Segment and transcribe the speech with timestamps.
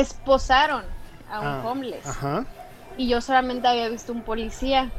[0.00, 0.84] esposaron
[1.30, 2.06] a un Ah, homeless.
[2.06, 2.44] Ajá.
[2.96, 4.90] Y yo solamente había visto un policía.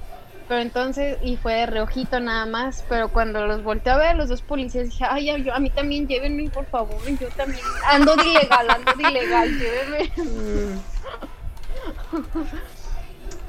[0.47, 2.83] Pero entonces, y fue de reojito nada más.
[2.89, 6.07] Pero cuando los volteé a ver, los dos policías, dije, ay, yo, a mí también
[6.07, 6.97] llévenme, por favor.
[7.19, 10.81] Yo también ando de ilegal, ando de ilegal, llévenme.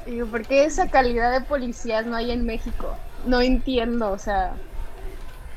[0.05, 2.95] Y Digo, ¿por qué esa calidad de policías no hay en México?
[3.25, 4.53] No entiendo, o sea.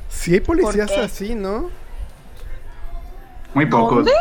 [0.09, 1.71] Sí hay policías así, ¿no?
[3.55, 3.97] Muy pocos.
[3.97, 4.13] ¿Dónde?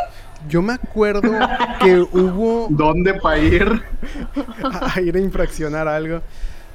[0.47, 1.31] Yo me acuerdo
[1.79, 3.83] que hubo ¿Dónde para ir?
[4.96, 6.21] a ir a infraccionar algo.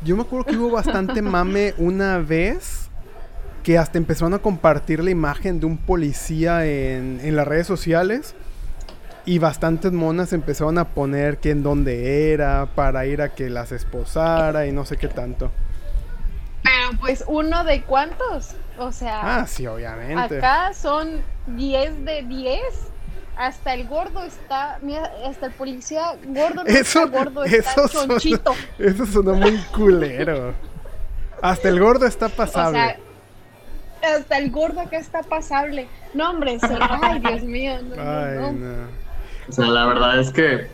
[0.05, 2.89] Yo me acuerdo que hubo bastante mame una vez
[3.63, 8.35] que hasta empezaron a compartir la imagen de un policía en, en las redes sociales
[9.25, 13.71] y bastantes monas empezaron a poner que en dónde era para ir a que las
[13.71, 15.53] esposara y no sé qué tanto.
[16.65, 18.57] Pero pues uno de cuántos?
[18.79, 20.39] O sea, Ah, sí, obviamente.
[20.39, 22.61] acá son 10 de 10.
[23.37, 27.89] Hasta el gordo está, mira, hasta el policía gordo no Eso, está gordo, está eso,
[27.89, 28.55] sonó, chonchito.
[28.79, 30.53] eso sonó muy culero.
[31.41, 32.79] Hasta el gordo está O pasable.
[34.03, 35.89] sea, hasta el gordo acá está pasable.
[36.15, 36.67] No, hombre, se...
[37.03, 37.79] ay, Dios mío.
[37.83, 38.53] No, Ay, no.
[38.53, 38.89] no.
[39.49, 40.69] O sea, la verdad es que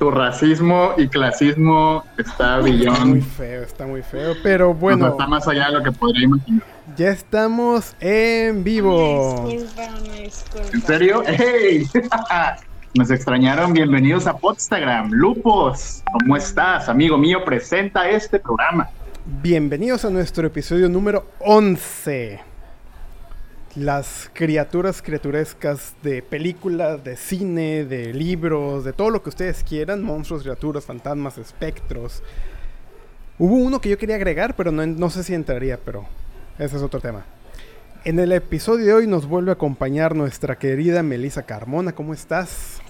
[0.00, 3.22] tu racismo y clasismo está Está muy billón.
[3.22, 4.34] feo, está muy feo.
[4.42, 6.62] Pero O sea, bueno, está más allá de lo que podría imaginar.
[6.96, 9.46] ya estamos en vivo.
[9.46, 9.82] Disculpa,
[10.22, 10.68] disculpa.
[10.72, 11.22] ¿En serio?
[11.26, 11.86] ¡Hey!
[12.94, 13.74] Nos extrañaron.
[13.74, 15.10] Bienvenidos a Podstagram.
[15.12, 16.88] Lupos, ¿cómo estás?
[16.88, 18.88] Amigo mío, presenta este programa.
[19.42, 22.49] Bienvenidos a nuestro episodio número 11.
[23.76, 30.02] Las criaturas criaturescas de películas, de cine, de libros, de todo lo que ustedes quieran.
[30.02, 32.22] Monstruos, criaturas, fantasmas, espectros.
[33.38, 36.04] Hubo uno que yo quería agregar, pero no, no sé si entraría, pero
[36.58, 37.24] ese es otro tema.
[38.04, 41.92] En el episodio de hoy nos vuelve a acompañar nuestra querida Melissa Carmona.
[41.92, 42.80] ¿Cómo estás?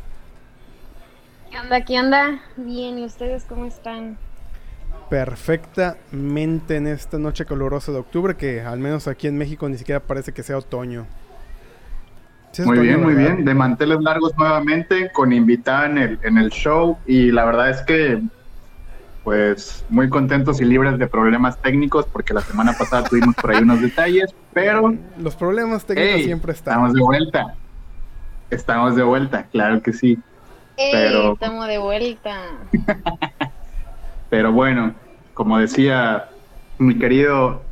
[1.51, 1.85] ¿Qué onda?
[1.85, 2.41] ¿Qué onda?
[2.57, 4.17] Bien, ¿y ustedes cómo están?
[5.11, 10.01] Perfectamente en esta noche calurosa de octubre, que al menos aquí en México ni siquiera
[10.01, 11.05] parece que sea otoño.
[12.53, 13.45] Sí Muy bien, muy bien.
[13.45, 16.97] De manteles largos nuevamente, con invitada en el, en el show.
[17.07, 18.21] Y la verdad es que,
[19.23, 23.63] pues, muy contentos y libres de problemas técnicos, porque la semana pasada tuvimos por ahí
[23.63, 26.75] unos detalles, pero Los problemas técnicos hey, siempre están.
[26.75, 27.55] estamos de vuelta.
[28.51, 30.19] Estamos de vuelta, claro que sí.
[30.77, 32.37] Pero- Estamos de vuelta.
[34.31, 34.95] Pero bueno,
[35.35, 36.31] como decía
[36.79, 37.63] mi querido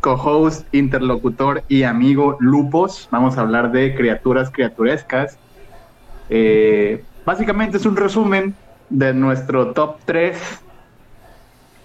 [0.00, 5.38] co-host, interlocutor y amigo Lupos, vamos a hablar de criaturas criaturescas.
[6.28, 8.56] Eh, básicamente es un resumen
[8.88, 10.36] de nuestro top 3,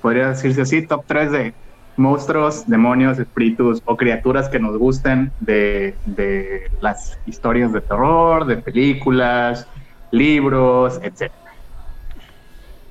[0.01, 1.55] podría decirse así, top 3 de
[1.97, 8.57] monstruos, demonios, espíritus o criaturas que nos gusten de, de las historias de terror, de
[8.57, 9.67] películas,
[10.09, 11.31] libros, etc.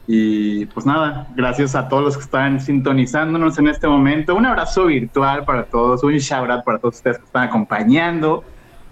[0.07, 4.35] Y pues nada, gracias a todos los que están sintonizándonos en este momento.
[4.35, 8.45] Un abrazo virtual para todos, un shout out para todos ustedes que están acompañando.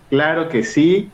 [0.08, 1.10] Claro que sí.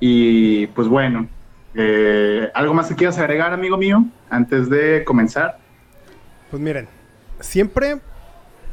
[0.00, 1.28] Y pues bueno,
[1.74, 5.58] eh, ¿algo más que quieras agregar, amigo mío, antes de comenzar?
[6.50, 6.88] Pues miren,
[7.40, 7.98] siempre,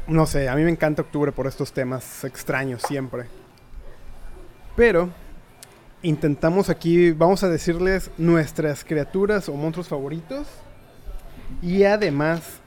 [0.06, 3.24] no sé, a mí me encanta octubre por estos temas extraños, siempre.
[4.76, 5.10] Pero
[6.02, 10.46] intentamos aquí, vamos a decirles nuestras criaturas o monstruos favoritos.
[11.62, 12.60] Y además,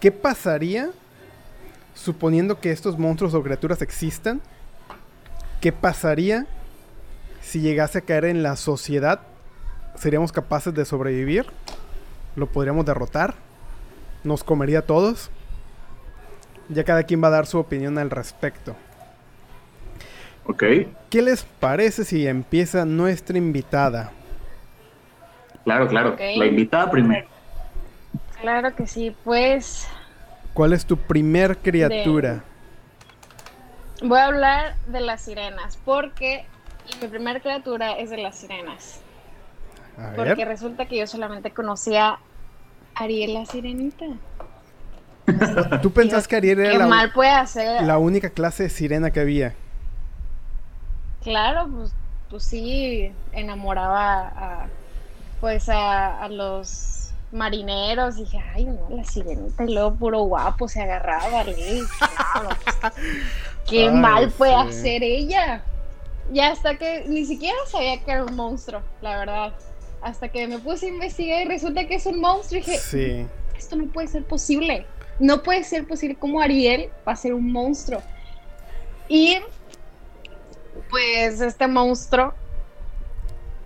[0.00, 0.90] ¿qué pasaría
[1.94, 4.40] suponiendo que estos monstruos o criaturas existan?
[5.60, 6.46] ¿Qué pasaría
[7.40, 9.20] si llegase a caer en la sociedad?
[9.96, 11.46] ¿Seríamos capaces de sobrevivir?
[12.36, 13.34] ¿Lo podríamos derrotar?
[14.22, 15.30] ¿Nos comería a todos?
[16.68, 18.76] Ya cada quien va a dar su opinión al respecto.
[20.44, 20.62] Ok,
[21.10, 24.12] ¿Qué les parece si empieza nuestra invitada?
[25.64, 26.16] claro, claro.
[26.36, 27.26] La invitada primero.
[28.40, 29.86] Claro que sí, pues
[30.52, 32.44] ¿Cuál es tu primer criatura?
[34.02, 36.46] voy a hablar de las sirenas, porque
[37.00, 39.00] mi primera criatura es de las sirenas.
[39.96, 40.44] A Porque ver.
[40.44, 42.20] resulta que yo solamente conocía a
[42.94, 44.06] Ariel la sirenita.
[45.80, 47.82] ¿Tú pensás que Ariel ¿Qué era mal puede hacer?
[47.86, 49.54] la única clase de sirena que había?
[51.20, 51.92] Claro, pues,
[52.28, 54.70] pues sí, enamoraba a,
[55.40, 56.97] pues a, a los
[57.32, 58.16] marineros.
[58.16, 59.64] Dije, ay, no, la sirenita.
[59.64, 61.44] Y luego puro guapo se agarraba.
[61.44, 61.82] Le dije,
[62.42, 62.76] "No, pues,
[63.68, 64.58] qué Ay, mal puede sí.
[64.78, 65.62] hacer ella.
[66.32, 69.52] Y hasta que ni siquiera sabía que era un monstruo, la verdad.
[70.02, 72.60] Hasta que me puse a investigar y resulta que es un monstruo.
[72.60, 73.26] Y dije, Sí.
[73.56, 74.86] esto no puede ser posible.
[75.18, 78.00] No puede ser posible como Ariel va a ser un monstruo.
[79.08, 79.38] Y
[80.90, 82.34] pues este monstruo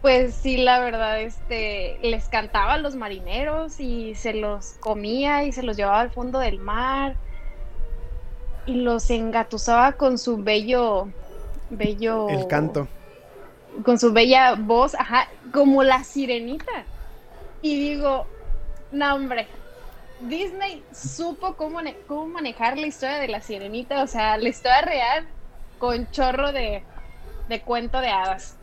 [0.02, 5.52] pues sí, la verdad, este, les cantaba a los marineros y se los comía y
[5.52, 7.14] se los llevaba al fondo del mar
[8.66, 11.08] y los engatusaba con su bello,
[11.70, 12.28] bello...
[12.28, 12.88] El canto.
[13.84, 16.84] Con su bella voz, ajá, como la sirenita.
[17.62, 18.26] Y digo,
[18.90, 19.46] no hombre,
[20.18, 21.78] Disney supo cómo,
[22.08, 25.28] cómo manejar la historia de la sirenita, o sea, la historia real
[25.78, 26.82] con chorro de,
[27.48, 28.56] de cuento de hadas.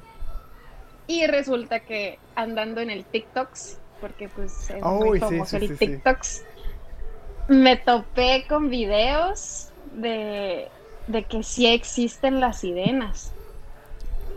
[1.10, 6.44] Y resulta que andando en el TikToks, porque pues es muy famoso el TikToks,
[7.48, 10.68] me topé con videos de,
[11.08, 13.34] de que sí existen las sirenas.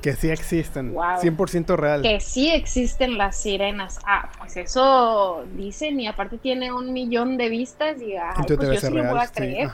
[0.01, 2.01] Que sí existen, 100% real.
[2.01, 4.01] Que sí existen las sirenas.
[4.07, 8.89] Ah, pues eso dicen y aparte tiene un millón de vistas y ah, pues yo
[8.89, 9.69] sí lo voy a creer.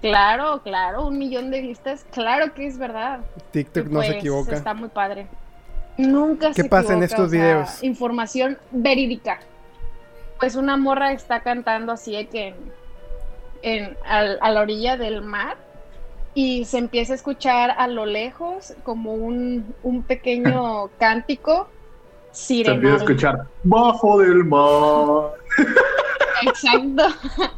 [0.00, 3.20] Claro, claro, un millón de vistas, claro que es verdad.
[3.50, 4.56] TikTok no se pues, equivoca.
[4.56, 5.26] Está muy padre.
[5.98, 7.82] Nunca ¿Qué pasa en estos videos?
[7.82, 9.40] información verídica.
[10.38, 12.54] Pues una morra está cantando así de que
[13.62, 15.56] en, a la orilla del mar
[16.36, 19.74] y se empieza a escuchar a lo lejos como un,
[20.06, 21.68] pequeño cántico
[22.30, 22.74] sirenal.
[22.74, 25.32] Se empieza a escuchar bajo del mar.
[26.42, 27.06] Exacto.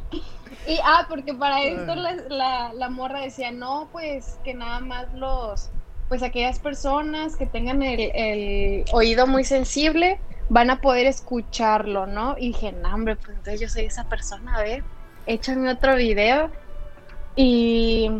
[0.68, 1.92] y ah, porque para esto
[2.28, 5.70] la, la, morra decía, no, pues que nada más los,
[6.08, 10.18] pues aquellas personas que tengan el, oído muy sensible
[10.48, 12.36] van a poder escucharlo, ¿no?
[12.38, 14.82] Y dije, no, hombre, pues entonces yo soy esa persona, a ver,
[15.26, 16.50] échame otro video.
[17.36, 18.10] Y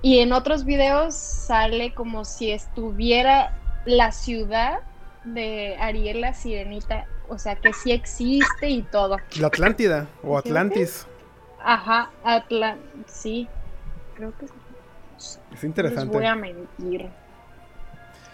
[0.00, 4.80] y en otros videos sale como si estuviera la ciudad
[5.24, 9.16] de Ariel la Sirenita, o sea que sí existe y todo.
[9.40, 11.06] La Atlántida o Atlantis.
[11.60, 13.48] Ajá, Atlant sí,
[14.14, 14.52] creo que es.
[15.52, 16.04] Es interesante.
[16.04, 17.10] Les voy a mentir.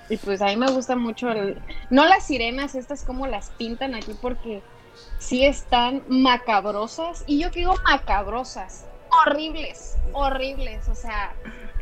[0.09, 1.61] Y pues a mí me gusta mucho el...
[1.91, 4.63] No las sirenas, estas como las pintan aquí porque
[5.19, 7.25] sí están macabrosas.
[7.27, 8.87] Y yo digo macabrosas
[9.27, 11.33] horribles, horribles, o sea,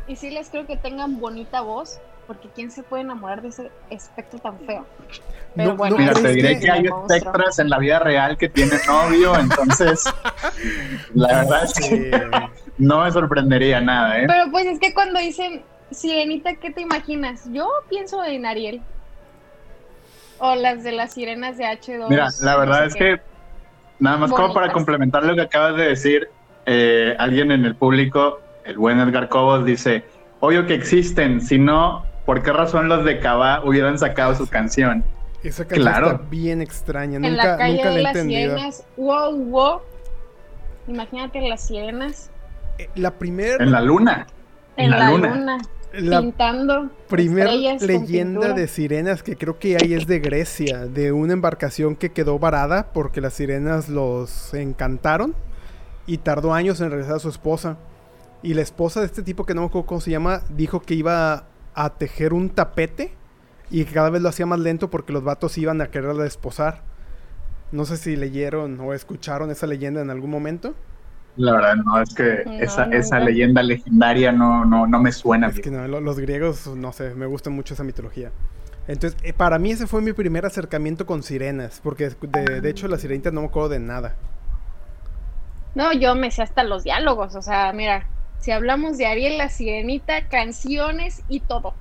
[0.07, 3.71] y sí les creo que tengan bonita voz, porque quién se puede enamorar de ese
[3.89, 4.85] espectro tan feo.
[5.55, 9.37] Pero bueno, mira, te diré que hay espectros en la vida real que tienen novio,
[9.37, 10.03] entonces
[11.13, 12.29] la verdad es que
[12.77, 14.25] no me sorprendería nada, ¿eh?
[14.27, 15.63] Pero pues es que cuando dicen
[15.93, 17.49] sirenita, ¿qué te imaginas?
[17.51, 18.81] Yo pienso en Ariel.
[20.39, 22.09] O las de las sirenas de H2.
[22.09, 23.21] Mira, la verdad es que
[23.99, 26.29] nada más como para complementar lo que acabas de decir,
[26.65, 30.03] eh, alguien en el público, el buen Edgar Cobos, dice,
[30.39, 35.03] obvio que existen, si no, ¿por qué razón los de Cava hubieran sacado su canción?
[35.43, 36.07] Esa canción claro.
[36.11, 38.55] está bien extraña, nunca, en la calle nunca de la he entendido.
[38.55, 39.81] Sirenas, wow, wow.
[40.87, 42.29] Imagínate las sirenas.
[42.77, 43.63] Eh, la primera...
[43.63, 44.27] En la luna.
[44.75, 45.59] En, la, luna.
[45.93, 51.33] La pintando primera leyenda de sirenas que creo que hay es de Grecia, de una
[51.33, 55.35] embarcación que quedó varada porque las sirenas los encantaron
[56.07, 57.77] y tardó años en regresar a su esposa.
[58.41, 60.95] Y la esposa de este tipo, que no me acuerdo cómo se llama, dijo que
[60.95, 61.45] iba
[61.75, 63.13] a tejer un tapete
[63.69, 66.81] y que cada vez lo hacía más lento porque los vatos iban a querer desposar.
[67.71, 70.73] No sé si leyeron o escucharon esa leyenda en algún momento.
[71.35, 75.47] La verdad, no, es que esa, esa, leyenda legendaria no, no, no me suena.
[75.47, 78.31] Es que no, los griegos, no sé, me gusta mucho esa mitología.
[78.87, 82.87] Entonces, eh, para mí ese fue mi primer acercamiento con sirenas, porque de, de hecho
[82.87, 84.15] las sirenitas no me acuerdo de nada.
[85.73, 88.05] No, yo me sé hasta los diálogos, o sea, mira,
[88.39, 91.73] si hablamos de Ariel la Sirenita, canciones y todo.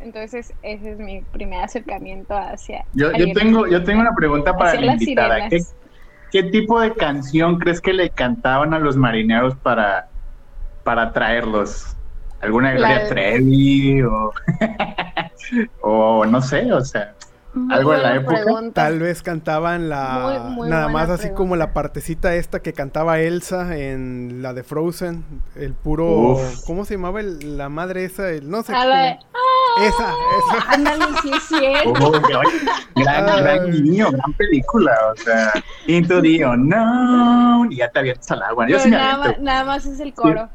[0.00, 2.84] Entonces, ese es mi primer acercamiento hacia.
[2.92, 5.48] Yo, yo tengo, yo tengo una pregunta para la invitada.
[5.48, 5.62] ¿Qué,
[6.30, 10.08] tipo de canción crees que le cantaban a los marineros para,
[10.84, 11.96] para traerlos?
[12.40, 14.32] ¿Alguna Gloria Trevi o,
[15.80, 17.14] o no sé, o sea?
[17.70, 18.44] algo de la época.
[18.72, 24.42] Tal vez cantaban la nada más así como la partecita esta que cantaba Elsa en
[24.42, 25.24] la de Frozen,
[25.56, 28.30] el puro ¿cómo se llamaba la madre esa?
[28.30, 28.72] El, no sé.
[29.86, 30.68] Esa, esa.
[30.72, 31.56] Ándale, sí
[32.94, 35.52] gran, gran niño, gran película, o sea,
[35.86, 38.68] Into the Unknown y ya te avientas al agua.
[38.68, 40.48] Yo sí nada, nada, más es el coro.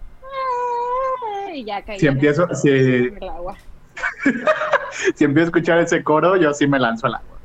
[1.54, 2.00] Y ya caí.
[2.00, 3.56] Si empiezo, si, el agua.
[5.16, 7.38] si empiezo a escuchar ese coro, yo sí me lanzo al agua.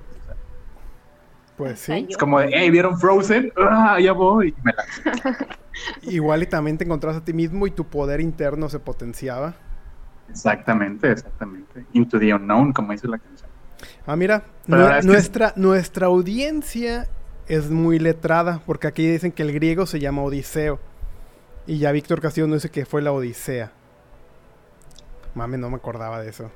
[1.56, 2.06] Pues sí.
[2.08, 3.52] Es como de, hey, ¿vieron Frozen?
[3.56, 4.54] Ah, ya voy.
[4.56, 5.44] Y me lanzo.
[6.02, 9.54] Igual y también te encontrás a ti mismo y tu poder interno se potenciaba.
[10.28, 11.86] Exactamente, exactamente.
[11.92, 13.48] Into the unknown, como dice la canción.
[14.06, 17.08] Ah, mira, nuestra, nuestra audiencia
[17.46, 20.80] es muy letrada, porque aquí dicen que el griego se llama Odiseo.
[21.66, 23.72] Y ya Víctor Castillo no dice que fue la Odisea.
[25.34, 26.50] Mame, no me acordaba de eso.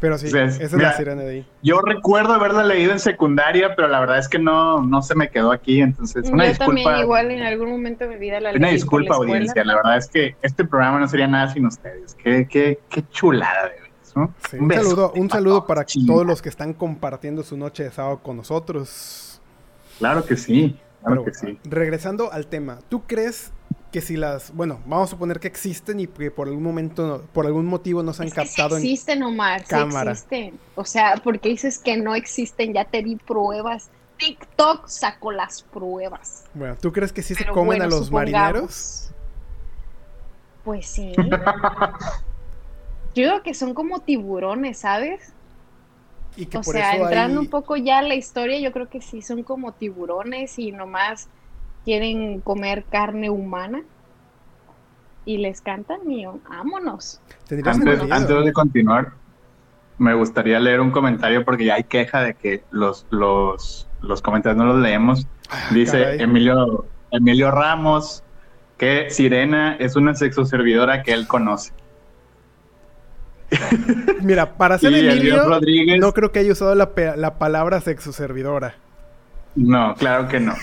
[0.00, 1.46] Pero sí, Pues, esa es la sirena de ahí.
[1.62, 5.28] Yo recuerdo haberla leído en secundaria, pero la verdad es que no, no se me
[5.28, 6.82] quedó aquí, entonces una Yo disculpa.
[6.82, 8.58] también igual en algún momento de mi vida la leí.
[8.58, 9.64] Una la disculpa, audiencia.
[9.64, 12.14] La verdad es que este programa no sería nada sin ustedes.
[12.14, 14.34] Qué, qué, qué chulada de veras, ¿no?
[14.48, 18.20] Sí, un, saludo, un saludo para todos los que están compartiendo su noche de sábado
[18.22, 19.40] con nosotros.
[19.98, 21.58] Claro que sí, claro Pero, que sí.
[21.64, 23.52] Regresando al tema, ¿tú crees
[23.92, 27.46] que si las, bueno, vamos a suponer que existen y que por algún momento, por
[27.46, 30.10] algún motivo no se han Es que sí captado en existen, Omar, sí cámara.
[30.12, 30.58] existen.
[30.74, 33.88] O sea, porque dices que no existen, ya te di pruebas.
[34.18, 36.44] TikTok sacó las pruebas.
[36.52, 38.32] Bueno, ¿tú crees que sí se comen bueno, a los supongamos.
[38.32, 39.10] marineros?
[40.64, 41.12] Pues sí.
[43.14, 45.32] Yo digo que son como tiburones, ¿sabes?
[46.36, 48.70] Y que O por sea, eso entrando hay- un poco ya a la historia, yo
[48.72, 51.28] creo que sí son como tiburones y nomás
[51.84, 53.82] quieren comer carne humana.
[55.24, 57.20] Y les cantan y vámonos.
[57.46, 59.12] tendría Antes, de continuar,
[59.98, 64.56] me gustaría leer un comentario porque ya hay queja de que los, los, los comentarios
[64.56, 65.26] no los leemos.
[65.50, 66.22] Ah, Dice caray.
[66.22, 68.22] Emilio, Emilio Ramos
[68.78, 71.72] que Sirena es una sexoservidora que él conoce.
[74.22, 78.76] Mira, para ser Emilio, Rodríguez, no creo que haya usado la, la palabra sexoservidora.
[79.56, 80.54] No, claro que no.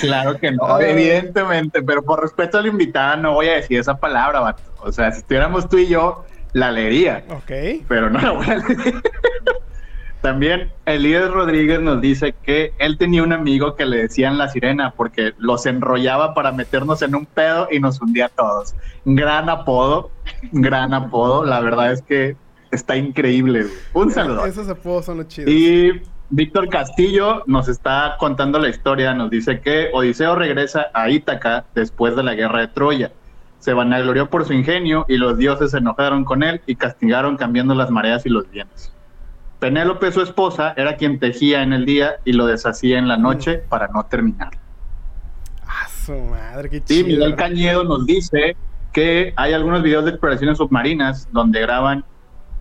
[0.00, 0.90] Claro que no, Ay.
[0.90, 4.62] evidentemente, pero por respeto al invitado no voy a decir esa palabra, vato.
[4.80, 7.84] O sea, si estuviéramos tú y yo, la leería, Ok.
[7.88, 9.02] pero no la voy a leer.
[10.20, 14.90] También Elías Rodríguez nos dice que él tenía un amigo que le decían la sirena
[14.94, 18.74] porque los enrollaba para meternos en un pedo y nos hundía a todos.
[19.06, 20.10] Gran apodo,
[20.52, 21.46] gran apodo.
[21.46, 22.36] La verdad es que
[22.70, 23.64] está increíble.
[23.94, 24.44] Un saludo.
[24.44, 25.50] Esos apodos son los chidos.
[25.50, 31.64] Y Víctor Castillo nos está contando la historia, nos dice que Odiseo regresa a Ítaca
[31.74, 33.10] después de la guerra de Troya.
[33.58, 37.74] Se vanaglorió por su ingenio y los dioses se enojaron con él y castigaron cambiando
[37.74, 38.92] las mareas y los vientos.
[39.58, 43.58] Penélope, su esposa, era quien tejía en el día y lo deshacía en la noche
[43.68, 44.50] para no terminar.
[45.66, 47.06] Ah, su madre, qué Y chido.
[47.08, 48.56] Miguel Cañedo nos dice
[48.92, 52.04] que hay algunos videos de exploraciones submarinas donde graban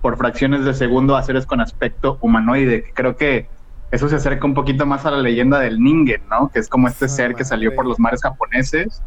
[0.01, 2.83] por fracciones de segundo a seres con aspecto humanoide.
[2.83, 3.58] que Creo que
[3.91, 6.49] eso se acerca un poquito más a la leyenda del Ningen, ¿no?
[6.49, 9.01] Que es como este Ah, ser que salió por los mares japoneses,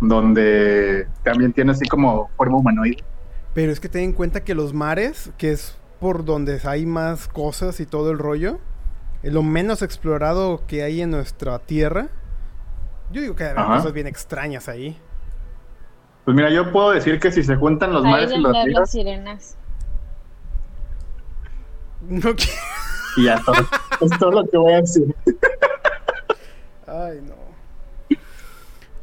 [0.00, 3.04] donde también tiene así como forma humanoide.
[3.54, 7.28] Pero es que ten en cuenta que los mares, que es por donde hay más
[7.28, 8.58] cosas y todo el rollo,
[9.22, 12.08] es lo menos explorado que hay en nuestra tierra.
[13.10, 13.76] Yo digo que hay Ajá.
[13.76, 14.96] cosas bien extrañas ahí.
[16.24, 18.58] Pues mira, yo puedo decir que si se juntan los Ahí mares y los de
[18.58, 19.56] las ríos, sirenas.
[22.08, 22.48] No qui-
[23.16, 23.56] y ya todo,
[24.00, 25.14] es todo lo que voy a decir.
[26.86, 27.36] Ay, no.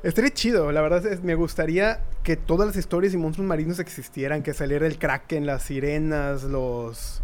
[0.03, 4.43] Estaría chido, la verdad es, me gustaría que todas las historias y monstruos marinos existieran,
[4.43, 7.23] que saliera el kraken, las sirenas, los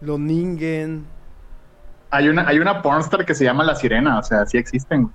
[0.00, 1.06] los ningen.
[2.10, 5.10] Hay una, hay una pornstar que se llama La Sirena, o sea, sí existen.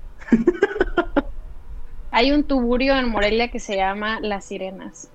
[2.11, 5.09] Hay un tuburio en Morelia que se llama Las Sirenas.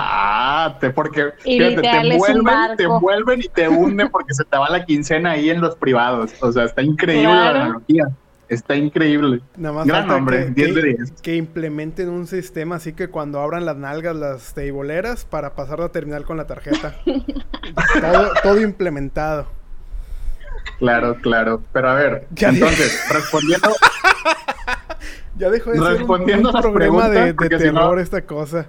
[0.00, 2.44] Ah, te, porque fíjate, te envuelven,
[2.76, 2.94] te barco.
[2.96, 6.32] envuelven y te hunden porque se te va la quincena ahí en los privados.
[6.40, 7.58] O sea, está increíble Claro.
[7.58, 8.08] la analogía.
[8.48, 9.40] Está increíble.
[9.58, 11.12] Nada más Gran nombre, que, 10 de que- 10.
[11.20, 15.90] que implementen un sistema así que cuando abran las nalgas las teiboleras para pasar la
[15.90, 16.94] terminal con la tarjeta.
[18.00, 19.46] todo, todo implementado.
[20.78, 21.60] Claro, claro.
[21.72, 23.68] Pero a ver, Ya entonces, respondiendo,
[25.36, 28.66] Ya dejó de ser un, Respondiendo un programa de, si terror no- esta cosa.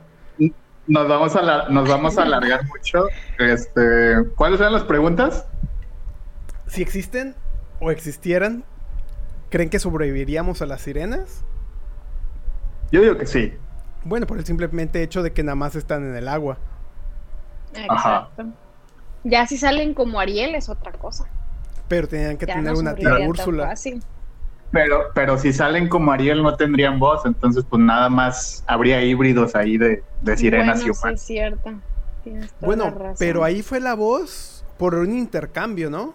[0.89, 3.05] Nos vamos a nos vamos a alargar mucho.
[3.37, 5.45] Este, ¿cuáles eran las preguntas?
[6.67, 7.35] Si existen
[7.79, 8.63] o existieran,
[9.49, 11.45] ¿creen que sobreviviríamos a las sirenas?
[12.91, 13.53] Yo digo que sí.
[14.03, 16.57] Bueno, por el simplemente hecho de que nada más están en el agua.
[17.87, 18.29] Ajá.
[18.33, 18.45] Exacto.
[19.23, 21.25] Ya si salen como Ariel es otra cosa.
[21.87, 23.67] Pero tenían que Ya tener no una tía Úrsula.
[23.67, 24.03] fácil.
[24.71, 29.55] Pero, pero si salen como Ariel no tendrían voz, entonces pues nada más habría híbridos
[29.55, 31.21] ahí de, de sirenas bueno, y sí humanos.
[31.21, 31.81] es cierto.
[32.59, 33.15] Bueno, razón.
[33.17, 36.13] pero ahí fue la voz por un intercambio, ¿no?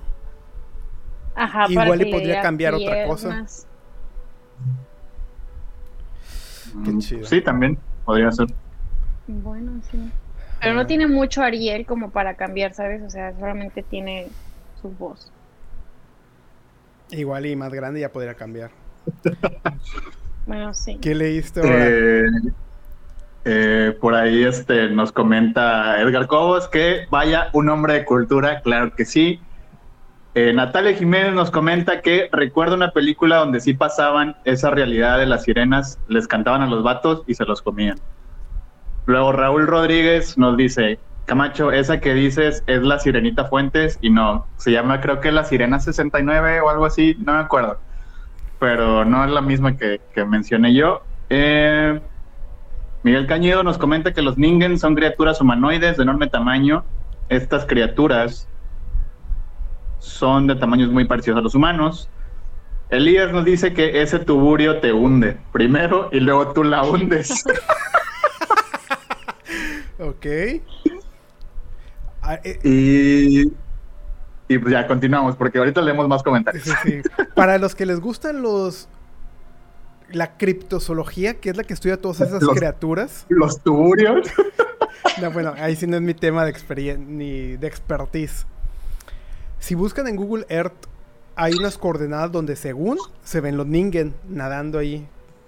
[1.35, 3.41] Ajá, igual le podría cambiar otra cosa.
[6.83, 7.27] Qué Mm, chido.
[7.27, 8.49] Sí, también podría ser.
[9.27, 10.15] Bueno, sí.
[10.61, 13.03] Pero no tiene mucho Ariel como para cambiar, ¿sabes?
[13.03, 14.37] O sea, solamente tiene
[14.81, 15.34] su voz.
[17.11, 18.71] Igual y más grande ya podría cambiar.
[20.47, 20.99] Bueno, sí.
[21.01, 21.87] ¿Qué leíste ahora?
[21.89, 22.23] Eh,
[23.47, 28.95] eh, por ahí este, nos comenta Edgar Cobos que vaya un hombre de cultura, claro
[28.95, 29.41] que sí.
[30.35, 35.27] Eh, Natalia Jiménez nos comenta que recuerda una película donde sí pasaban esa realidad de
[35.27, 37.99] las sirenas, les cantaban a los vatos y se los comían.
[39.07, 44.47] Luego Raúl Rodríguez nos dice, Camacho, esa que dices es la Sirenita Fuentes y no,
[44.57, 47.79] se llama creo que la Sirena 69 o algo así, no me acuerdo.
[48.59, 51.03] Pero no es la misma que, mencioné yo.
[51.31, 52.01] Eh,
[53.03, 56.85] Miguel Cañedo nos comenta que los Ningen son criaturas humanoides de enorme tamaño.
[57.29, 58.47] Estas criaturas
[59.99, 62.09] son de tamaños muy parecidos a los humanos.
[62.91, 67.45] Elías nos dice que ese tuburio te hunde primero y luego tú la hundes.
[69.99, 70.27] ok.
[72.27, 73.53] Ah, eh, y,
[74.49, 76.65] y pues ya continuamos, porque ahorita leemos más comentarios.
[77.35, 78.89] Para los que les gustan los
[80.11, 83.27] la criptozoología, que es la que estudia todas esas criaturas.
[83.29, 84.29] Los tuburios.
[85.21, 88.47] No, bueno, ahí sí no es mi tema de experiencia ni de expertise.
[89.61, 90.87] Si buscan en Google Earth,
[91.37, 95.07] hay unas coordenadas donde según se ven los Ningen nadando ahí,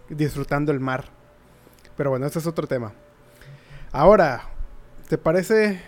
[0.08, 1.06] disfrutando el mar.
[1.96, 2.92] Pero bueno, ese es otro tema.
[3.90, 4.42] Ahora,
[5.08, 5.80] ¿te parece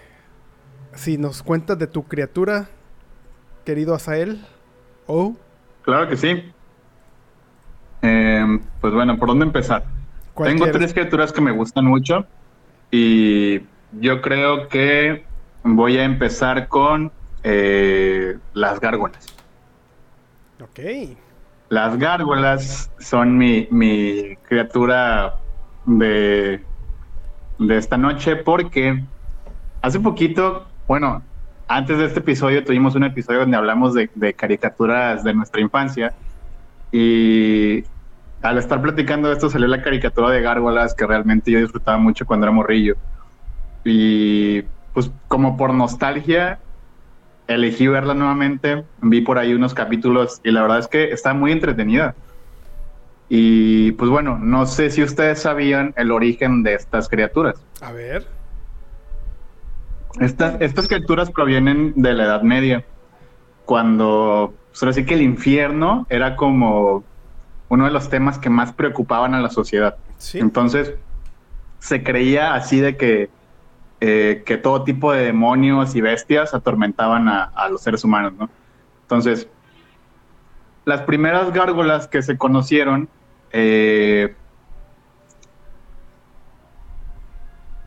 [0.99, 2.69] si nos cuentas de tu criatura,
[3.65, 4.45] querido Asael?
[5.07, 5.37] ¿O?
[5.83, 6.53] Claro que sí.
[8.03, 9.85] Eh, pues bueno, ¿por dónde empezar?
[10.37, 12.27] Tengo tres criaturas que me gustan mucho
[12.91, 13.61] y
[13.93, 15.25] yo creo que
[15.63, 17.13] voy a empezar con
[17.43, 19.27] eh, las gárgolas.
[20.61, 21.17] Ok.
[21.71, 25.37] Las gárgolas son mi, mi criatura
[25.87, 26.63] de,
[27.59, 29.03] de esta noche porque
[29.83, 31.23] hace poquito, bueno,
[31.69, 36.15] antes de este episodio tuvimos un episodio donde hablamos de, caricaturas de nuestra infancia
[36.91, 37.85] y
[38.41, 42.25] al estar platicando de esto salió la caricatura de gárgolas que realmente yo disfrutaba mucho
[42.25, 42.97] cuando era morrillo.
[43.85, 44.63] Y
[44.95, 46.59] pues como por nostalgia
[47.49, 51.53] elegí verla nuevamente, vi por ahí unos capítulos y la verdad es que está muy
[51.53, 52.15] entretenida.
[53.29, 57.63] Y pues bueno, no sé si ustedes sabían el origen de estas criaturas.
[57.83, 58.38] A ver.
[60.21, 62.85] Estas, estas criaturas provienen de la Edad Media,
[63.65, 67.03] cuando Solo así que el infierno era como
[67.69, 69.97] uno de los temas que más preocupaban a la sociedad.
[70.35, 70.95] Entonces,
[71.81, 73.29] se creía así de que,
[74.01, 78.49] eh, que todo tipo de demonios y bestias atormentaban a, los seres humanos, ¿no?
[79.03, 79.49] Entonces,
[80.85, 83.09] las primeras gárgolas que se conocieron,
[83.51, 84.33] eh,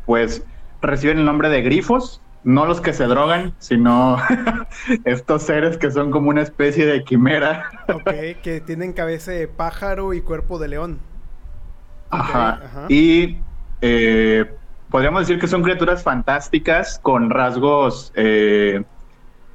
[0.06, 0.46] pues
[0.82, 4.17] reciben el nombre de grifos no los que se drogan, sino
[5.06, 7.70] estos seres que son como una especie de quimera.
[7.94, 11.00] ok, que tienen cabeza de pájaro y cuerpo de león.
[12.10, 12.60] ajá.
[12.89, 13.38] Y
[13.82, 14.52] eh,
[14.89, 18.84] podríamos decir que son criaturas fantásticas con rasgos eh,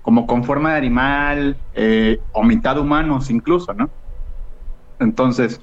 [0.02, 3.90] como con forma de animal eh, o mitad humanos incluso, ¿no?
[4.98, 5.60] Entonces,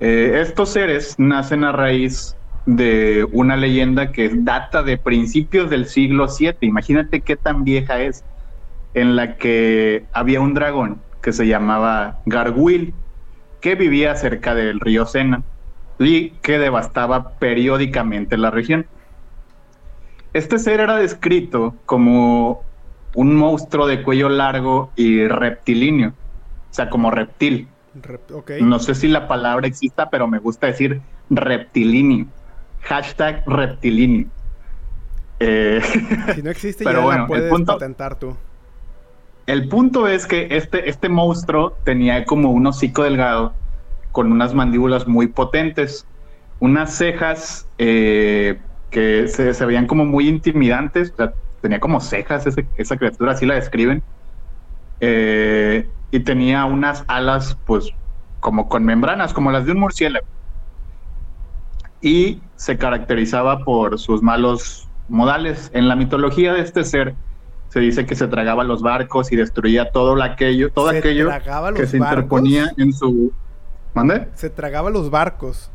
[0.00, 6.56] estos seres nacen a raíz de una leyenda que data de principios del siglo VII.
[6.60, 8.24] Imagínate qué tan vieja es,
[8.94, 12.94] en la que había un dragón que se llamaba Garguil,
[13.60, 15.42] que vivía cerca del río Sena
[15.98, 18.86] y que devastaba periódicamente la región.
[20.32, 22.62] Este ser era descrito como
[23.14, 27.68] un monstruo de cuello largo y reptilíneo, o sea, como reptil.
[28.60, 32.26] No sé si la palabra exista, pero me gusta decir reptilíneo
[32.82, 34.28] hashtag reptilíneo.
[35.40, 35.80] Eh,
[36.34, 38.36] si no existe, pero ya bueno, puedes el punto, patentar tú.
[39.46, 43.52] El punto es que este, este monstruo tenía como un hocico delgado
[44.12, 46.06] con unas mandíbulas muy potentes,
[46.60, 51.12] unas cejas eh, que se, veían como muy intimidantes,
[51.60, 54.02] tenía como cejas esa criatura, así la describen,
[55.00, 57.88] eh, y tenía unas alas pues
[58.38, 60.26] como con membranas, como las de un murciélago
[62.02, 65.70] y se caracterizaba por sus malos modales.
[65.72, 67.14] En la mitología de este ser
[67.68, 71.30] se dice que se tragaba los barcos y destruía todo aquello, todo aquello
[71.74, 73.32] que se interponía en su
[73.94, 74.28] ¿Mande?
[74.34, 75.70] Se tragaba los barcos.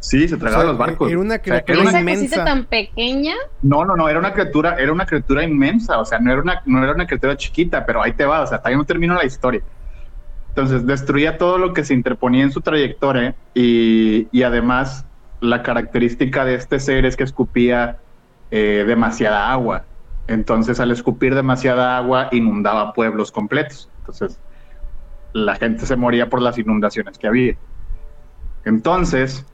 [0.00, 1.10] Sí, se tragaba los barcos.
[1.10, 2.44] Era una criatura inmensa.
[2.44, 3.34] tan pequeña?
[3.62, 6.62] No, no, no, era una criatura, era una criatura inmensa, o sea, no era una,
[6.66, 9.24] no era una criatura chiquita, pero ahí te va, o sea, todavía no termino la
[9.24, 9.62] historia.
[10.48, 15.06] Entonces, destruía todo lo que se interponía en su trayectoria y, y además
[15.44, 17.98] la característica de este ser es que escupía
[18.50, 19.84] eh, demasiada agua.
[20.26, 23.90] Entonces, al escupir demasiada agua, inundaba pueblos completos.
[24.00, 24.40] Entonces,
[25.34, 27.56] la gente se moría por las inundaciones que había.
[28.64, 29.44] Entonces,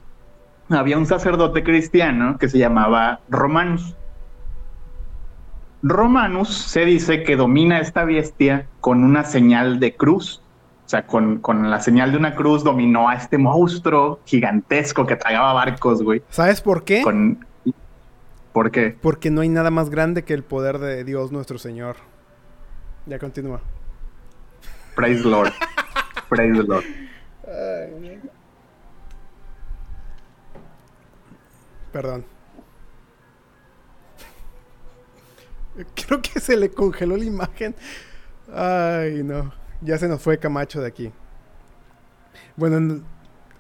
[0.69, 3.97] había un sacerdote cristiano que se llamaba Romanus.
[5.83, 10.43] Romanus se dice que domina esta bestia con una señal de cruz
[10.91, 15.53] o sea, con, la señal de una cruz dominó a este monstruo gigantesco que tragaba
[15.53, 16.21] barcos, güey.
[16.31, 17.05] ¿Sabes por qué?
[18.53, 18.97] ¿Por qué?
[19.01, 21.95] Porque no hay nada más grande que el poder de Dios nuestro Señor.
[23.07, 23.61] Ya continúa.
[24.97, 25.53] Praise Lord.
[26.29, 26.85] Praise the Lord.
[31.93, 32.25] Perdón.
[35.95, 37.77] Creo que se le congeló la imagen.
[38.53, 39.60] Ay, no.
[39.83, 41.13] Ya se nos fue Camacho de aquí.
[42.57, 43.05] Bueno, en,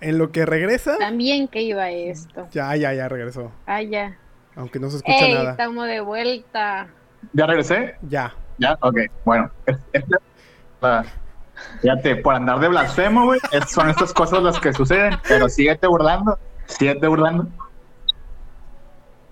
[0.01, 0.97] en lo que regresa.
[0.99, 2.49] También que iba esto.
[2.53, 3.53] Ya, ya, ya regresó.
[3.67, 4.17] Ah, ya.
[4.57, 5.51] Aunque no se escucha Ey, nada.
[5.53, 6.89] estamos de vuelta.
[7.33, 7.97] ¿Ya regresé?
[8.03, 8.35] Ya.
[8.59, 8.77] ¿Ya?
[8.83, 9.51] Ok, bueno.
[11.83, 15.87] Fíjate, por andar de blasfemo, güey, es- son estas cosas las que suceden, pero síguete
[15.87, 17.47] burlando, síguete burlando.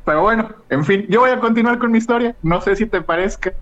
[0.04, 3.00] Pero bueno, en fin, yo voy a continuar con mi historia, no sé si te
[3.02, 3.52] parezca.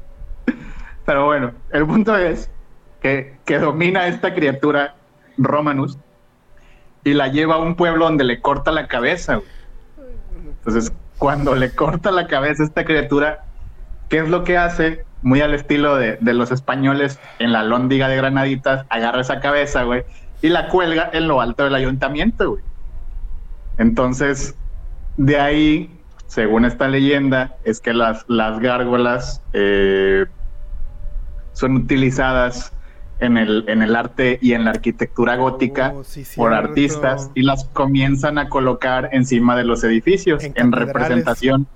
[1.04, 2.50] Pero bueno, el punto es
[3.44, 4.94] que, domina esta criatura
[5.38, 5.98] Romanus
[7.04, 9.40] y la lleva a un pueblo donde le corta la cabeza.
[10.58, 13.44] Entonces, cuando le corta la cabeza a esta criatura,
[14.08, 15.04] ¿qué es lo que hace?
[15.22, 20.02] Muy al estilo de, los españoles en la lóndiga de Granaditas, agarra esa cabeza, güey,
[20.42, 22.62] y la cuelga en lo alto del ayuntamiento, güey.
[23.78, 24.56] Entonces,
[25.16, 30.26] de ahí, según esta leyenda, es que las, las gárgolas eh,
[31.52, 32.72] son utilizadas
[33.20, 37.42] en el, en el arte y en la arquitectura gótica Oh, sí, por artistas y
[37.42, 41.66] las comienzan a colocar encima de los edificios En en, representación.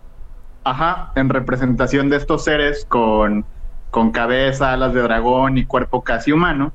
[0.65, 3.45] Ajá, en representación de estos seres con,
[3.91, 6.73] con cabeza, alas de dragón y cuerpo casi humano.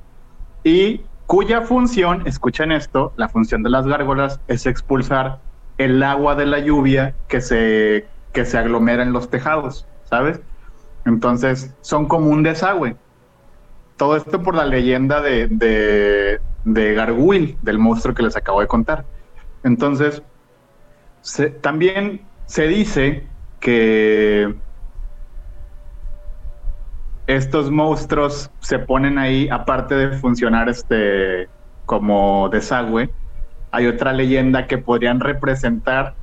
[0.64, 5.40] Y cuya función, escuchen esto, la función de las gárgolas es expulsar
[5.78, 10.42] el agua de la lluvia que se, que se aglomera en los tejados, ¿sabes?
[11.06, 12.96] Entonces son como un desagüe.
[13.98, 16.40] Todo esto por la leyenda de, de,
[17.62, 19.06] del monstruo que les acabo de contar.
[19.64, 20.22] Entonces,
[21.62, 23.28] también se dice
[23.60, 24.54] que
[27.28, 31.50] estos monstruos se ponen ahí, aparte de funcionar este
[31.86, 33.10] como desagüe,
[33.72, 36.16] hay otra leyenda que podrían representar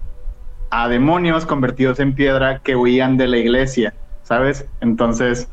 [0.70, 4.66] a demonios convertidos en piedra que huían de la iglesia, ¿sabes?
[4.80, 5.48] Entonces,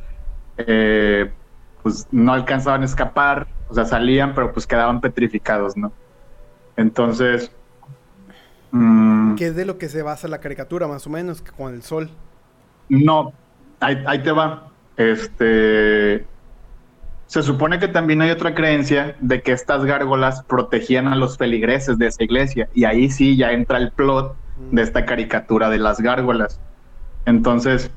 [0.58, 1.32] eh,
[1.84, 5.92] pues no alcanzaban a escapar, o sea, salían, pero pues quedaban petrificados, ¿no?
[6.76, 7.52] Entonces,
[8.72, 11.74] mm, Que es de lo que se basa la caricatura, más o menos, que con
[11.74, 12.10] el sol.
[12.90, 13.34] no,
[13.80, 14.72] ahí, ahí te va.
[14.98, 16.26] Este,
[17.28, 21.98] se supone que también hay otra creencia de que estas gárgolas protegían a los feligreses
[21.98, 24.36] de esa iglesia, y ahí sí ya entra el plot
[24.72, 26.60] de esta caricatura de las gárgolas.
[27.26, 27.92] Entonces,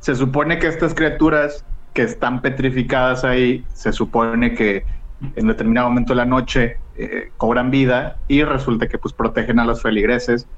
[0.00, 4.86] se supone que estas criaturas que están petrificadas ahí, se supone que
[5.34, 9.64] en determinado momento de la noche eh, cobran vida y resulta que pues protegen a
[9.64, 10.48] los feligreses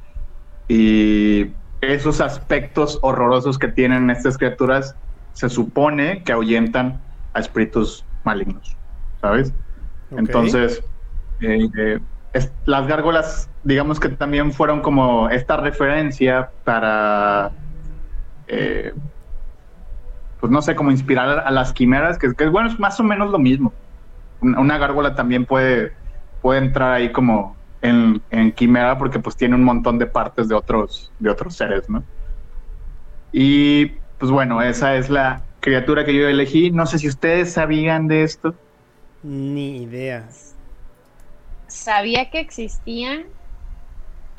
[0.68, 4.96] y esos aspectos horrorosos que tienen estas criaturas
[5.32, 8.78] se supone que ahuyentan a espíritus malignos,
[9.20, 9.54] ¿sabes?
[10.16, 10.82] Entonces,
[11.40, 12.00] eh, eh,
[12.32, 17.56] es- las gárgolas, digamos que también fueron como esta referencia para,
[18.46, 18.92] eh,
[20.40, 23.30] pues no sé, como inspirar a las quimeras, que, que bueno, es más o menos
[23.30, 23.72] lo mismo.
[24.40, 25.92] Una, una gárgola también puede,
[26.40, 30.54] puede entrar ahí como en, en quimera porque pues tiene un montón de partes de
[30.54, 32.02] otros, de otros seres, ¿no?
[33.32, 33.86] Y
[34.18, 36.70] pues bueno, esa es la criatura que yo elegí.
[36.70, 38.54] No sé si ustedes sabían de esto.
[39.22, 40.28] Ni idea.
[41.68, 43.24] Sabía que existían,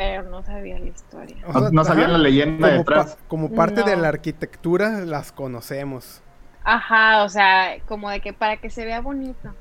[0.02, 1.38] pero no sabía la historia.
[1.48, 3.16] O No- sea, no sabían ajá, la leyenda como, detrás.
[3.16, 6.22] pa- como parte de la arquitectura, las conocemos.
[6.64, 9.54] Ajá, o sea, como de que para que se vea bonito.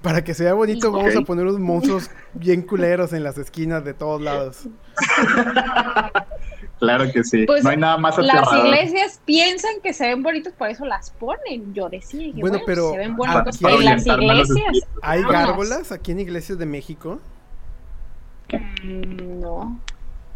[0.00, 0.96] Para que sea bonito, Ok.
[0.96, 4.66] vamos a poner unos monstruos bien culeros en las esquinas de todos lados.
[6.80, 7.44] Claro que sí.
[7.46, 11.10] Pues, no hay nada más Las iglesias piensan que se ven bonitos, por eso las
[11.12, 11.72] ponen.
[11.72, 13.86] Yo decía, Bueno, bueno, pero se ven aquí bonitos hay- en
[14.36, 14.88] las iglesias.
[15.00, 17.20] ¿Hay gárgolas aquí en iglesias de México?
[18.82, 19.80] No,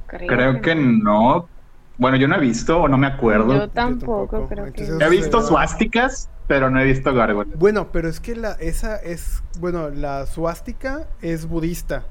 [0.06, 1.48] creo, Creo que no.
[1.96, 3.54] Bueno, yo no he visto o no me acuerdo.
[3.54, 4.48] Yo tampoco, tampoco.
[4.48, 7.58] creo que He visto suásticas, pero no he visto gárgolas.
[7.58, 12.08] Bueno, pero es que la, esa es, bueno, la suástica es budista,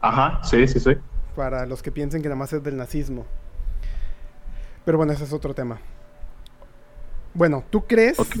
[0.00, 0.92] Ajá, sí, sí, sí.
[1.34, 3.26] para los que piensen que nada más es del nazismo.
[4.84, 5.80] Pero bueno, ese es otro tema.
[7.34, 8.18] Bueno, ¿tú crees?
[8.18, 8.36] Ok.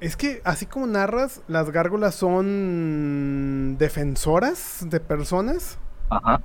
[0.00, 5.78] Es que así como narras, las gárgolas son defensoras de personas.
[6.08, 6.40] Ajá.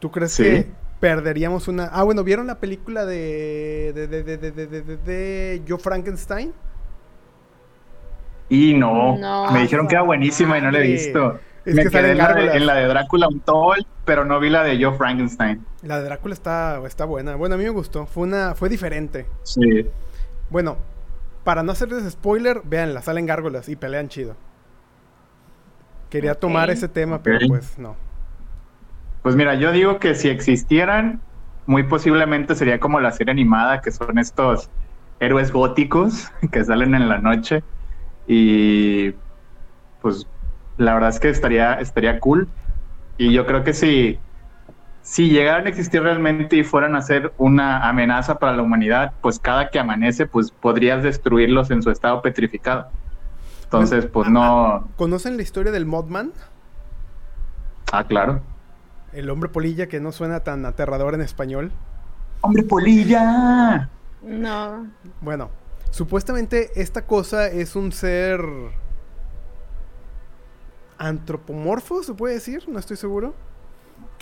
[0.00, 0.42] ¿Tú crees Sí.
[0.42, 0.66] que
[0.98, 1.84] perderíamos una...
[1.86, 3.92] Ah, bueno, ¿vieron la película de...
[3.94, 6.52] de, de, de, de, de, de, de- de Joe Frankenstein?
[8.48, 9.50] Y no, No.
[9.52, 11.38] me dijeron que era buenísima y no la he visto.
[11.64, 12.56] Es Me que quedé en la, de, gárgolas.
[12.56, 15.64] en la de Drácula Untold, pero no vi la de Joe Frankenstein.
[15.82, 17.36] La de Drácula está, está buena.
[17.36, 18.06] Bueno, a mí me gustó.
[18.06, 19.26] Fue una, fue diferente.
[19.44, 19.86] Sí.
[20.52, 20.76] Bueno,
[21.44, 24.36] para no hacerles spoiler, véanla, salen gárgolas y pelean chido.
[26.10, 27.96] Quería tomar ese tema, pero pues no.
[29.22, 31.22] Pues mira, yo digo que si existieran,
[31.64, 34.68] muy posiblemente sería como la serie animada, que son estos
[35.20, 37.64] héroes góticos que salen en la noche.
[38.26, 39.12] Y
[40.02, 40.26] pues
[40.76, 42.46] la verdad es que estaría, estaría cool.
[43.16, 44.18] Y yo creo que si,
[45.02, 49.38] si llegaran a existir realmente y fueran a ser una amenaza para la humanidad, pues
[49.38, 52.88] cada que amanece, pues podrías destruirlos en su estado petrificado.
[53.64, 54.88] Entonces, pues no.
[54.96, 56.32] ¿Conocen la historia del Modman?
[57.90, 58.42] Ah, claro.
[59.12, 61.72] El hombre polilla que no suena tan aterrador en español.
[62.40, 63.88] ¡Hombre polilla!
[64.22, 64.86] No.
[65.20, 65.50] Bueno,
[65.90, 68.40] supuestamente esta cosa es un ser
[70.98, 73.34] antropomorfo, se puede decir, no estoy seguro,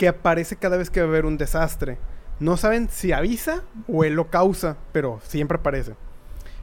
[0.01, 1.99] que aparece cada vez que va a haber un desastre.
[2.39, 5.93] No saben si avisa o él lo causa, pero siempre aparece.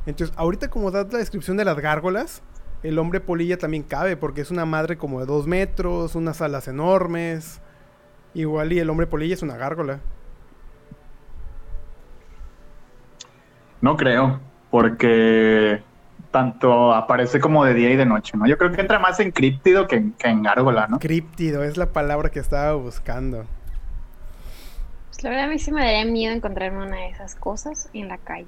[0.06, 2.42] Entonces, ahorita como das la descripción de las gárgolas,
[2.82, 6.66] el hombre polilla también cabe, porque es una madre como de dos metros, unas alas
[6.66, 7.60] enormes.
[8.34, 10.00] Igual y el hombre polilla es una gárgola.
[13.80, 14.40] No creo,
[14.72, 15.84] porque
[16.30, 18.46] tanto aparece como de día y de noche, ¿no?
[18.46, 20.98] Yo creo que entra más en críptido que en, que en gárgola, ¿no?
[20.98, 23.44] Críptido es la palabra que estaba buscando.
[25.08, 28.08] Pues la verdad a mí sí me daría miedo encontrarme una de esas cosas en
[28.08, 28.46] la calle.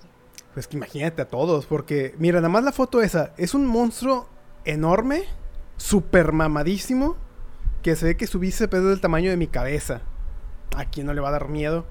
[0.54, 4.28] Pues que imagínate a todos, porque mira, nada más la foto esa, es un monstruo
[4.64, 5.22] enorme,
[5.76, 7.16] super mamadísimo,
[7.82, 10.02] que se ve que su bíceps es del tamaño de mi cabeza.
[10.76, 11.86] ¿A quién no le va a dar miedo?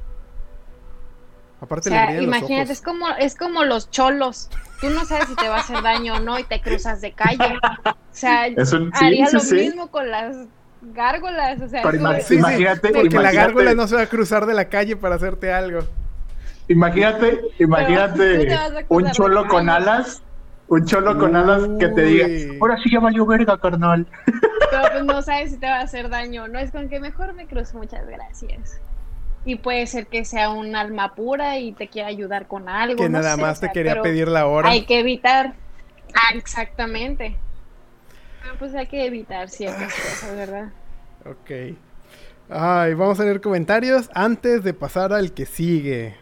[1.62, 4.50] O Aparte le sea, los imagínate, es como, es como los cholos.
[4.80, 7.12] Tú no sabes si te va a hacer daño o no y te cruzas de
[7.12, 7.58] calle.
[7.86, 9.56] O sea, Es un- sí, haría sí, lo sí.
[9.56, 10.36] mismo con las
[10.82, 11.60] gárgolas.
[11.62, 14.66] O sea, Pero como- imagínate, porque la gárgola no se va a cruzar de la
[14.70, 15.82] calle para hacerte algo.
[16.70, 18.48] Imagínate, imagínate
[18.90, 20.22] un cholo con alas,
[20.68, 22.28] un cholo con alas que te diga,
[22.62, 24.06] ahora sí ya valió verga, carnal.
[24.26, 26.60] Pero pues no sabes si te va a hacer daño o no.
[26.60, 28.80] Es con que mejor me cruzo, muchas gracias.
[29.46, 32.98] Y puede ser que sea un alma pura y te quiera ayudar con algo.
[32.98, 34.70] Que no nada sé, más o sea, te quería pedir la hora.
[34.70, 35.54] Hay que evitar.
[36.14, 37.38] Ah, exactamente.
[38.42, 40.70] Pero, Pues hay que evitar ciertas cosas, ¿verdad?
[41.26, 41.78] Ok.
[42.50, 46.16] Ay, vamos a leer comentarios antes de pasar al que sigue.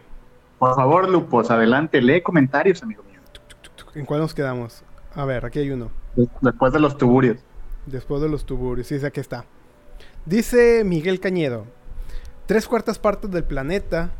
[0.60, 3.22] Por favor, Lupos, adelante, lee comentarios, amigo mío.
[3.96, 4.84] ¿En cuál nos quedamos?
[5.16, 5.90] A ver, aquí hay uno.
[6.42, 7.38] Después de los tuburios.
[7.86, 8.88] Después de los tuburios.
[8.88, 9.46] Sí, aquí está.
[10.26, 11.66] Dice Miguel Cañedo.
[12.48, 14.12] Tres cuartas partes del planeta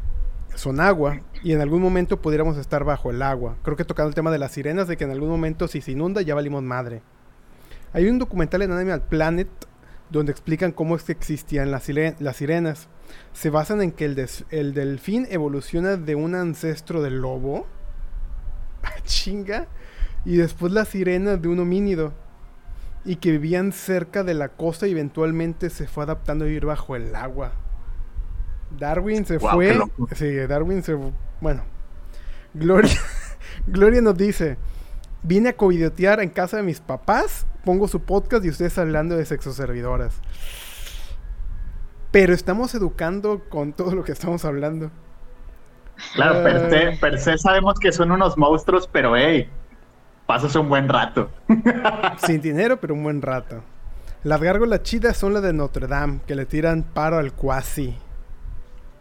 [0.56, 3.58] son agua y en algún momento pudiéramos estar bajo el agua.
[3.64, 5.92] Creo que tocando el tema de las sirenas, de que en algún momento si se
[5.92, 7.02] inunda ya valimos madre.
[7.94, 9.48] Hay un documental en Animal Planet
[10.10, 12.90] donde explican cómo es que existían las, sire- las sirenas.
[13.34, 17.66] Se basan en que el, el delfín evoluciona de un ancestro del lobo.
[18.84, 19.68] Ah, Chinga.
[20.24, 22.14] Y después la sirena de un homínido
[23.04, 26.96] y que vivían cerca de la costa y eventualmente se fue adaptando a vivir bajo
[26.96, 27.54] el agua.
[28.72, 29.80] Darwin se fue.
[30.16, 30.98] Sí, Darwin se.
[31.40, 31.64] Bueno.
[32.54, 32.98] Gloria,
[33.68, 34.58] Gloria nos dice:
[35.24, 39.26] Vine a covidotear en casa de mis papás, pongo su podcast y ustedes hablando de
[39.26, 40.22] sexoservidoras.
[42.12, 44.92] Pero estamos educando con todo lo que estamos hablando.
[46.14, 46.70] Claro, per Ay.
[46.70, 49.50] se, per se sabemos que son unos monstruos, pero hey,
[50.26, 51.30] pasas un buen rato.
[52.26, 53.64] Sin dinero, pero un buen rato.
[54.24, 57.98] Las gárgolas chidas son las de Notre Dame, que le tiran paro al cuasi.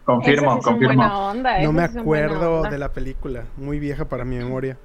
[0.07, 0.95] Confirmo, sí confirmo.
[0.95, 2.71] buena onda, No me acuerdo onda.
[2.71, 4.79] de la película, muy vieja para mi memoria.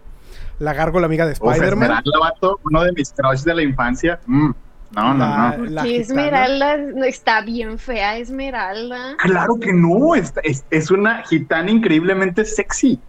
[0.59, 1.63] La gárgola amiga de Spider-Man.
[1.73, 4.19] Esmeralda, vato, uno de mis crush de la infancia.
[4.25, 4.49] Mm,
[4.95, 5.65] no, no, La- no.
[5.67, 5.87] gitana.
[5.87, 9.15] Esmeralda no, está bien fea, Esmeralda.
[9.17, 12.99] Claro que no, es, es- es una gitana increíblemente sexy.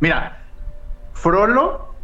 [0.00, 0.38] Mira,
[1.12, 1.94] Frollo,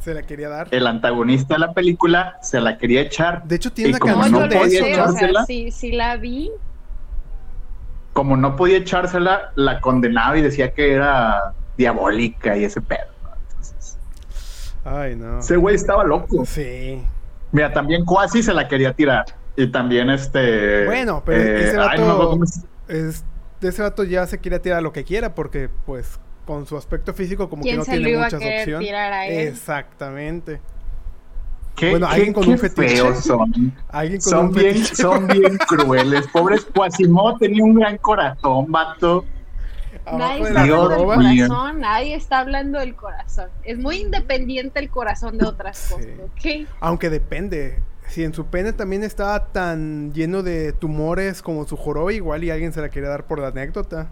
[0.00, 0.68] Se la quería dar.
[0.70, 3.44] el antagonista de la película, se la quería echar.
[3.44, 4.86] De hecho, tiene una como No, canción no de podía eso.
[4.86, 5.04] sé, ¿no?
[5.04, 6.50] o sea, sí, sí la vi.
[8.12, 13.06] Como no podía echársela, la condenaba y decía que era diabólica y ese pedo.
[13.22, 13.30] ¿no?
[13.48, 13.98] Entonces,
[14.84, 15.38] Ay, no.
[15.38, 16.44] ese güey estaba loco.
[16.44, 17.02] Sí.
[17.52, 19.24] Mira, también Quasi se la quería tirar.
[19.56, 20.86] Y también este.
[20.86, 23.24] Bueno, pero eh, ese ay, no vato, es- es,
[23.60, 27.12] de ese vato ya se quiere tirar lo que quiera porque, pues, con su aspecto
[27.12, 28.78] físico como que ¿Quién no tiene muchas opciones.
[28.80, 29.48] tirar a él?
[29.48, 30.60] Exactamente.
[31.80, 32.88] ¿Qué, Bueno, qué- alguien con qué un fetiche.
[32.96, 33.72] feos son.
[33.88, 34.94] Alguien con Son un bien, fetiche.
[35.02, 36.26] son bien crueles.
[36.28, 39.24] Pobres Quasimodo tenía un gran corazón, vato.
[40.12, 41.06] Nadie está hablando del
[41.46, 43.48] corazón, nadie está hablando del corazón.
[43.64, 45.94] Es muy independiente el corazón de otras Sí.
[45.94, 46.68] cosas, ¿ok?
[46.80, 47.80] Aunque depende.
[48.08, 52.50] si en su pene también estaba tan lleno de tumores como su joroba, igual y
[52.50, 54.08] alguien se la quería dar por la anécdota.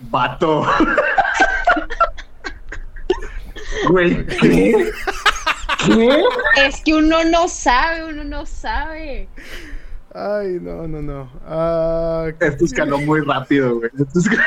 [0.00, 0.64] Vato.
[3.88, 4.90] Güey, ¿qué?
[5.86, 6.22] ¿Qué?
[6.66, 9.28] Es que uno no sabe, uno no sabe.
[10.14, 11.30] Ay, no, no, no.
[11.46, 13.90] Ah, Esto escaló muy rápido, güey.
[13.98, 14.42] Esto escaló-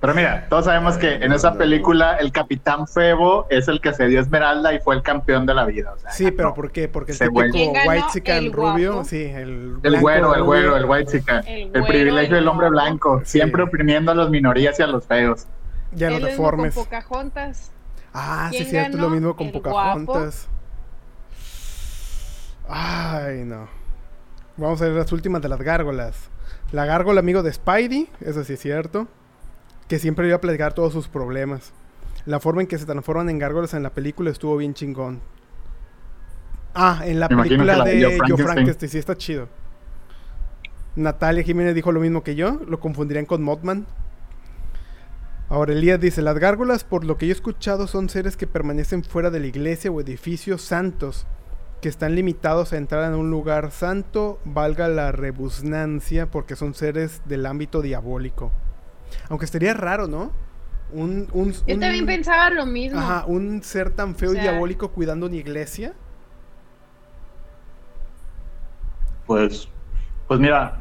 [0.00, 4.06] Pero mira, todos sabemos que en esa película el Capitán Febo es el que se
[4.06, 5.92] dio Esmeralda y fue el campeón de la vida.
[5.92, 6.54] o sea, sí, pero.
[6.54, 6.86] ¿por qué?
[6.86, 9.08] Porque el Se típico white chican El rubio, guapo.
[9.08, 11.40] sí, el El güero, el güero, el white chica.
[11.40, 13.22] El privilegio el del hombre blanco.
[13.24, 13.38] Sí.
[13.38, 15.48] Siempre oprimiendo a las minorías y a los feos.
[15.90, 16.74] Ya los deformes.
[16.76, 17.72] con Pocahontas.
[18.20, 20.48] Ah, sí, ¿Quién cierto, es lo mismo con Pocahontas.
[22.68, 23.68] Ay, no.
[24.56, 26.16] Vamos a ver las últimas de las gárgolas.
[26.72, 29.06] La gárgola amigo de Spidey, eso sí es cierto.
[29.86, 31.72] Que siempre iba a platicar todos sus problemas.
[32.26, 35.20] La forma en que se transforman en gárgolas en la película estuvo bien chingón.
[36.74, 38.46] Ah, en la Me película la de Joe Joe Frankenstein.
[38.48, 39.48] Frankenstein, sí está chido.
[40.96, 43.86] Natalia Jiménez dijo lo mismo que yo, lo confundirían con Mothman.
[45.48, 49.02] Ahora Elías dice, las gárgolas, por lo que yo he escuchado, son seres que permanecen
[49.02, 51.26] fuera de la iglesia o edificios santos,
[51.80, 57.22] que están limitados a entrar en un lugar santo, valga la rebusnancia, porque son seres
[57.24, 58.52] del ámbito diabólico.
[59.30, 60.32] Aunque estaría raro, ¿no?
[60.92, 62.98] Un, un, Yo un- también pensaba lo mismo.
[62.98, 65.94] Ajá, un ser tan feo O y diabólico cuidando una iglesia.
[69.26, 69.68] Pues,
[70.26, 70.78] pues mira,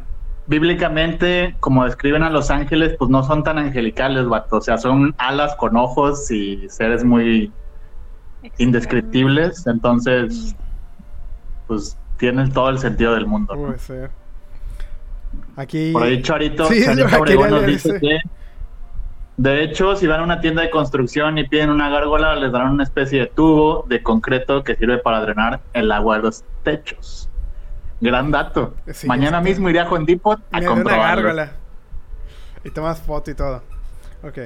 [0.47, 4.57] bíblicamente, como describen a los ángeles, pues no son tan angelicales, vato.
[4.57, 7.51] O sea, son alas con ojos y seres muy
[8.57, 9.67] indescriptibles.
[9.67, 10.55] Entonces,
[11.67, 13.55] pues tienen todo el sentido del mundo.
[13.55, 13.65] ¿no?
[13.67, 14.11] Puede ser.
[15.55, 15.91] Aquí.
[15.91, 18.19] Por ahí Charito, Sí, Charito Obregón nos dice que
[19.37, 22.71] de hecho, si van a una tienda de construcción y piden una gárgola, les darán
[22.71, 27.26] una especie de tubo de concreto que sirve para drenar el agua de los techos.
[27.99, 28.75] Gran dato.
[28.93, 31.23] Sí, Mañana este- mismo iré a Home Depot a Me una comprobarlo.
[31.23, 31.51] gárgola.
[32.63, 33.63] Y tomas foto y todo.
[34.23, 34.37] Ok.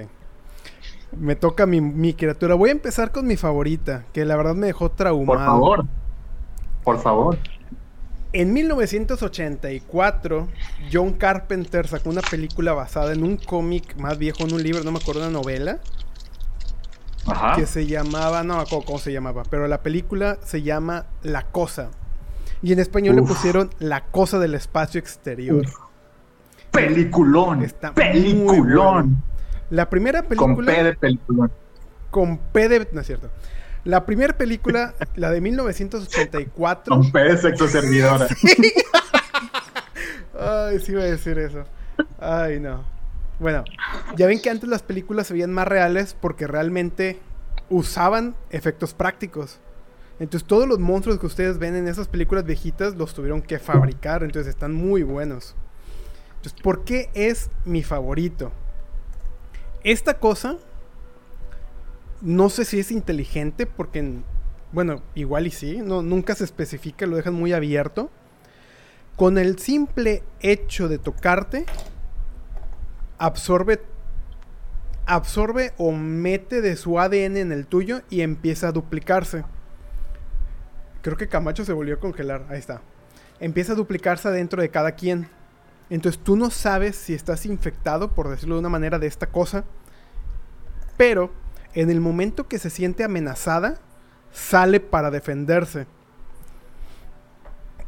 [1.18, 2.56] Me toca mi, mi criatura.
[2.56, 5.26] Voy a empezar con mi favorita, que la verdad me dejó traumado.
[5.26, 5.86] Por favor.
[6.84, 7.38] Por favor.
[8.34, 10.48] En 1984,
[10.92, 14.92] John Carpenter sacó una película basada en un cómic más viejo, en un libro, no
[14.94, 15.80] me acuerdo, una novela,
[17.28, 17.56] Ajá.
[17.56, 21.44] que se llamaba, no me acuerdo cómo se llamaba, pero la película se llama La
[21.48, 21.90] Cosa.
[22.62, 25.66] Y en español le pusieron La Cosa del Espacio Exterior.
[25.66, 25.76] Uf.
[26.72, 27.64] Peliculón.
[27.64, 29.24] Está Peliculón.
[29.70, 30.74] La primera Con película...
[30.74, 31.52] P de peliculón.
[32.10, 32.88] con P de...
[32.92, 33.30] No es cierto.
[33.84, 36.96] La primera película, la de 1984...
[36.96, 38.28] Con P de sexo servidora.
[40.40, 41.64] Ay, sí iba a decir eso.
[42.20, 42.84] Ay, no.
[43.40, 43.64] Bueno,
[44.16, 47.20] ya ven que antes las películas se veían más reales porque realmente
[47.70, 49.60] usaban efectos prácticos.
[50.22, 54.22] Entonces todos los monstruos que ustedes ven en esas películas viejitas los tuvieron que fabricar,
[54.22, 55.56] entonces están muy buenos.
[56.36, 58.52] Entonces, ¿por qué es mi favorito?
[59.84, 60.58] Esta cosa,
[62.22, 64.20] no sé si es inteligente porque,
[64.72, 68.12] bueno, igual y sí, no, nunca se especifica, lo dejan muy abierto.
[69.16, 71.66] Con el simple hecho de tocarte,
[73.18, 73.82] absorbe
[75.08, 79.46] absorbe o mete de su ADN en el tuyo y empieza a duplicarse.
[81.02, 82.46] Creo que Camacho se volvió a congelar.
[82.50, 82.82] Ahí está.
[83.40, 85.28] Empieza a duplicarse adentro de cada quien.
[85.90, 89.66] Entonces tú no sabes si estás infectado, por decirlo de una manera, de esta cosa.
[90.96, 91.32] Pero
[91.74, 93.80] en el momento que se siente amenazada,
[94.32, 95.88] sale para defenderse.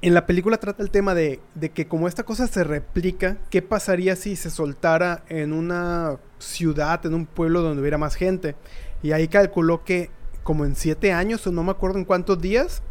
[0.02, 3.62] En la película trata el tema de, de que como esta cosa se replica, ¿qué
[3.62, 8.56] pasaría si se soltara en una ciudad, en un pueblo donde hubiera más gente?
[9.02, 10.10] Y ahí calculó que
[10.44, 12.84] como en siete años, o no me acuerdo en cuántos días,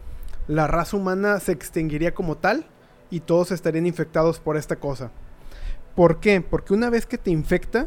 [0.49, 2.67] la raza humana se extinguiría como tal
[3.11, 5.11] y todos estarían infectados por esta cosa.
[5.95, 6.41] ¿Por qué?
[6.41, 7.87] Porque una vez que te infecta,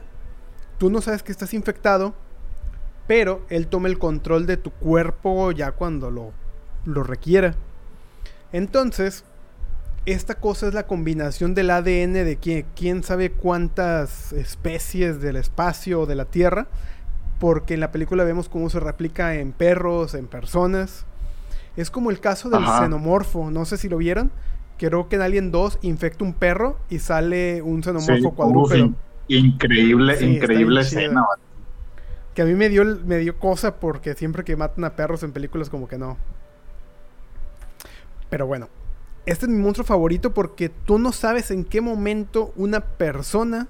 [0.78, 2.14] tú no sabes que estás infectado,
[3.08, 6.32] pero él toma el control de tu cuerpo ya cuando lo,
[6.86, 7.56] lo requiera.
[8.52, 9.26] Entonces,
[10.06, 16.02] esta cosa es la combinación del ADN de quién, quién sabe cuántas especies del espacio
[16.02, 16.68] o de la Tierra,
[17.40, 21.06] porque en la película vemos cómo se replica en perros, en personas.
[21.78, 22.84] Es como el caso del Ajá.
[22.84, 24.32] xenomorfo, no sé si lo vieron.
[24.78, 28.78] Creo que en Alien 2 infecta un perro y sale un xenomorfo Sí, cuadrúpedo.
[28.86, 28.96] in-
[29.28, 31.26] increíble, Sí, increíble escena.
[32.34, 35.32] Que a mí me dio, me dio cosa porque siempre que matan a perros en
[35.32, 36.18] películas como que no.
[38.30, 38.68] Pero bueno,
[39.26, 43.68] este es mi monstruo favorito porque tú no sabes en qué momento una persona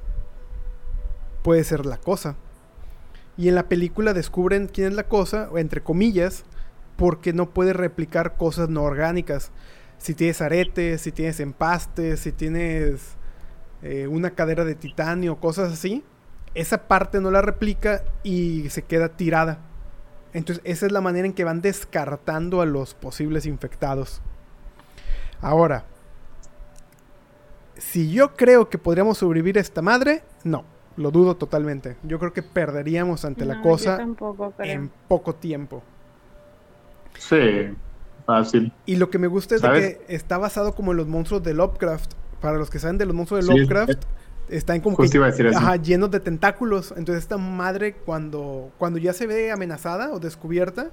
[1.44, 2.36] puede ser la cosa.
[3.38, 6.46] Y en la película descubren quién es la cosa, o entre comillas,
[6.96, 9.52] porque no puede replicar cosas no orgánicas.
[9.98, 13.16] Si tienes aretes, si tienes empastes, si tienes
[13.82, 16.04] eh, una cadera de titanio, cosas así,
[16.54, 19.60] esa parte no la replica y se queda tirada.
[20.34, 24.22] Entonces esa es la manera en que van descartando a los posibles infectados.
[25.42, 25.86] Ahora,
[27.78, 30.66] si yo creo que podríamos sobrevivir a esta madre, no,
[30.98, 31.98] lo dudo totalmente.
[32.04, 34.02] Yo creo que perderíamos ante la cosa
[34.60, 35.84] en poco tiempo.
[37.18, 37.74] Sí,
[38.26, 38.72] fácil.
[38.86, 42.14] Y lo que me gusta es que está basado como en los monstruos de Lovecraft.
[42.42, 43.98] Para los que saben de los monstruos de Sí, Lovecraft, es-
[44.50, 45.04] están como que
[45.58, 46.94] ajá, llenos de tentáculos.
[46.96, 50.92] Entonces esta madre cuando, cuando ya se ve amenazada o descubierta,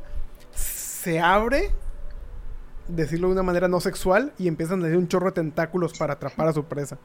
[0.54, 1.70] se abre,
[2.88, 6.14] decirlo de una manera no sexual, y empiezan a salir un chorro de tentáculos para
[6.14, 6.96] atrapar a su presa.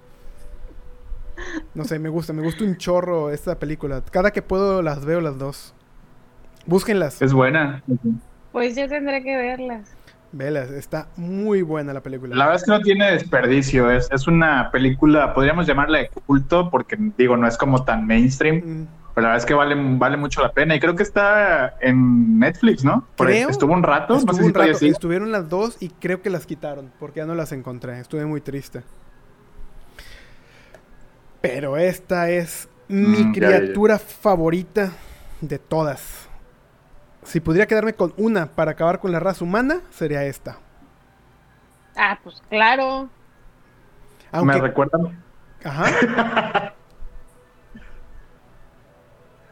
[1.75, 4.03] No sé, me gusta, me gusta un chorro esta película.
[4.11, 5.73] Cada que puedo las veo las dos.
[6.65, 7.83] Búsquenlas, Es buena.
[8.57, 9.89] Pues yo tendré que verlas.
[10.31, 12.35] velas, está muy buena la película.
[12.35, 13.89] La verdad es que no tiene desperdicio.
[13.91, 18.57] Es, es una película, podríamos llamarla de culto, porque digo, no es como tan mainstream.
[18.57, 20.75] Mm, Pero la verdad es que vale, vale mucho la pena.
[20.75, 23.07] Y creo que está en Netflix, ¿no?
[23.15, 23.49] Por- Creo.
[23.49, 24.15] Estuvo un rato.
[24.15, 26.91] Estuvo no sé si un todavía rato, estuvieron las dos y creo que las quitaron
[26.99, 27.99] porque ya no las encontré.
[27.99, 28.83] Estuve muy triste.
[31.41, 33.59] Pero esta es mi Mm, ya, ya, ya.
[33.59, 34.91] criatura favorita
[35.41, 36.26] de todas.
[37.27, 40.59] Si pudiera quedarme con una para acabar con la raza humana, sería esta.
[41.97, 43.09] Ah, pues claro.
[44.31, 44.97] Aunque, Me recuerda,
[45.63, 45.85] ajá,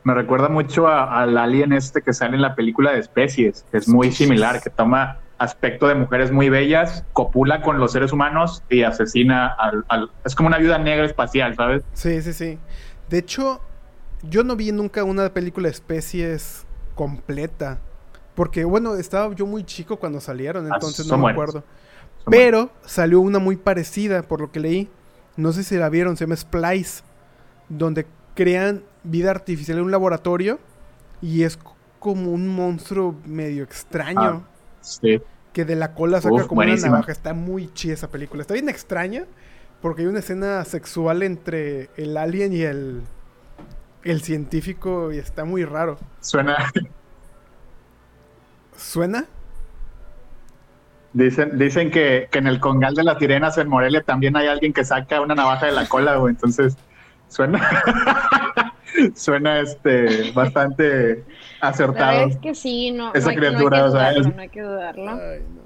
[0.06, 3.78] me recuerda mucho a- al alien este que sale en la película de Especies, que
[3.78, 8.64] es muy similar, que toma aspecto de mujeres muy bellas, copula con los seres humanos
[8.70, 9.84] y asesina al...
[9.90, 11.84] al- es como una viuda negra espacial, ¿sabes?
[11.94, 12.58] sí, sí, sí.
[13.10, 13.60] De hecho,
[14.24, 16.66] yo no vi nunca una película de especies
[16.96, 17.80] completa.
[18.34, 21.34] Porque, bueno, estaba yo muy chico cuando salieron, Ah, entonces no me buenas.
[21.36, 21.64] acuerdo.
[22.30, 24.90] Pero salió una muy parecida, por lo que leí.
[25.38, 27.04] No sé si la vieron, se llama Splice.
[27.70, 30.60] Donde crean vida artificial en un laboratorio.
[31.22, 31.58] Y es
[32.00, 34.46] como un monstruo medio extraño.
[34.82, 35.22] Sí.
[35.54, 37.12] Que de la cola saca Uf, como una navaja.
[37.12, 38.42] Está muy chida esa película.
[38.42, 39.26] Está bien extraña.
[39.82, 43.04] Porque hay una escena sexual entre el alien y el,
[44.06, 45.12] el científico.
[45.12, 45.98] Y está muy raro.
[46.22, 46.56] Suena,
[48.78, 49.26] ¿Suena?
[51.14, 54.74] dicen, dicen que, que en el congal de las sirenas en Morelia también hay alguien
[54.74, 56.34] que saca una navaja de la cola, güey.
[56.34, 56.76] Entonces,
[57.30, 57.62] suena,
[59.16, 61.24] suena este bastante
[61.62, 62.28] acertado.
[62.28, 64.42] es que sí, no, Esa no, hay, no hay criatura, que o sea, es- no
[64.42, 65.12] hay que dudarlo.
[65.12, 65.62] Ay, no.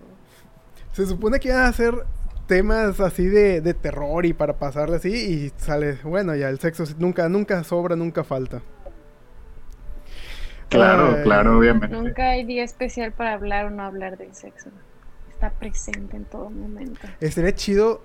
[0.92, 1.94] Se supone que iban a hacer
[2.50, 6.84] temas así de, de terror y para pasarle así y sale, bueno, ya el sexo
[6.98, 8.62] nunca, nunca sobra, nunca falta.
[10.68, 11.96] Claro, claro, obviamente.
[11.96, 14.70] Nunca hay día especial para hablar o no hablar del sexo.
[15.30, 17.08] Está presente en todo momento.
[17.20, 18.02] Estaría chido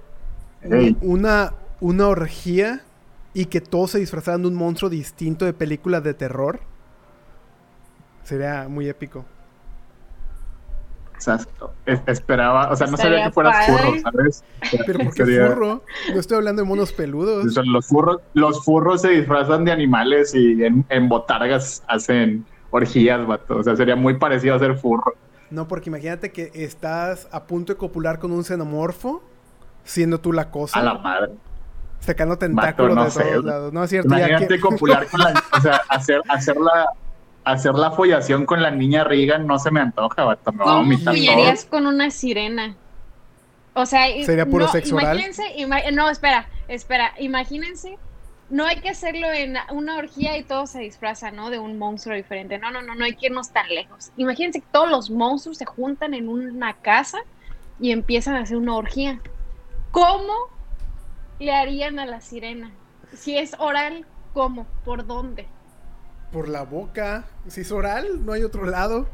[1.00, 2.82] una, una orgía
[3.32, 6.60] y que todos se disfrazaran de un monstruo distinto de películas de terror.
[8.24, 9.24] Sería muy épico.
[11.16, 11.38] O sea,
[11.86, 13.82] es- esperaba, o sea, no sabía que fueras padre.
[14.00, 14.44] furro, ¿sabes?
[14.86, 15.82] Pero ¿por qué Sería- furro?
[16.12, 17.44] No estoy hablando de monos peludos.
[17.66, 23.56] los furros, los furros se disfrazan de animales y en, en botargas hacen orgías, vato.
[23.58, 25.14] O sea, sería muy parecido a ser furro.
[25.50, 29.22] No, porque imagínate que estás a punto de copular con un xenomorfo,
[29.84, 30.78] siendo tú la cosa.
[30.80, 31.32] A la madre.
[32.00, 33.72] Sacando tentáculos no de sé, todos lados.
[33.72, 34.10] No es cierto.
[34.10, 36.86] ya Imagínate que- copular con la, o sea, hacer, hacer la,
[37.44, 40.50] hacer la follación con la niña Regan no se me antoja, vato.
[40.50, 41.12] A ¿Cómo todo.
[41.12, 42.76] follarías con una sirena?
[43.74, 47.98] O sea, ¿Sería puro no, sexo imagínense, ima- no, espera, espera, imagínense,
[48.48, 51.50] no hay que hacerlo en una orgía y todos se disfrazan, ¿no?
[51.50, 52.58] De un monstruo diferente.
[52.58, 54.12] No, no, no, no hay que irnos tan lejos.
[54.16, 57.18] Imagínense que todos los monstruos se juntan en una casa
[57.80, 59.18] y empiezan a hacer una orgía.
[59.90, 60.32] ¿Cómo
[61.40, 62.70] le harían a la sirena?
[63.12, 64.66] Si es oral, ¿cómo?
[64.84, 65.48] ¿Por dónde?
[66.34, 67.24] Por la boca.
[67.46, 69.08] Si es oral, no hay otro lado.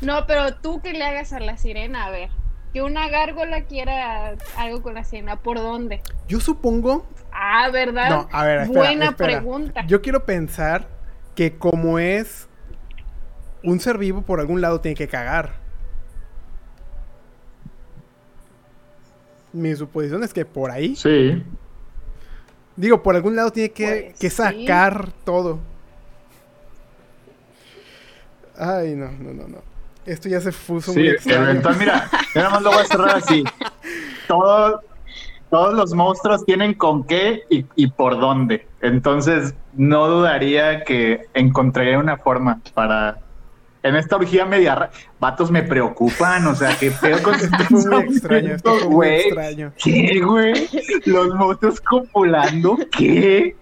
[0.00, 2.30] No, pero tú que le hagas a la sirena, a ver.
[2.72, 6.00] Que una gárgola quiera algo con la sirena, ¿por dónde?
[6.26, 7.06] Yo supongo.
[7.32, 8.08] Ah, ¿verdad?
[8.08, 9.38] No, a ver, espera, Buena espera.
[9.40, 9.86] pregunta.
[9.86, 10.88] Yo quiero pensar
[11.34, 12.48] que como es
[13.62, 15.52] un ser vivo, por algún lado tiene que cagar.
[19.52, 20.96] Mi suposición es que por ahí.
[20.96, 21.42] Sí.
[22.76, 24.36] Digo, por algún lado tiene que, Pues, que sí.
[24.36, 25.58] sacar todo.
[28.58, 29.58] Ay, no, no, no, no.
[30.04, 31.50] Esto ya se fuso Sí, muy extraño.
[31.50, 33.44] entonces mira, yo nada más lo voy a cerrar así.
[34.26, 34.80] Todo-
[35.50, 38.66] todos los monstruos tienen con qué y, y por dónde.
[38.82, 43.18] Entonces, no dudaría que encontraría una forma para,
[43.82, 48.00] en esta orgía media vatos me preocupan, o sea, qué pedo con Esto fue muy
[48.02, 48.56] extraño,
[48.90, 49.20] güey.
[49.20, 49.72] extraño.
[49.82, 50.68] ¿Qué, güey?
[51.06, 53.56] Los monstruos copulando, ¿qué?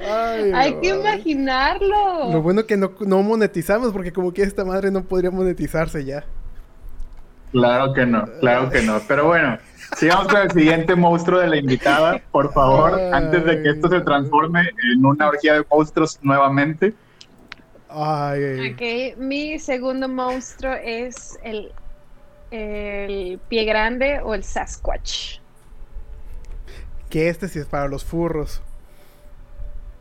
[0.00, 2.32] Ay, Hay no, que imaginarlo.
[2.32, 6.24] Lo bueno que no, no monetizamos, porque como que esta madre no podría monetizarse ya.
[7.52, 9.00] Claro que no, claro que no.
[9.08, 9.58] Pero bueno,
[9.96, 13.10] sigamos con el siguiente monstruo de la invitada, por favor, Ay.
[13.12, 16.94] antes de que esto se transforme en una orgía de monstruos nuevamente.
[17.88, 21.72] Ay, ay, Ok, mi segundo monstruo es el,
[22.52, 25.38] el pie grande o el Sasquatch.
[27.08, 28.62] que este sí es para los furros.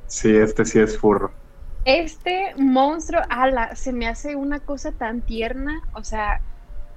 [0.10, 1.34] Sí, este sí es furro.
[1.86, 5.82] Este monstruo, ala, se me hace una cosa tan tierna.
[5.94, 6.46] O sea,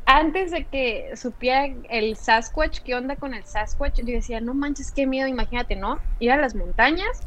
[0.07, 4.93] antes de que supiera el Sasquatch, qué onda con el Sasquatch, yo decía, no manches,
[4.93, 6.05] qué miedo, imagínate, ¿no?
[6.19, 7.27] Ir a las montañas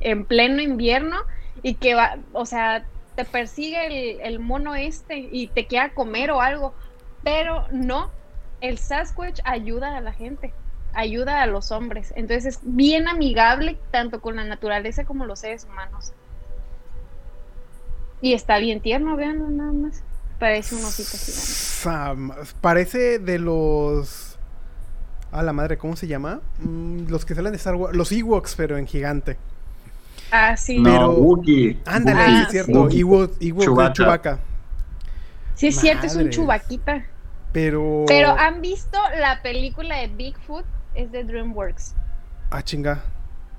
[0.00, 1.16] en pleno invierno
[1.62, 6.30] y que va, o sea, te persigue el, el mono este y te quiera comer
[6.30, 6.76] o algo.
[7.22, 8.14] Pero no,
[8.60, 10.58] el Sasquatch ayuda a la gente,
[10.96, 12.12] ayuda a los hombres.
[12.16, 16.12] Entonces es bien amigable tanto con la naturaleza como los seres humanos.
[18.20, 20.02] Y está bien tierno, vean nada más.
[20.38, 21.32] Parece un osito gigante.
[21.32, 24.38] Sam, parece de los.
[25.32, 26.40] A la madre, ¿cómo se llama?
[26.60, 27.94] Mm, los que salen de Star Wars.
[27.96, 29.36] Los Ewoks, pero en gigante.
[30.30, 30.78] Ah, sí.
[30.78, 31.78] No, Pero- Wookie.
[31.84, 32.42] Ándale, Ah, sí, sí.
[32.42, 32.88] es cierto.
[32.90, 33.92] Ewok, Ewok de Chewbacca.
[33.92, 34.38] Chewbacca.
[35.54, 37.04] Sí, es cierto, es un chubaquita.
[37.52, 38.04] Pero.
[38.06, 40.64] Pero ¿han visto la película de Bigfoot?
[40.96, 41.96] Es de DreamWorks.
[42.50, 43.02] Ah, chinga.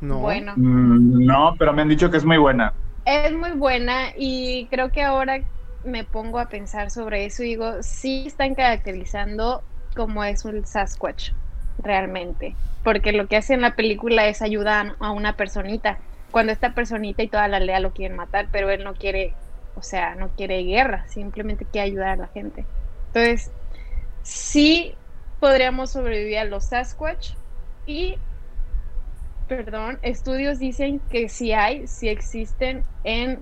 [0.02, 0.18] No.
[0.22, 2.74] Bueno, Mm, No, pero me han dicho que es muy buena.
[3.06, 5.44] es muy buena y creo que ahora
[5.84, 9.66] me pongo a pensar sobre eso y digo, sí están caracterizando
[9.96, 11.32] como es un Sasquatch,
[11.78, 12.60] realmente.
[12.84, 16.02] Porque lo que hace en la película es ayudar a una personita.
[16.32, 19.38] Cuando esta personita y toda la aldea lo quieren matar, pero él no quiere,
[19.74, 22.68] o sea, no quiere guerra, simplemente quiere ayudar a la gente.
[23.14, 23.54] Entonces,
[24.22, 24.97] sí
[25.40, 27.32] podríamos sobrevivir a los Sasquatch
[27.86, 28.18] y
[29.48, 33.40] perdón, estudios dicen que sí hay, sí existen en,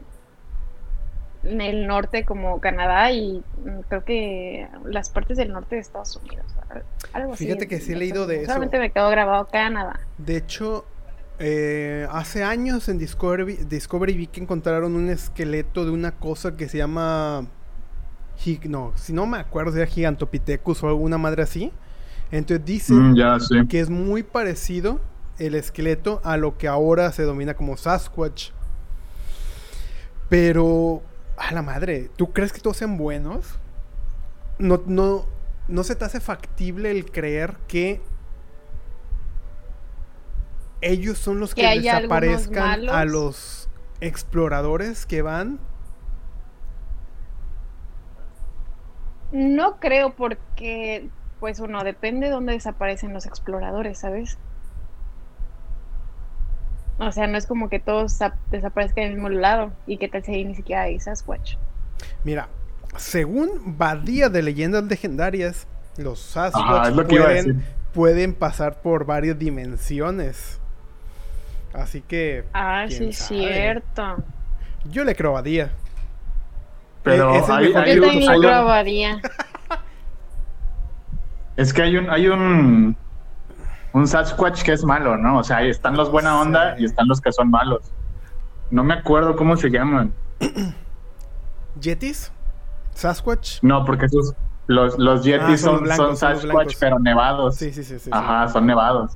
[1.43, 6.15] en el norte como Canadá y mm, creo que las partes del norte de Estados
[6.17, 6.45] Unidos.
[6.69, 6.83] al-
[7.13, 7.45] Algo así.
[7.45, 8.47] Fíjate que sí he leído de eso.
[8.47, 9.99] Solamente me quedó grabado Canadá.
[10.19, 10.85] De hecho,
[11.39, 16.69] eh, hace años en Discovery, Discovery vi que encontraron un esqueleto de una cosa que
[16.69, 17.47] se llama.
[18.67, 21.71] No, si no me acuerdo si era Gigantopithecus o alguna madre así.
[22.31, 23.37] Entonces dicen Mm, ya
[23.69, 24.99] que es muy parecido
[25.37, 28.51] el esqueleto a lo que ahora se domina como Sasquatch.
[30.29, 31.03] Pero,
[31.37, 33.59] a la madre, ¿tú crees que todos sean buenos?
[34.57, 35.25] No, no,
[35.67, 38.01] no se te hace factible el creer que
[40.81, 43.69] ellos son los que, desaparezcan a los
[44.01, 45.59] exploradores que van.
[49.31, 51.09] No creo porque,
[51.45, 54.39] pues uno, depende de dónde desaparecen los exploradores, ¿sabes?
[56.97, 60.07] O sea, no es como que todos sa- desaparezcan en el mismo lado y que
[60.07, 61.57] tal si ahí ni siquiera hay Sasquatch.
[62.23, 62.47] Mira,
[62.97, 65.67] según Badía de Leyendas Legendarias,
[65.97, 67.03] los Sasquatch es a
[67.93, 70.59] pueden, pasar por varias dimensiones.
[71.73, 73.53] Así que Ah, ¿Quién sí, sabe?
[73.53, 74.15] cierto.
[74.85, 75.69] yo le creo a Badía.
[77.03, 79.21] Pero es el hay- mejor hay Yo también hay lo un- grabaría.
[81.57, 82.95] Es que hay un, hay un,
[83.93, 85.39] un Sasquatch que es malo, ¿no?
[85.39, 86.83] O sea, ahí están los buena onda Sí.
[86.83, 87.91] y están los que son malos.
[88.71, 90.11] No me acuerdo cómo se llaman.
[91.81, 92.31] ¿Yetis?
[92.93, 93.59] ¿Sasquatch?
[93.61, 94.33] No, porque esos,
[94.67, 97.55] los, los Ah, Yetis son son, blancos, Sasquatch, pero nevados.
[97.57, 97.93] Sí, sí, sí.
[97.95, 98.09] sí, sí.
[98.13, 99.11] Ajá, son nevados.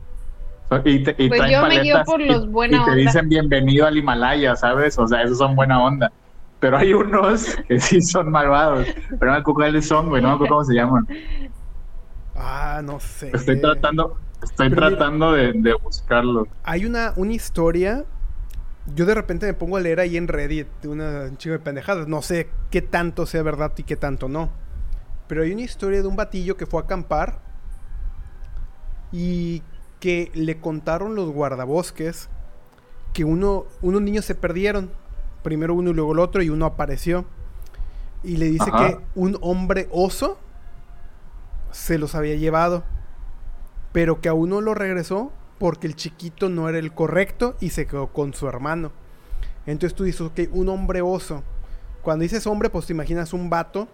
[0.86, 2.96] Y, te- y Pues traen yo me guío por y- los buena y te onda.
[2.96, 5.00] dicen bienvenido al Himalaya, ¿sabes?
[5.00, 6.12] O sea, esos son buena onda.
[6.60, 8.86] Pero hay unos que sí son malvados.
[9.10, 10.22] Pero no me acuerdo cuáles son, güey.
[10.22, 11.08] No me acuerdo cómo se llaman.
[12.40, 13.32] Ah, no sé.
[13.34, 16.48] Estoy tratando, estoy Pero mira- tratando de, de buscarlo.
[16.64, 18.06] Hay una, una historia.
[18.96, 22.08] Yo de repente me pongo a leer ahí en Reddit una un chingo de pendejadas.
[22.08, 24.50] No sé qué tanto sea verdad y qué tanto no.
[25.28, 27.40] Pero hay una historia de un batillo que fue a acampar
[29.12, 29.62] y
[30.00, 32.30] que le contaron los guardabosques
[33.14, 34.90] que uno, unos niños se perdieron.
[35.44, 37.26] Primero uno y luego el otro y uno apareció.
[38.24, 38.88] Y le dice Ajá.
[38.88, 40.38] que un hombre oso
[41.72, 42.84] se los había llevado.
[43.92, 47.86] Pero que a uno lo regresó porque el chiquito no era el correcto y se
[47.86, 48.92] quedó con su hermano.
[49.66, 51.44] Entonces tú dices, ok, un hombre oso.
[52.02, 53.88] Cuando dices hombre, pues te imaginas un vato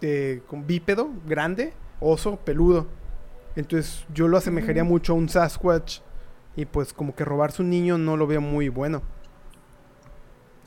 [0.00, 2.86] eh, con bípedo, grande, oso, peludo.
[3.56, 6.00] Entonces yo lo asemejaría mucho a un Sasquatch.
[6.54, 9.02] Y pues como que robarse un niño no lo veo muy bueno.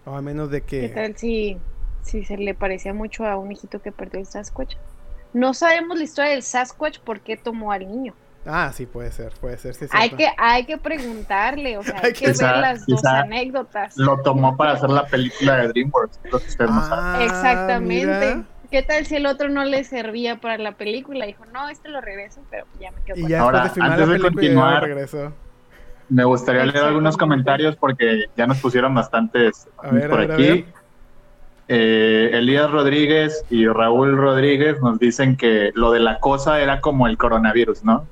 [0.05, 0.89] O a menos de ¿Qué que...
[0.89, 1.57] tal si,
[2.01, 4.75] si se le parecía mucho a un hijito que perdió el Sasquatch?
[5.35, 8.13] No sabemos la historia del Sasquatch por qué tomó al niño.
[8.45, 9.73] Ah, sí, puede ser, puede ser.
[9.73, 13.97] Sí, Hay que, hay que preguntarle, o sea, Hay que- Quizá- ver las dos anécdotas.
[13.97, 17.05] Lo tomó para hacer la película de DreamWorks, lo que ustedes no saben.
[17.05, 18.35] Ah, Exactamente.
[18.35, 18.43] mira.
[18.71, 21.25] ¿Qué tal si el otro no le servía para la película?
[21.25, 24.07] Dijo, no, este lo regreso, pero ya me quedo Y con ya Ahora, de antes
[24.07, 24.87] de ya continuar.
[26.07, 30.31] Me gustaría leer algunos comentarios porque ya nos pusieron bastantes A ver, por a ver,
[30.31, 30.65] a aquí.
[31.67, 37.07] Eh, Elías Rodríguez y Raúl Rodríguez nos dicen que lo de la cosa era como
[37.07, 38.07] el coronavirus, ¿no?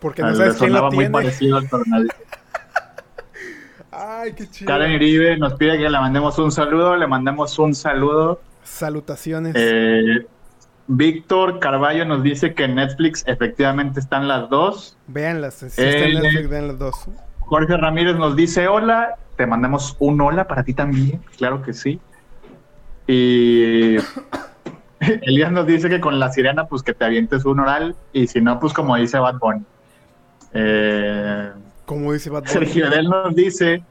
[0.00, 1.12] Porque no sabes quién lo sonaba muy tiene.
[1.12, 2.16] parecido al coronavirus.
[3.90, 4.68] Ay, qué chido.
[4.68, 8.40] Karen Iribe nos pide que le mandemos un saludo, le mandamos un saludo.
[8.62, 9.54] Salutaciones.
[9.56, 10.26] Eh,
[10.86, 14.96] Víctor Carballo nos dice que en Netflix efectivamente están las dos.
[15.06, 16.94] Si está eh, en Netflix, vean las dos.
[17.40, 22.00] Jorge Ramírez nos dice hola, te mandamos un hola para ti también, claro que sí.
[23.06, 23.96] Y
[25.22, 28.40] Elías nos dice que con la sirena, pues que te avientes un oral, y si
[28.40, 29.62] no, pues como dice Bad Bunny.
[30.52, 31.50] Eh,
[31.84, 32.52] Como dice Bad Bunny.
[32.52, 33.82] Sergio Edel nos dice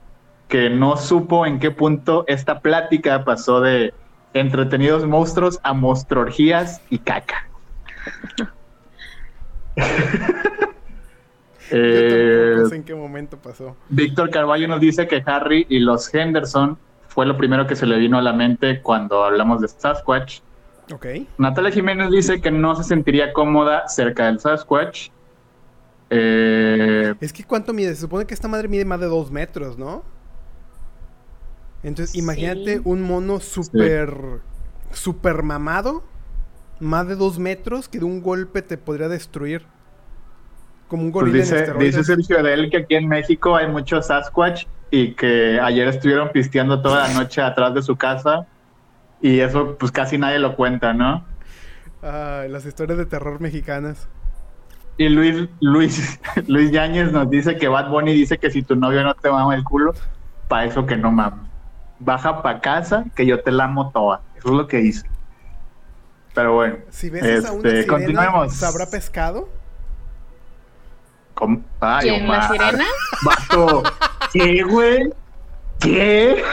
[0.47, 3.93] que no supo en qué punto esta plática pasó de
[4.33, 7.47] entretenidos monstruos a monstruorgías y caca.
[11.75, 13.75] Eh, tampoco sé en qué momento pasó.
[13.89, 16.77] Víctor Carballo nos dice que Harry y los Henderson
[17.13, 20.39] fue lo primero que se le vino a la mente cuando hablamos de Sasquatch.
[20.91, 21.05] Ok.
[21.37, 25.09] Natalia Jiménez dice que no se sentiría cómoda cerca del Sasquatch.
[26.09, 27.95] Eh, Es que ¿cuánto mide?
[27.95, 30.03] Se supone que esta madre mide más de dos metros, ¿no?
[31.83, 32.19] Entonces, Sí.
[32.19, 34.13] imagínate un mono súper...
[34.91, 36.03] Súper mamado.
[36.79, 39.65] Más de dos metros que de un golpe te podría destruir.
[40.87, 44.07] Como un pues gorila en dice, dice Sergio Edel que aquí en México hay muchos
[44.07, 44.65] Sasquatch
[44.95, 48.45] y que ayer estuvieron pisteando toda la noche atrás de su casa
[49.19, 51.25] y eso pues casi nadie lo cuenta, ¿no?
[52.03, 54.07] Las historias de terror mexicanas.
[54.97, 59.01] Y Luis, Luis, Luis Yáñez nos dice que Bad Bunny dice que si tu novio
[59.03, 59.95] no te mama el culo,
[60.47, 61.49] para eso que no mama.
[61.97, 64.21] Baja pa' casa que yo te la amo toda.
[64.35, 65.07] Eso es lo que dice.
[66.35, 68.53] Pero bueno, Si ves a una Este, sirena, continuemos.
[68.53, 69.49] ¿sabrá pescado?
[71.33, 71.61] ¿Cómo?
[71.79, 72.51] Ay, ¿Quién, la Omar.
[72.51, 72.85] sirena?
[73.25, 73.83] Vato,
[74.31, 75.13] ¿qué, güey?
[75.79, 76.43] ¿Qué?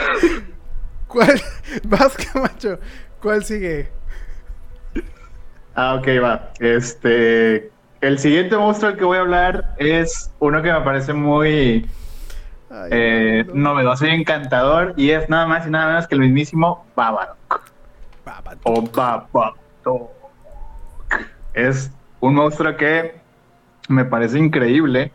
[1.07, 1.41] ¿Cuál?
[1.83, 2.79] Vas, Camacho.
[3.21, 3.89] ¿Cuál sigue?
[5.75, 6.51] Ah, ok, va.
[6.59, 7.71] Este,
[8.01, 11.89] el siguiente monstruo del que voy a hablar es uno que me parece muy
[12.69, 13.73] Ay, eh, no.
[13.73, 17.61] novedoso y encantador y es nada más y nada menos que el mismísimo Babadook.
[18.25, 18.61] Babadook.
[18.65, 20.09] o Babadook.
[21.53, 23.20] Es un monstruo que
[23.91, 25.11] me parece increíble.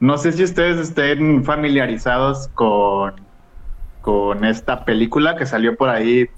[0.00, 3.14] No sé si ustedes estén familiarizados con,
[4.02, 6.28] con esta película que salió por ahí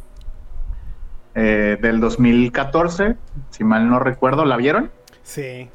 [1.35, 3.17] eh, del 2014,
[3.51, 4.45] si mal no recuerdo.
[4.45, 4.91] ¿La vieron?
[5.23, 5.69] Sí.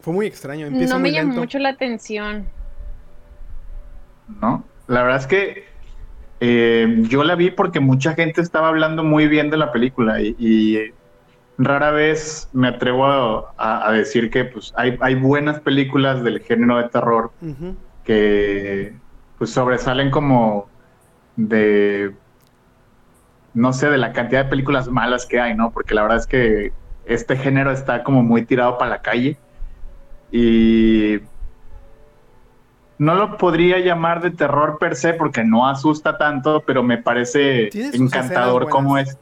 [0.00, 0.66] Fue muy extraño.
[0.66, 1.40] Empieza No muy me llamó lento.
[1.40, 2.46] mucho la atención.
[4.40, 4.64] ¿no?
[4.86, 5.64] La verdad es que
[6.40, 10.34] eh, yo la vi porque mucha gente estaba hablando muy bien de la película y,
[10.38, 10.92] y
[11.58, 16.78] rara vez me atrevo a, a decir que pues, hay, hay buenas películas del género
[16.78, 17.30] de terror
[18.04, 18.94] que
[19.38, 20.68] pues sobresalen como
[21.36, 22.14] de
[23.54, 25.72] no sé de la cantidad de películas malas que hay, ¿no?
[25.72, 26.72] Porque la verdad es que
[27.04, 29.36] este género está como muy tirado para la calle
[30.30, 31.20] y
[32.98, 37.68] no lo podría llamar de terror per se porque no asusta tanto, pero me parece
[37.74, 38.96] encantador buenas.
[38.96, 39.18] es.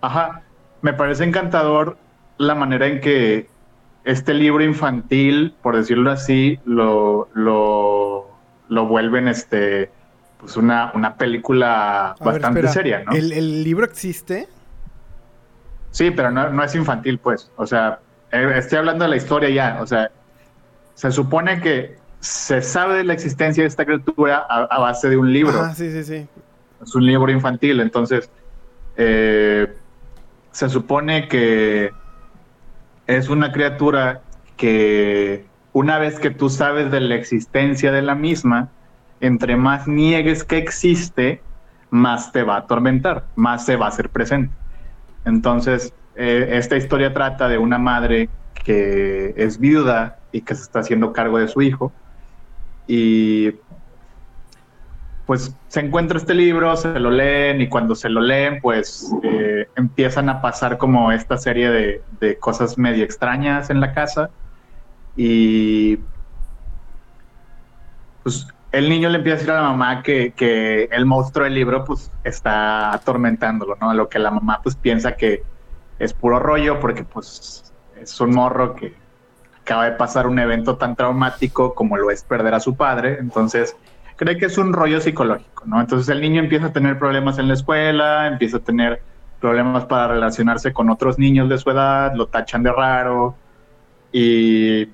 [0.00, 0.42] Ajá,
[0.82, 1.96] me parece encantador
[2.38, 3.48] la manera en que
[4.04, 8.28] este libro infantil, por decirlo así, lo, lo,
[8.68, 9.90] lo vuelven este
[10.38, 13.12] pues una, una película A bastante seria, ¿no?
[13.12, 14.48] ¿El, el libro existe?
[15.90, 17.50] Sí, pero no, no es infantil, pues.
[17.56, 17.98] O sea,
[18.32, 19.78] eh, estoy hablando de la historia ya.
[19.82, 20.10] O sea,
[20.94, 25.18] se supone que se sabe de la existencia de esta criatura a, a base de
[25.18, 25.60] un libro.
[25.60, 26.26] Ah, sí, sí, sí.
[26.82, 28.30] Es un libro infantil, entonces
[28.96, 29.74] eh,
[30.52, 31.92] se supone que
[33.06, 34.22] es una criatura
[34.56, 38.72] que una vez que tú sabes de la existencia de la misma,
[39.20, 41.42] entre más niegues que existe,
[41.90, 44.54] más te va a atormentar, más se va a hacer presente.
[45.24, 48.30] Entonces, eh, esta historia trata de una madre
[48.62, 51.92] que es viuda y que se está haciendo cargo de su hijo
[52.86, 53.52] y
[55.30, 59.68] pues se encuentra este libro, se lo leen y cuando se lo leen, pues eh,
[59.76, 64.30] empiezan a pasar como esta serie de, cosas medio extrañas en la casa
[65.16, 66.00] y
[68.24, 71.54] pues el niño le empieza a decir a la mamá que, que el monstruo del
[71.54, 73.94] libro pues está atormentándolo, ¿no?
[73.94, 75.44] Lo que la mamá pues piensa que
[76.00, 77.72] es puro rollo porque pues
[78.02, 78.96] es un morro que
[79.60, 83.76] acaba de pasar un evento tan traumático como lo es perder a su padre, entonces
[84.20, 85.80] cree que es un rollo psicológico, ¿no?
[85.80, 89.00] Entonces el niño empieza a tener problemas en la escuela, empieza a tener
[89.40, 93.34] problemas para relacionarse con otros niños de su edad, lo tachan de raro
[94.12, 94.90] y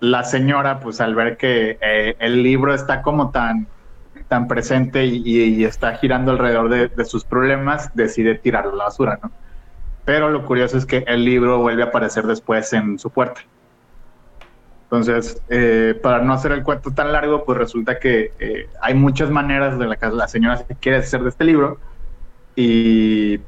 [0.00, 3.68] la señora, pues al ver que eh, el libro está como tan,
[4.26, 9.30] tan presente y, está girando alrededor de, sus problemas, decide tirarlo a la basura, ¿no?
[10.04, 13.42] Pero lo curioso es que el libro vuelve a aparecer después en su puerta.
[14.86, 19.30] Entonces, eh, para no hacer el cuento tan largo, pues resulta que eh, hay muchas
[19.30, 21.78] maneras de la que la señora se quiere hacer de este libro
[22.54, 23.38] y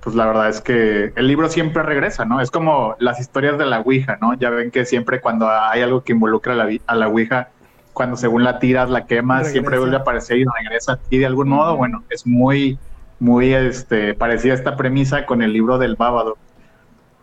[0.00, 2.40] pues la verdad es que el libro siempre regresa, ¿no?
[2.40, 4.34] Es como las historias de la Ouija, ¿no?
[4.34, 7.48] Ya ven que siempre cuando hay algo que involucra a la, a la Ouija,
[7.92, 11.00] cuando según la tiras, la quemas, siempre vuelve a aparecer y regresa.
[11.10, 12.78] Y de algún modo, bueno, es muy,
[13.18, 16.36] muy este, parecida esta premisa con el libro del Bábado.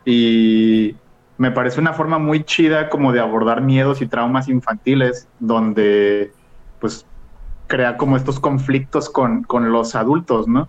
[0.03, 0.97] Y
[1.37, 6.31] me parece una forma muy chida como de abordar miedos y traumas infantiles, donde
[6.79, 7.05] pues
[7.67, 10.67] crea como estos conflictos con, con los adultos, ¿no?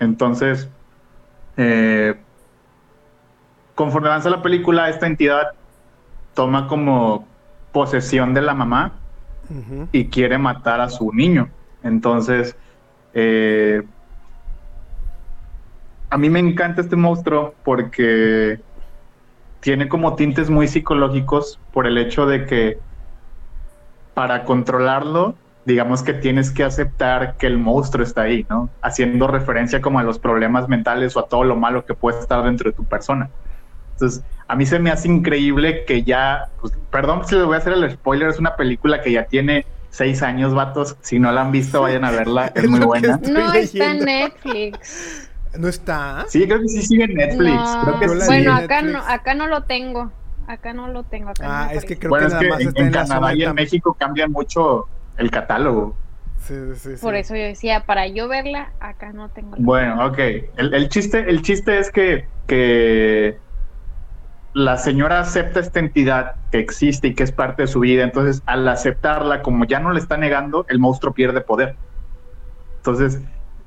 [0.00, 0.68] Entonces,
[1.56, 2.14] eh,
[3.74, 5.48] conforme avanza la película, esta entidad
[6.34, 7.26] toma como
[7.72, 8.92] posesión de la mamá
[9.92, 11.48] y quiere matar a su niño.
[11.82, 12.56] Entonces,
[13.14, 13.82] eh,
[16.10, 18.60] a mí me encanta este monstruo porque
[19.60, 22.78] tiene como tintes muy psicológicos por el hecho de que
[24.14, 25.34] para controlarlo
[25.68, 28.70] digamos que tienes que aceptar que el monstruo está ahí, ¿no?
[28.80, 32.42] Haciendo referencia como a los problemas mentales o a todo lo malo que puede estar
[32.42, 33.28] dentro de tu persona.
[33.92, 37.58] Entonces, a mí se me hace increíble que ya, pues, perdón si les voy a
[37.58, 40.96] hacer el spoiler, es una película que ya tiene seis años, vatos.
[41.02, 43.20] Si no la han visto, vayan a verla, es, muy buena.
[43.28, 45.27] No está en Netflix.
[45.56, 46.24] ¿No está?
[46.28, 48.26] Sí, creo que sí sigue en Netflix.
[48.26, 50.12] bueno, acá no, acá no lo tengo.
[50.46, 51.30] Acá no lo tengo.
[51.30, 54.32] Acá ah, es que creo que nada más en, en Canadá y en México cambian
[54.32, 54.88] mucho
[55.18, 55.94] el catálogo.
[56.40, 59.56] Sí, sí, Por eso yo decía, para yo verla, acá no tengo.
[59.58, 60.18] bueno, ok.
[60.56, 63.36] El, chiste, el chiste es que, que
[64.54, 68.04] la señora acepta esta entidad que existe y que es parte de su vida.
[68.04, 71.76] Entonces, al aceptarla, como ya no le está negando, el monstruo pierde poder.
[72.78, 73.20] Entonces,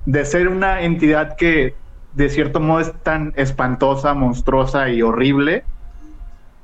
[0.06, 1.76] de ser una entidad que
[2.14, 5.64] de cierto modo es tan espantosa, monstruosa y horrible,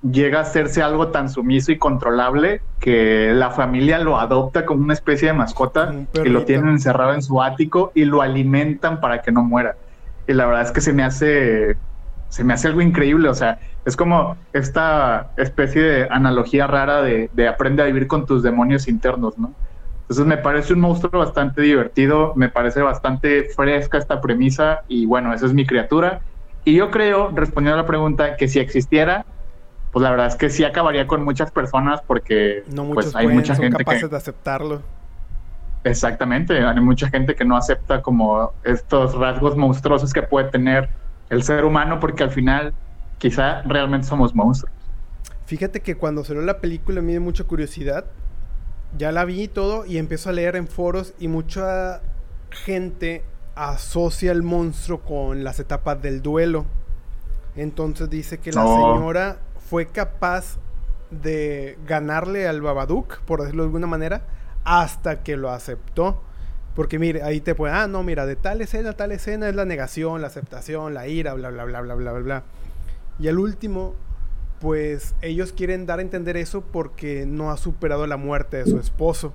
[0.01, 4.93] llega a hacerse algo tan sumiso y controlable que la familia lo adopta como una
[4.93, 9.31] especie de mascota y lo tienen encerrado en su ático y lo alimentan para que
[9.31, 9.75] no muera.
[10.27, 11.77] Y la verdad es que se me hace
[12.29, 17.29] se me hace algo increíble, o sea, es como esta especie de analogía rara de,
[17.31, 19.53] de aprende a vivir con tus demonios internos, ¿no?
[20.07, 25.33] Entonces me parece un monstruo bastante divertido, me parece bastante fresca esta premisa y bueno,
[25.33, 26.21] esa es mi criatura.
[26.63, 29.25] Y yo creo, respondiendo a la pregunta, que si existiera,
[29.91, 33.55] pues la verdad es que sí acabaría con muchas personas porque no pues hay mucha
[33.55, 34.81] gente capaces de aceptarlo.
[35.83, 40.89] Exactamente, hay mucha gente que no acepta como estos rasgos monstruosos que puede tener
[41.29, 42.73] el ser humano porque al final
[43.17, 44.73] quizá realmente somos monstruos.
[45.45, 48.05] Fíjate que cuando salió la película me dio mucha curiosidad.
[48.97, 52.01] Ya la vi y todo y empiezo a leer en foros y mucha
[52.49, 53.23] gente
[53.55, 56.65] asocia el monstruo con las etapas del duelo.
[57.55, 59.39] Entonces dice que la señora
[59.69, 60.57] fue capaz
[61.11, 64.23] de ganarle al Babadook, por decirlo de alguna manera,
[64.63, 66.21] hasta que lo aceptó.
[66.75, 69.65] Porque mire, ahí te puede, ah, no, mira, de tal escena, tal escena es la
[69.65, 72.43] negación, la aceptación, la ira, bla, bla, bla, bla, bla, bla, bla.
[73.17, 73.95] Y al último,
[74.59, 78.79] pues ellos quieren dar a entender eso porque no ha superado la muerte de su
[78.79, 79.33] esposo.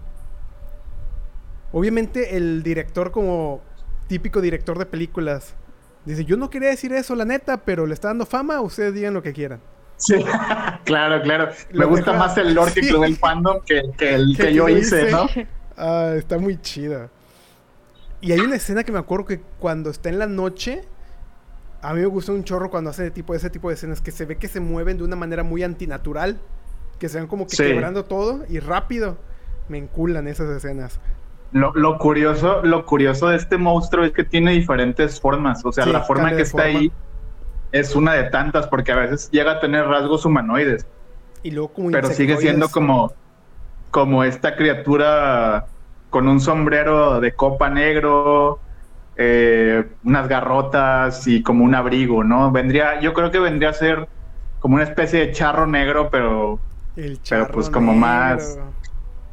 [1.73, 3.61] Obviamente el director como
[4.09, 5.55] típico director de películas
[6.05, 9.15] dice, yo no quería decir eso, la neta, pero le está dando fama, ustedes digan
[9.15, 9.61] lo que quieran.
[9.97, 10.17] Sí,
[10.85, 11.53] claro, claro.
[11.73, 15.29] Me gusta más el lore que el fandom que, el que, yo hice, ¿no?
[15.77, 17.09] Ah, está muy chida.
[18.21, 20.85] Y hay una escena que me acuerdo que cuando está en la noche,
[21.83, 24.25] a mí me gusta un chorro cuando hace tipo, ese tipo de escenas que se
[24.25, 26.39] ve que se mueven de una manera muy antinatural,
[26.99, 29.19] que se ven como que quebrando todo y rápido.
[29.69, 31.01] Me enculan esas escenas.
[31.53, 35.65] Lo, lo, curioso, lo curioso de este monstruo es que tiene diferentes formas.
[35.65, 36.93] O sea, la forma que está ahí
[37.73, 40.87] es una de tantas, porque a veces llega a tener rasgos humanoides.
[41.43, 43.13] Y luego Pero sigue siendo como,
[43.91, 45.67] como esta criatura
[46.11, 48.61] con un sombrero de copa negro,
[49.17, 52.51] eh, unas garrotas y como un abrigo, ¿no?
[52.51, 54.09] Vendría, yo creo que vendría a ser
[54.59, 56.61] como una especie de charro negro, pero,
[56.97, 58.59] El pero pues como más,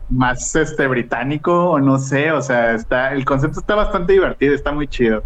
[0.09, 4.71] más este británico o no sé, o sea, está el concepto está bastante divertido, está
[4.71, 5.23] muy chido.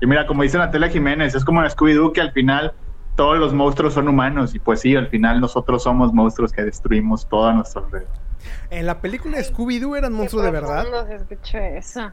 [0.00, 2.74] Y mira, como dice Natalia Jiménez, es como en Scooby-Doo que al final
[3.16, 7.26] todos los monstruos son humanos y pues sí, al final nosotros somos monstruos que destruimos
[7.26, 8.23] todo a nuestro alrededor.
[8.70, 10.84] En la película Scooby-Doo eran monstruos de verdad.
[11.06, 12.12] Se escuchó eso.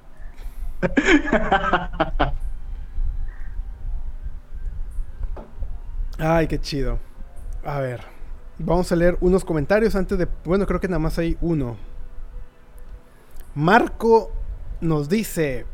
[6.17, 6.99] Ay, qué chido.
[7.63, 8.01] A ver,
[8.59, 10.27] vamos a leer unos comentarios antes de...
[10.43, 11.77] Bueno, creo que nada más hay uno.
[13.55, 14.31] Marco
[14.81, 15.65] nos dice,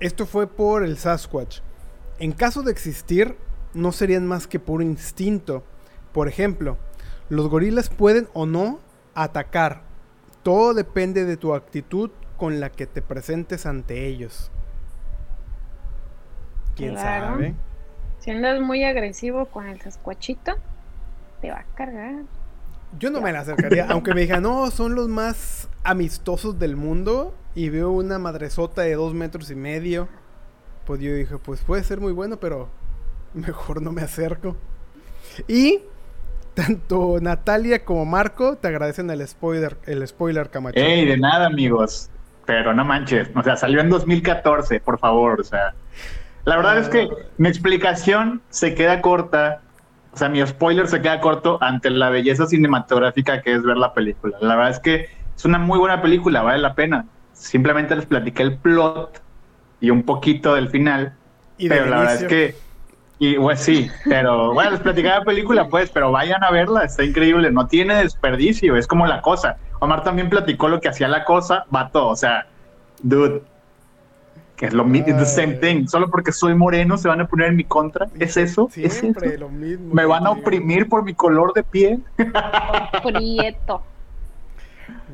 [0.00, 1.60] esto fue por el Sasquatch.
[2.18, 3.36] En caso de existir,
[3.74, 5.64] no serían más que por instinto.
[6.12, 6.76] Por ejemplo,
[7.28, 8.80] los gorilas pueden o no
[9.14, 9.82] atacar.
[10.42, 14.50] Todo depende de tu actitud con la que te presentes ante ellos.
[16.76, 17.54] ¿Quién sabe?
[18.18, 20.52] Si andas muy agresivo con el sascuachito,
[21.40, 22.24] te va a cargar.
[22.98, 27.34] Yo no me la acercaría, aunque me digan, no, son los más amistosos del mundo
[27.54, 30.08] y veo una madresota de dos metros y medio.
[30.86, 32.68] Pues yo dije, pues puede ser muy bueno, pero
[33.34, 34.56] mejor no me acerco.
[35.48, 35.82] Y
[36.54, 40.78] tanto Natalia como Marco te agradecen el spoiler, el spoiler Camacho.
[40.78, 42.10] Ey, de nada, amigos.
[42.46, 45.74] Pero no manches, o sea, salió en 2014, por favor, o sea.
[46.44, 47.26] La verdad es que ah.
[47.38, 49.62] mi explicación se queda corta,
[50.12, 53.94] o sea, mi spoiler se queda corto ante la belleza cinematográfica que es ver la
[53.94, 54.36] película.
[54.40, 57.06] La verdad es que es una muy buena película, vale la pena.
[57.32, 59.22] Simplemente les platiqué el plot
[59.80, 61.14] y un poquito del final,
[61.58, 62.56] pero la verdad es que
[63.18, 67.04] y pues sí, pero bueno, les platicaba la película, pues, pero vayan a verla, está
[67.04, 69.56] increíble, no tiene desperdicio, es como la cosa.
[69.80, 72.46] Omar también platicó lo que hacía la cosa, vato, o sea,
[73.02, 73.42] dude,
[74.56, 77.50] que es lo mismo, the same thing, solo porque soy moreno se van a poner
[77.50, 78.68] en mi contra, ¿es eso?
[78.74, 79.20] ¿Es eso?
[79.38, 82.02] Lo mismo, ¿Me van a oprimir por mi color de piel?
[83.04, 83.82] Prieto.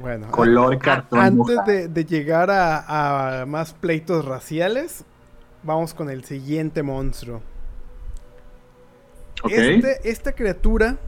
[0.00, 1.20] Bueno, color cartón.
[1.20, 5.04] Antes de, llegar a más pleitos raciales,
[5.62, 7.42] vamos con el siguiente monstruo.
[9.48, 10.98] Este, esta criatura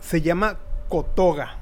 [0.00, 1.58] se llama Kotoga.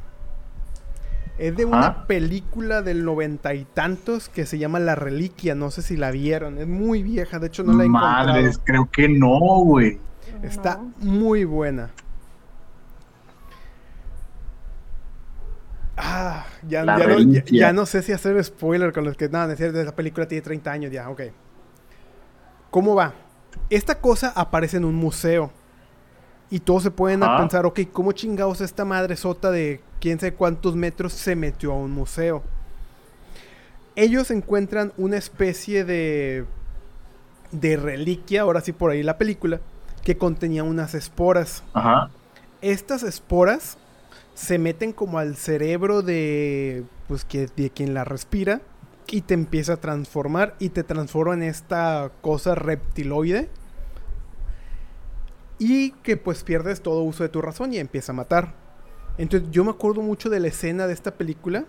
[1.39, 5.55] Es de una película del noventa y tantos que se llama La Reliquia.
[5.55, 6.59] No sé si la vieron.
[6.59, 7.39] Es muy vieja.
[7.39, 9.99] De hecho, no la he Madres, creo que no, güey.
[10.43, 11.91] Está muy buena.
[15.97, 19.29] Ah, ya, no, sé si hacer spoiler con los que.
[19.29, 21.23] Nada, decir de la película tiene 30 años ya, ok.
[22.71, 23.15] ¿Cómo va?
[23.71, 25.51] Esta cosa aparece en un museo.
[26.53, 30.77] Y todos se pueden pensar, ok, ¿cómo chingados esta madre sota de quién sabe cuántos
[30.77, 32.43] metros se metió a un museo?
[33.97, 36.45] Ellos encuentran una especie de,
[37.53, 39.63] de reliquia, ahora sí por ahí la película,
[40.05, 41.63] que contenía unas esporas.
[41.73, 42.11] Ajá.
[42.61, 43.79] Estas esporas
[44.35, 48.61] se meten como al cerebro de, pues, que, de quien la respira
[49.07, 53.49] y te empieza a transformar y te transforma en esta cosa reptiloide
[55.65, 58.53] y que pues pierdes todo uso de tu razón y empieza a matar.
[59.17, 61.67] Entonces yo me acuerdo mucho de la escena de esta película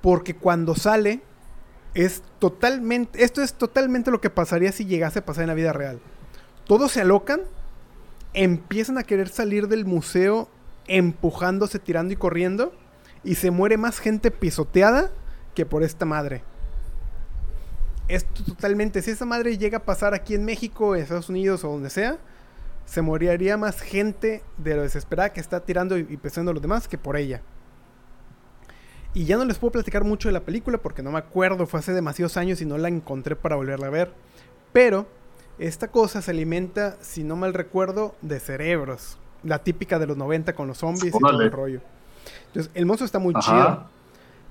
[0.00, 1.20] porque cuando sale
[1.94, 5.72] es totalmente, esto es totalmente lo que pasaría si llegase a pasar en la vida
[5.72, 6.00] real.
[6.66, 7.42] Todos se alocan,
[8.34, 10.48] empiezan a querer salir del museo
[10.88, 12.72] empujándose, tirando y corriendo
[13.22, 15.12] y se muere más gente pisoteada
[15.54, 16.42] que por esta madre.
[18.08, 21.68] Esto totalmente, si esa madre llega a pasar aquí en México, en Estados Unidos o
[21.68, 22.18] donde sea,
[22.88, 26.88] se moriría más gente de lo desesperada que está tirando y, pesando a los demás
[26.88, 27.42] que por ella.
[29.12, 31.80] Y ya no les puedo platicar mucho de la película porque no me acuerdo, fue
[31.80, 34.14] hace demasiados años y no la encontré para volverla a ver.
[34.72, 35.06] Pero
[35.58, 39.18] esta cosa se alimenta, si no mal recuerdo, de cerebros.
[39.42, 41.80] La típica de los 90 con los zombies y todo el rollo.
[42.46, 43.86] Entonces, el monstruo está muy chido.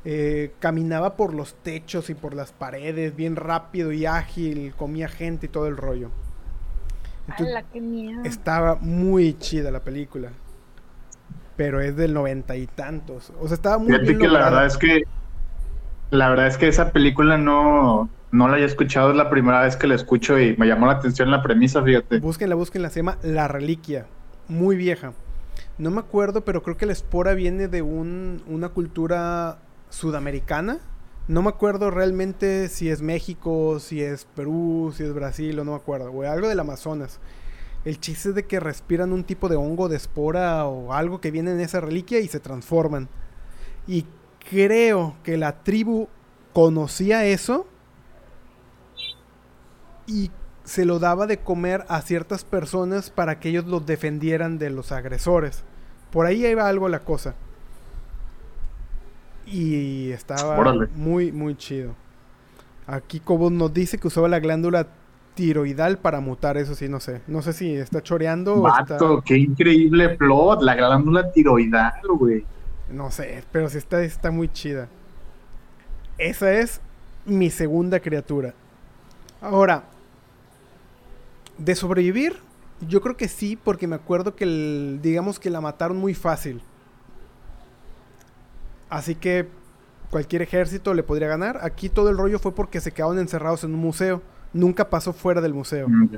[0.06, 5.48] Eh, caminaba por los techos y por las paredes, bien rápido y ágil, comía gente
[5.48, 6.12] y todo el rollo.
[8.24, 10.30] Estaba muy chida la película.
[11.56, 13.34] Pero es del noventa y tantos.
[13.40, 15.04] O sea, estaba muy Fíjate que la verdad es que.
[16.10, 19.76] La verdad es que esa película no, no la haya escuchado, es la primera vez
[19.76, 22.20] que la escucho y me llamó la atención la premisa, fíjate.
[22.20, 24.06] Búsquenla, búsquenla, se llama La Reliquia.
[24.48, 25.12] Muy vieja.
[25.78, 29.58] No me acuerdo, pero creo que la espora viene de un, una cultura
[29.90, 30.80] sudamericana
[31.28, 35.72] no me acuerdo realmente si es México, si es Perú, si es Brasil, o no
[35.72, 37.20] me acuerdo, o algo del Amazonas.
[37.84, 41.32] El chiste es de que respiran un tipo de hongo de espora o algo que
[41.32, 43.10] viene en esa reliquia y se transforman.
[43.88, 44.06] Y
[44.50, 46.08] creo que la tribu
[46.54, 47.68] conocía eso
[50.06, 50.32] y
[50.64, 54.92] se lo daba de comer a ciertas personas para que ellos los defendieran de los
[54.92, 55.64] agresores.
[56.12, 57.36] Por ahí iba algo la cosa.
[59.50, 60.88] Y estaba Órale.
[60.96, 61.94] muy, muy chido.
[62.86, 64.88] Aquí Cobos nos dice que usaba la glándula
[65.36, 67.22] tiroidal para mutar, eso sí, no sé.
[67.28, 68.98] No sé si está choreando o está...
[69.24, 70.62] Qué increíble plot.
[70.64, 72.44] La glándula tiroidal, güey.
[72.92, 74.88] No sé, pero sí está, está muy chida.
[76.18, 76.82] Esa es
[77.26, 78.54] mi segunda criatura.
[79.42, 79.84] Ahora,
[81.58, 82.38] de sobrevivir,
[82.88, 86.62] yo creo que sí, porque me acuerdo que el- digamos que la mataron muy fácil.
[88.90, 89.48] Así que
[90.10, 91.60] cualquier ejército le podría ganar.
[91.62, 94.22] Aquí todo el rollo fue porque se quedaron encerrados en un museo.
[94.54, 95.88] Nunca pasó fuera del museo.
[95.90, 96.16] Mm,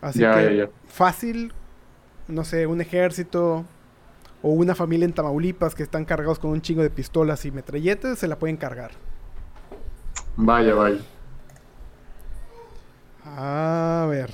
[0.00, 0.70] Así Ya, que ya, ya.
[0.86, 1.52] fácil,
[2.28, 3.64] no sé, un ejército
[4.42, 8.18] o una familia en Tamaulipas que están cargados con un chingo de pistolas y metralletas,
[8.20, 8.92] se la pueden cargar.
[10.36, 10.98] Vaya, vaya.
[13.24, 14.30] A ver.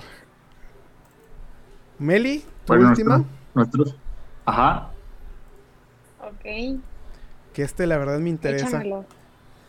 [1.98, 3.96] Meli, tu Bueno, última, nuestro- nuestros.
[4.44, 4.90] Ajá.
[6.20, 6.78] Ok,
[7.54, 8.66] que este la verdad me interesa.
[8.66, 9.06] échamelo.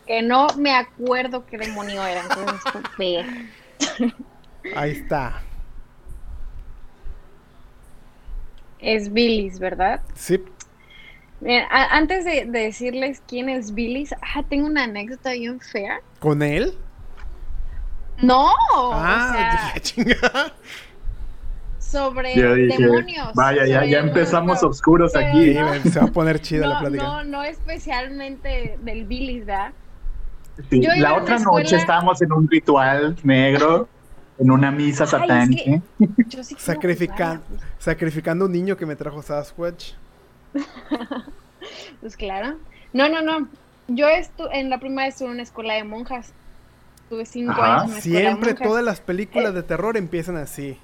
[0.06, 2.22] Que no me acuerdo qué demonio era.
[2.22, 2.60] Entonces.
[4.76, 5.40] Ahí está.
[8.78, 10.00] Es Billis, ¿verdad?
[10.14, 10.42] Sí,
[11.40, 16.00] Miren, a- antes de, de decirles quién es Billis, ah, tengo una anécdota bien fea.
[16.18, 16.74] con él.
[18.22, 20.54] No, ah, o sea.
[21.96, 23.34] sobre dije, demonios.
[23.34, 25.52] vaya, ya, sobre ya empezamos pero- oscuros pero aquí.
[25.52, 25.90] Sí, no.
[25.90, 27.02] se va a poner chida la No, plática.
[27.04, 29.72] no, no especialmente del Billis, ¿verdad?
[30.70, 33.88] Sí, La en la otra escuela- noche estábamos en un ritual negro,
[34.38, 35.82] en una misa Ay, es que- satánica.
[36.28, 37.62] Yo sí quiero Sacrifican- jugar.
[37.78, 39.92] Sacrificando un niño que me trajo Sasquatch.
[42.00, 42.56] Pues claro.
[42.92, 43.48] No, no, no.
[43.88, 46.32] Yo estu en la primaria estuve en una escuela de monjas.
[47.08, 47.82] Tuve cinco Ajá.
[47.82, 48.68] años en una escuela de Siempre monjas.
[48.68, 49.54] todas las películas Eh.
[49.54, 50.78] de terror empiezan así.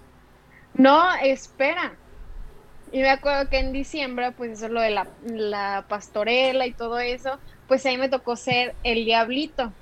[0.74, 1.94] No, espera.
[2.92, 6.72] Y me acuerdo que en diciembre, pues eso es lo de la, la pastorela y
[6.72, 9.72] todo eso, pues ahí me tocó ser el diablito.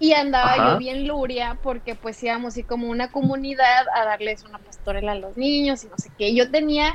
[0.00, 0.72] Y andaba Ajá.
[0.72, 5.16] yo bien luria porque pues íbamos así como una comunidad a darles una pastorela a
[5.16, 6.34] los niños y no sé qué.
[6.34, 6.94] Yo tenía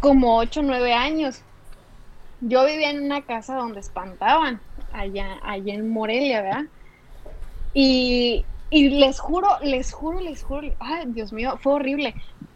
[0.00, 1.42] como 8 o 9 años.
[2.40, 4.60] Yo vivía en una casa donde espantaban,
[4.92, 6.64] allá, allá en Morelia, ¿verdad?
[7.74, 12.14] Y, y les juro, les juro, les juro, ay, Dios mío, fue horrible.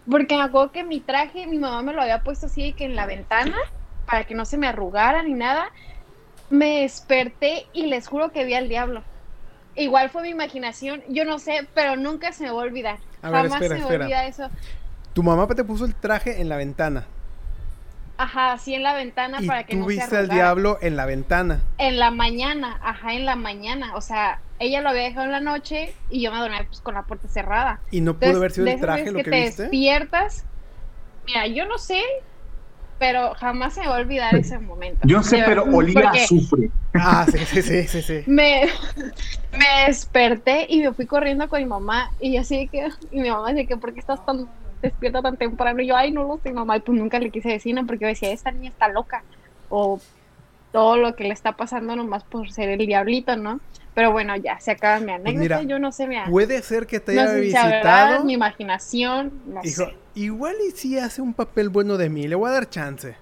[0.09, 2.95] Porque me acuerdo que mi traje, mi mamá me lo había puesto así que en
[2.95, 3.57] la ventana,
[4.07, 5.71] para que no se me arrugara ni nada.
[6.51, 9.03] Me desperté y les juro que vi al diablo.
[9.77, 12.99] Igual fue mi imaginación, yo no sé, pero nunca se me va a olvidar.
[13.23, 14.05] A ver, Jamás espera, se me espera.
[14.05, 14.51] olvida eso.
[15.15, 17.07] Tu mamá te puso el traje en la ventana.
[18.17, 20.97] Ajá, así en la ventana Y para que tú no se viste al diablo en
[20.97, 21.61] la ventana.
[21.79, 23.97] En la mañana, ajá, en la mañana.
[23.97, 26.95] O sea, ella lo había dejado en la noche y yo me dormía pues, con
[26.95, 27.81] la puerta cerrada.
[27.91, 29.63] Y no pudo Entonces, haber sido el traje lo que, te viste.
[29.63, 30.45] despiertas.
[31.27, 32.03] Mira, yo no sé,
[32.99, 35.01] pero jamás se me va a olvidar ese momento.
[35.07, 36.71] Yo sé, pero olía a azufre.
[36.95, 38.23] Ah, sí, sí, sí, sí, sí.
[38.27, 38.69] Me,
[39.53, 43.49] me desperté y me fui corriendo con mi mamá y así que, y mi mamá
[43.53, 44.49] decía que, ¿por qué estás tan
[44.81, 45.81] despierta tan temprano?
[45.83, 47.87] Y yo, ay, no lo sé, mamá, y pues nunca le quise decir, ¿no?
[47.87, 49.25] porque yo decía, esta niña está loca,
[49.69, 50.01] o
[50.75, 53.61] todo lo que le está pasando nomás por ser el diablito, ¿no?
[53.95, 56.87] Pero bueno, ya, se acaba mi anécdota, Pues mira, yo no sé, mira, Puede ser
[56.87, 58.25] que te no haya sé verdad, visitado.
[58.25, 60.01] mi imaginación, no sé.
[60.15, 63.17] igual y si hace un papel bueno de mí, le voy a dar chance.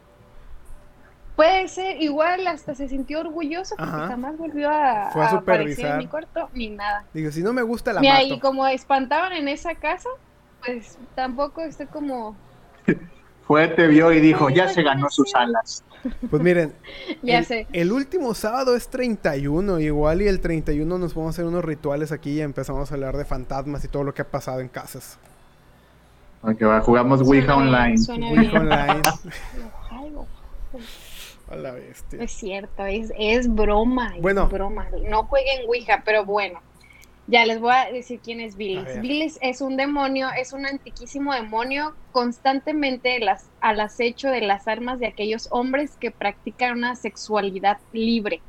[1.37, 4.07] Puede ser, igual hasta se sintió orgulloso porque Ajá.
[4.07, 5.87] jamás volvió a, Fue a a aparecer supervisar.
[5.87, 7.11] en mi cuarto ni nada.
[7.15, 8.25] Digo, si no me gusta la Mira, mato.
[8.25, 10.09] y como espantaban en esa casa,
[10.65, 12.43] pues tampoco estoy como,
[13.47, 15.85] Fue, te vio y dijo, ya se ganó sus alas.
[16.31, 16.73] Pues miren,
[17.23, 17.67] ya el, sé.
[17.73, 22.11] el último sábado es 31, igual y el 31 nos vamos a hacer unos rituales
[22.13, 25.19] aquí y empezamos a hablar de fantasmas y todo lo que ha pasado en casas.
[26.43, 27.97] Ok, va, jugamos Ouija online.
[27.99, 28.57] suena Ouija bien.
[28.63, 29.03] online.
[31.51, 32.23] A la bestia.
[32.23, 34.49] Es cierto, es, es broma, es Bueno.
[34.49, 34.87] broma.
[35.09, 36.61] No jueguen Ouija, pero bueno.
[37.27, 38.89] Ya les voy a decir quién es ver.
[39.01, 44.99] Billis es un demonio, es un antiquísimo demonio constantemente las, al acecho de las armas
[44.99, 48.45] de aquellos hombres que practican una sexualidad libre.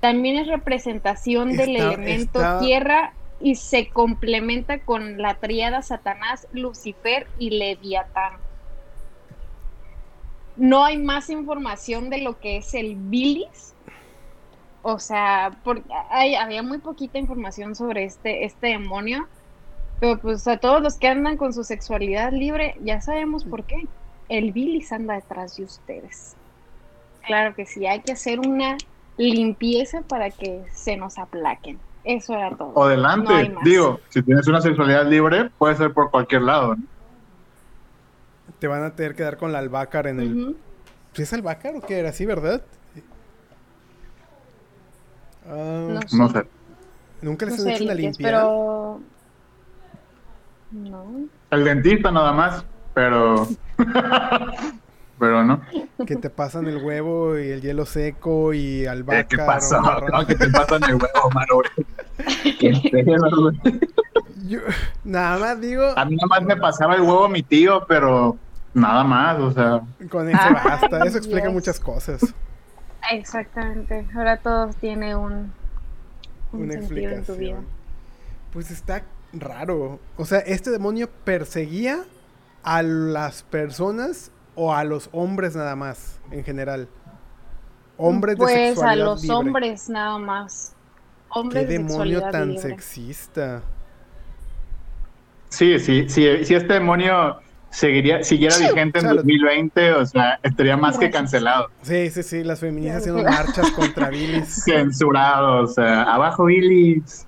[0.00, 7.30] También es representación del elemento está- tierra y se complementa con la triada Satanás, Lucifer
[7.36, 8.44] y Leviatán.
[10.56, 13.73] No hay más información de lo que es el bilis.
[14.86, 19.26] O sea, porque hay, había muy poquita información sobre este, este demonio.
[19.98, 23.86] Pero pues a todos los que andan con su sexualidad libre, ya sabemos por qué.
[24.28, 26.36] El bilis anda detrás de ustedes.
[27.26, 28.76] Claro que sí, hay que hacer una
[29.16, 31.78] limpieza para que se nos aplaquen.
[32.04, 32.72] Eso era todo.
[32.74, 33.64] O adelante, No hay más.
[33.64, 36.76] digo, si tienes una sexualidad libre, puede ser por cualquier lado.
[36.76, 36.82] ¿no?
[38.58, 40.56] Te van a tener que dar con la albácar en el...
[41.14, 42.60] ¿Sí ¿Es albácar o qué era así, verdad?
[45.48, 46.16] Ah, No sé.
[46.16, 46.46] No sé.
[47.22, 48.40] Nunca les No han hecho una limpiada.
[48.42, 49.00] pero...
[50.72, 51.06] No.
[51.50, 52.64] El dentista nada más,
[52.94, 53.46] pero.
[55.18, 55.60] pero no.
[56.06, 59.20] Que te pasan el huevo y el hielo seco y albahaca.
[59.20, 59.76] Eh, ¿Qué pasó?
[59.76, 60.10] romarrón.
[60.12, 61.60] No, ¿Qué te pasa en el huevo, mano?
[62.58, 62.72] Qué.
[64.48, 64.60] Yo-
[65.04, 68.36] nada más digo, A mí nada más me pasaba el huevo mi tío, pero
[68.74, 69.80] nada más, o sea.
[70.10, 71.04] con eso basta.
[71.06, 72.34] Eso explica muchas cosas.
[73.10, 74.06] Exactamente.
[74.14, 75.54] Ahora todo tiene un,
[76.52, 77.58] un Una sentido en tu vida.
[77.58, 77.68] explicación.
[78.50, 80.00] Pues está raro.
[80.16, 82.04] O sea, este demonio perseguía
[82.62, 86.88] a las personas o a los hombres nada más, en general.
[87.96, 89.36] Hombres de Pues a sexualidad los libre.
[89.36, 90.76] hombres nada más.
[91.48, 92.58] Qué Hombres de demonio tan libre.
[92.58, 93.62] sexista.
[95.48, 97.40] Sí, sí, sí, si este demonio
[97.74, 99.16] seguiría, siguiera vigente en Salud.
[99.22, 101.20] 2020, o sea, estaría más que Gracias.
[101.22, 101.68] cancelado.
[101.82, 104.64] Sí, sí, sí, las feministas haciendo marchas contra Billis.
[104.64, 107.26] Censurado, o sea, abajo Billis.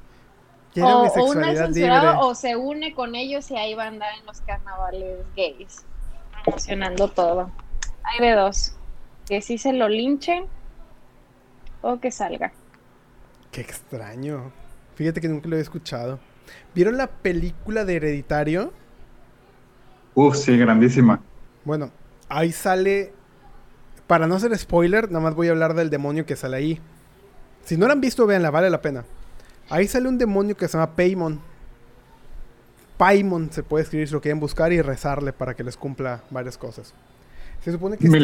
[0.73, 1.91] Quieren O, mi o una libre.
[2.21, 5.85] o se une con ellos y ahí va a andar en los carnavales gays.
[6.45, 7.51] Promocionando todo.
[8.05, 8.75] Hay de dos.
[9.27, 10.45] Que sí se lo linchen
[11.83, 12.53] o que salga.
[13.51, 14.53] Qué extraño.
[14.95, 16.19] Fíjate que nunca lo he escuchado.
[16.75, 18.73] ¿Vieron la película de Hereditario?
[20.17, 21.21] Uf, sí, grandísima.
[21.65, 21.91] Bueno,
[22.29, 23.13] ahí sale.
[24.07, 26.81] Para no ser spoiler, nada más voy a hablar del demonio que sale ahí.
[27.65, 29.05] Si no lo han visto, véanla, vale la pena.
[29.69, 31.41] Ahí sale un demonio que se llama Paimon.
[32.97, 36.57] Paimon se puede escribir si lo quieren buscar y rezarle para que les cumpla varias
[36.57, 36.95] cosas.
[37.63, 38.19] Se supone que este-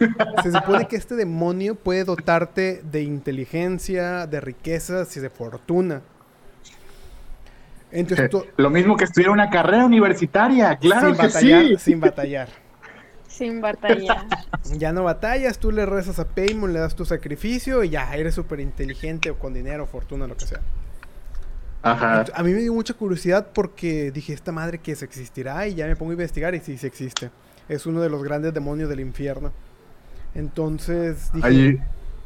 [0.42, 6.02] se supone que este demonio puede dotarte de inteligencia, de riquezas y de fortuna.
[7.94, 11.76] Entonces, to- Lo mismo que estudiar una carrera universitaria, claro sin que batallar, sí.
[11.78, 12.48] sin batallar.
[13.28, 14.26] Sin batallar.
[14.78, 18.34] Ya no batallas, tú le rezas a Paimon, le das tu sacrificio y ya eres
[18.34, 20.60] súper inteligente o con dinero, fortuna, lo que sea.
[21.82, 22.24] Ajá.
[22.34, 25.86] A mí me dio mucha curiosidad porque dije, esta madre que se existirá y ya
[25.86, 27.30] me pongo a investigar y sí, sí existe.
[27.68, 29.52] Es uno de los grandes demonios del infierno.
[30.34, 31.78] Entonces dije,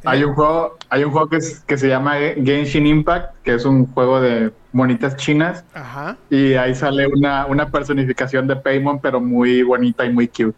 [0.05, 3.65] hay un juego, hay un juego que, es- que se llama Genshin Impact, que es
[3.65, 9.21] un juego de monitas chinas, ajá, y ahí sale una, una personificación de Paimon, pero
[9.21, 10.55] muy bonita y muy cute.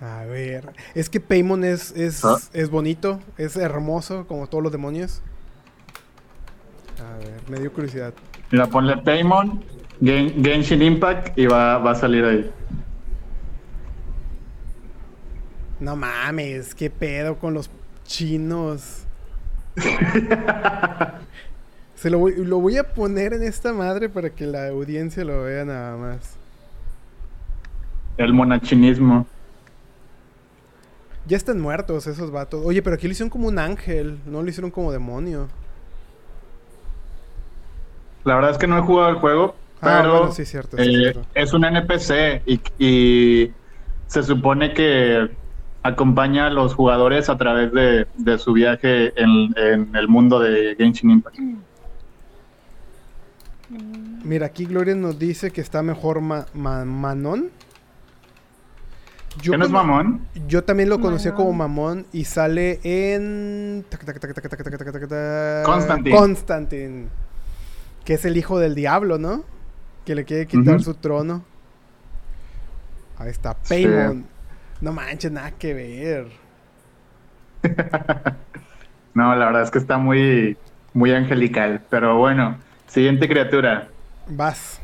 [0.00, 2.36] a ver, es que Paimon es, es, Ah.
[2.52, 5.22] es bonito, es hermoso como todos los demonios.
[7.00, 8.12] A ver, me dio curiosidad.
[8.50, 9.64] Mira, ponle Paimon,
[10.02, 12.50] Gen- Genshin Impact, y va, va a salir ahí.
[15.80, 17.68] No mames, qué pedo con los
[18.04, 19.06] chinos.
[21.94, 25.42] Se lo voy, lo voy a poner en esta madre para que la audiencia lo
[25.44, 26.36] vea nada más.
[28.16, 29.26] El monachinismo.
[31.24, 32.62] Ya están muertos esos vatos.
[32.64, 35.48] Oye, pero aquí lo hicieron como un ángel, no lo hicieron como demonio.
[38.24, 40.94] La verdad es que no he jugado el juego, Ah, pero bueno, sí, cierto, sí,
[40.94, 41.26] eh, cierto.
[41.34, 43.52] es un NPC y, y
[44.06, 45.28] se supone que
[45.82, 50.74] acompaña a los jugadores a través de, de su viaje en, en, el mundo de
[50.76, 51.38] Genshin Impact.
[54.24, 57.50] Mira, aquí Gloria nos dice que está mejor Manon.
[59.40, 60.20] Yo ¿Qué no es Mamón?
[60.46, 63.84] Yo también lo conocía como Mamón y sale en.
[65.64, 66.16] Constantine.
[66.16, 67.08] Constantine.
[68.04, 69.44] Que es el hijo del diablo, ¿no?
[70.04, 71.44] Que le quiere quitar su trono.
[73.18, 74.26] Ahí está, Paymon.
[74.82, 76.26] No manches, nada que ver.
[79.14, 80.56] No, la verdad es que está muy,
[80.94, 81.82] muy angelical.
[81.90, 82.56] Pero bueno,
[82.86, 83.88] siguiente criatura.
[84.26, 84.80] Vas.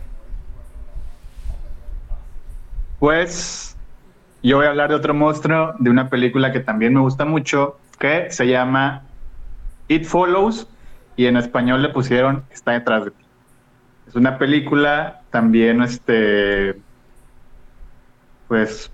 [2.99, 3.75] Pues
[4.43, 7.79] yo voy a hablar de otro monstruo, de una película que también me gusta mucho,
[7.99, 9.05] que se llama
[9.89, 10.69] It Follows
[11.16, 13.25] y en español le pusieron Está detrás de ti.
[14.09, 16.77] Es una película también, este,
[18.47, 18.93] pues,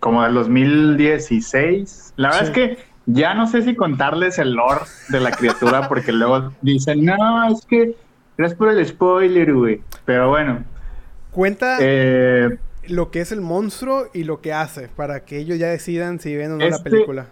[0.00, 2.14] como del 2016.
[2.16, 2.46] La verdad Sí.
[2.46, 7.04] es que ya no sé si contarles el lore de la criatura porque luego dicen,
[7.04, 7.94] no, es que
[8.36, 9.80] gracias por el spoiler, güey.
[10.04, 10.64] Pero bueno,
[11.30, 12.58] Cuenta eh,
[12.88, 16.36] lo que es el monstruo y lo que hace para que ellos ya decidan si
[16.36, 17.26] ven o no la Este- película.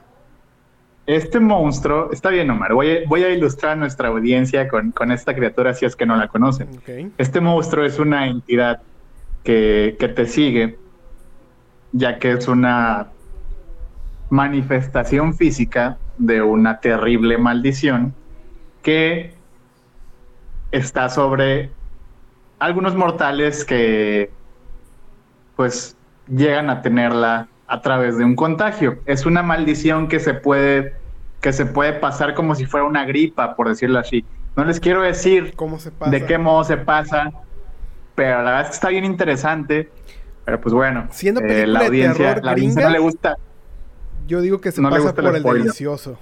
[1.07, 5.11] Este monstruo, está bien Omar, voy a, voy a ilustrar a nuestra audiencia con, con
[5.11, 6.69] esta criatura si es que no la conocen.
[7.17, 8.83] Este monstruo es una entidad
[9.43, 10.79] que, que te sigue,
[11.93, 13.09] ya que es una
[14.31, 18.15] manifestación física de una terrible maldición
[18.83, 19.35] que
[20.71, 21.71] está sobre
[22.59, 24.31] algunos mortales que
[25.57, 25.97] pues
[26.29, 28.99] llegan a tenerla a través de un contagio.
[29.07, 30.95] Es una maldición que se puede
[31.41, 34.25] que se puede pasar como si fuera una gripa, por decirlo así.
[34.57, 36.11] No les quiero decir ¿Cómo se pasa?
[36.11, 37.31] de qué modo se pasa,
[38.17, 39.89] pero la verdad es que está bien interesante.
[40.49, 43.37] Pero pues bueno, Siendo eh, la de audiencia, terror la audiencia gringa, no le gusta.
[44.27, 45.63] Yo digo que se No le pasa gusta el por el spoiler.
[45.65, 46.19] delicioso.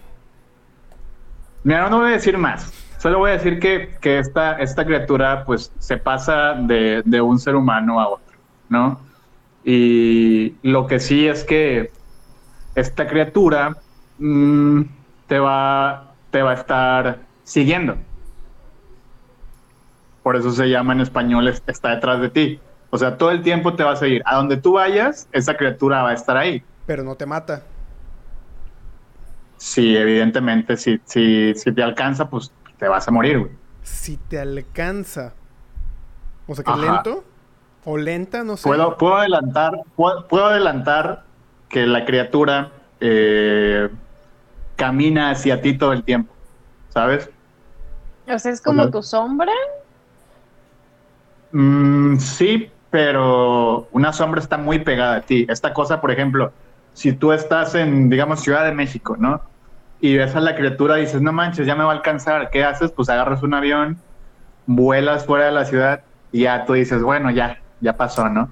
[1.62, 2.73] Mira, no voy a decir más.
[2.98, 7.39] Solo voy a decir que, que esta, esta criatura pues se pasa de, de un
[7.39, 8.36] ser humano a otro,
[8.69, 8.98] ¿no?
[9.62, 11.93] Y lo que sí es que
[12.74, 13.77] esta criatura
[14.19, 14.81] mm,
[15.28, 17.97] te, va, te va a estar siguiendo.
[20.24, 22.61] Por eso se llama en español es- está detrás de ti.
[22.97, 24.23] O sea, todo el tiempo te va a seguir.
[24.24, 26.64] A donde tú vayas, esa criatura va a estar ahí.
[26.86, 27.62] Pero no te mata.
[29.59, 33.51] Sí, evidentemente, si, si, si te alcanza, pues te vas a morir, güey.
[33.82, 35.35] Si te alcanza.
[36.47, 36.81] O sea que Ajá.
[36.81, 37.23] lento.
[37.85, 38.66] O lenta, no sé.
[38.66, 41.24] Puedo, puedo adelantar, puedo, puedo adelantar
[41.68, 43.90] que la criatura eh,
[44.74, 46.32] camina hacia ti todo el tiempo,
[46.89, 47.28] ¿sabes?
[48.27, 49.52] O sea, es como tu sombra.
[51.52, 55.46] Mm, sí, pero una sombra está muy pegada a ti.
[55.48, 56.52] Esta cosa, por ejemplo,
[56.92, 59.42] si tú estás en, digamos, Ciudad de México, ¿no?
[60.00, 62.50] Y ves a la criatura y dices, no manches, ya me va a alcanzar.
[62.50, 62.92] ¿Qué haces?
[62.92, 63.98] Pues agarras un avión,
[64.66, 66.02] vuelas fuera de la ciudad
[66.32, 68.50] y ya tú dices, bueno, ya, ya pasó, ¿no?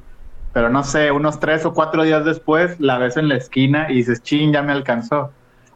[0.53, 3.97] Pero no sé, unos tres o cuatro días después la ves en la esquina y
[3.97, 5.33] dices, chin, ya me alcanzó.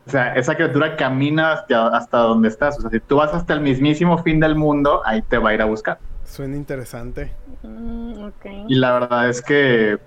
[0.07, 2.79] O sea, esa criatura camina hasta, hasta donde estás.
[2.79, 5.55] O sea, si tú vas hasta el mismísimo fin del mundo, ahí te va a
[5.55, 5.99] ir a buscar.
[6.25, 7.33] Suena interesante.
[7.63, 8.29] Mm.
[8.69, 9.99] Y la verdad es que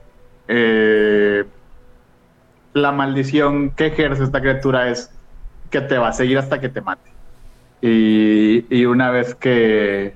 [0.48, 1.45] eh,
[2.73, 5.11] la maldición que ejerce esta criatura es
[5.69, 7.10] que te va a seguir hasta que te mate.
[7.82, 10.14] Y, y una vez que...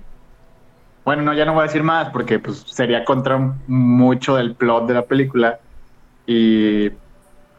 [1.03, 3.37] Bueno, no, ya no voy a decir más porque pues, sería contra
[3.67, 5.59] mucho del plot de la película.
[6.25, 6.89] Y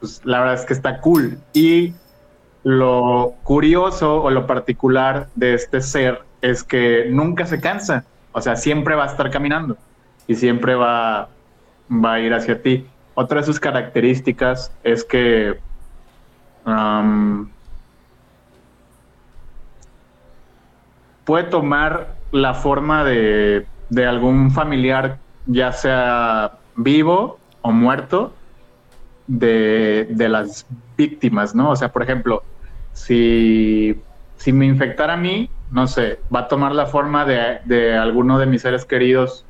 [0.01, 1.39] pues, la verdad es que está cool.
[1.53, 1.95] Y
[2.65, 8.05] lo curioso o lo particular de este ser es que nunca se cansa.
[8.37, 9.79] O sea, siempre va a estar caminando
[10.27, 11.31] y siempre va,
[11.91, 12.87] va a ir hacia ti.
[13.15, 15.59] Otra de sus características es que
[21.25, 28.35] puede tomar la forma de, de algún familiar, ya sea vivo o muerto,
[29.27, 30.67] de, de las
[30.99, 31.71] víctimas, ¿no?
[31.71, 32.43] O sea, por ejemplo,
[32.93, 33.99] si,
[34.37, 38.39] si me infectara a mí, no sé, va a tomar la forma de, de alguno
[38.39, 39.47] de mis seres queridos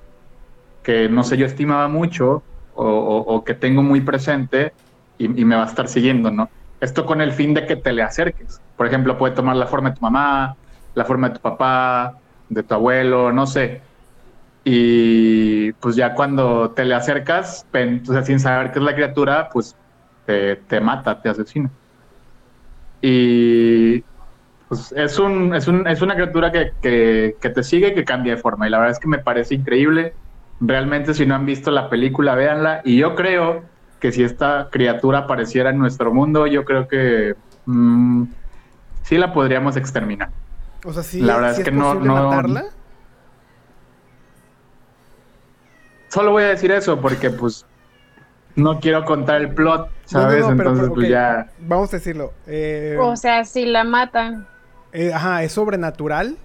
[0.82, 4.74] que, no sé, yo estimaba mucho o, o- o que tengo muy presente
[5.18, 6.50] y, y me va a estar siguiendo, ¿no?
[6.80, 8.60] Esto con el fin de que te le acerques.
[8.76, 10.56] Por ejemplo, puede tomar la forma de tu mamá,
[10.94, 12.14] la forma de tu papá,
[12.48, 13.88] de tu abuelo, no sé.
[14.64, 19.76] Y pues ya cuando te le acercas, sea, sin saber qué es la criatura, pues
[20.24, 21.72] te, te mata, te asesina.
[23.00, 24.02] Y
[24.68, 28.04] pues es, un, es, un, es una criatura que, que, que te sigue y que
[28.04, 28.66] cambia de forma.
[28.66, 30.14] Y la verdad es que me parece increíble.
[30.60, 32.80] Realmente, si no han visto la película, véanla.
[32.84, 33.62] Y yo creo
[34.00, 37.34] que si esta criatura apareciera en nuestro mundo, yo creo que
[37.66, 38.24] mm,
[39.02, 40.30] sí la podríamos exterminar.
[40.84, 42.64] O sea, sí, La verdad sí es que no- posible no- matarla.
[46.08, 47.66] Solo voy a decir eso porque, pues,
[48.54, 50.40] no quiero contar el plot, No, no, ¿sabes?
[50.40, 51.46] no, pero- Entonces, pero, pues ya.
[51.60, 52.32] Vamos a decirlo.
[52.46, 54.46] Eh, O sea, si la matan.
[54.96, 56.36] Eh, ajá, ¿es sobrenatural?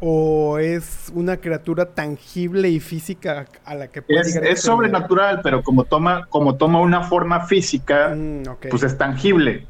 [0.00, 4.62] ¿O es una criatura tangible y física a la que puede Es, llegar a es
[4.62, 9.66] sobrenatural, pero como toma, como toma una forma física, Mm, pues es tangible.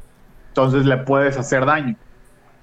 [0.49, 1.95] Entonces le puedes hacer daño.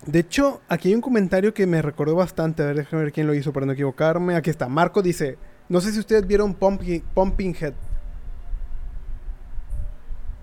[0.06, 2.62] De hecho, aquí hay un comentario que me recordó bastante.
[2.62, 4.36] A ver, déjame ver quién lo hizo para no equivocarme.
[4.36, 4.68] Aquí está.
[4.68, 5.36] Marco dice:
[5.68, 7.74] No sé si ustedes vieron Pumpkin, Pumpkinhead.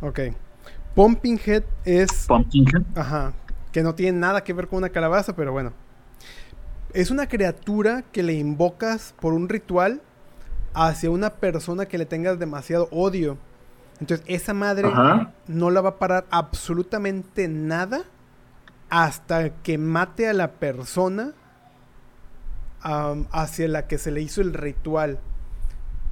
[0.02, 0.20] Ok.
[0.94, 2.26] Pumpkinhead es.
[2.28, 2.84] Pumpkinhead.
[2.96, 3.34] Ajá.
[3.74, 5.74] Que no tiene nada que ver con una calabaza, pero bueno.
[6.94, 10.02] Es una criatura que le invocas por un ritual
[10.74, 13.38] hacia una persona que le tengas demasiado odio.
[14.00, 15.34] Entonces, esa madre Ajá.
[15.48, 18.04] no la va a parar absolutamente nada
[18.90, 21.34] hasta que mate a la persona
[22.84, 25.20] hacia la que se le hizo el ritual.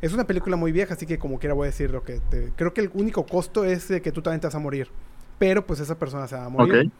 [0.02, 2.54] Es una película muy vieja, así que como quiera voy a decir lo que te...
[2.56, 4.90] Creo que el único costo es de que tú también te vas a morir.
[5.38, 6.92] Pero pues esa persona se va a morir.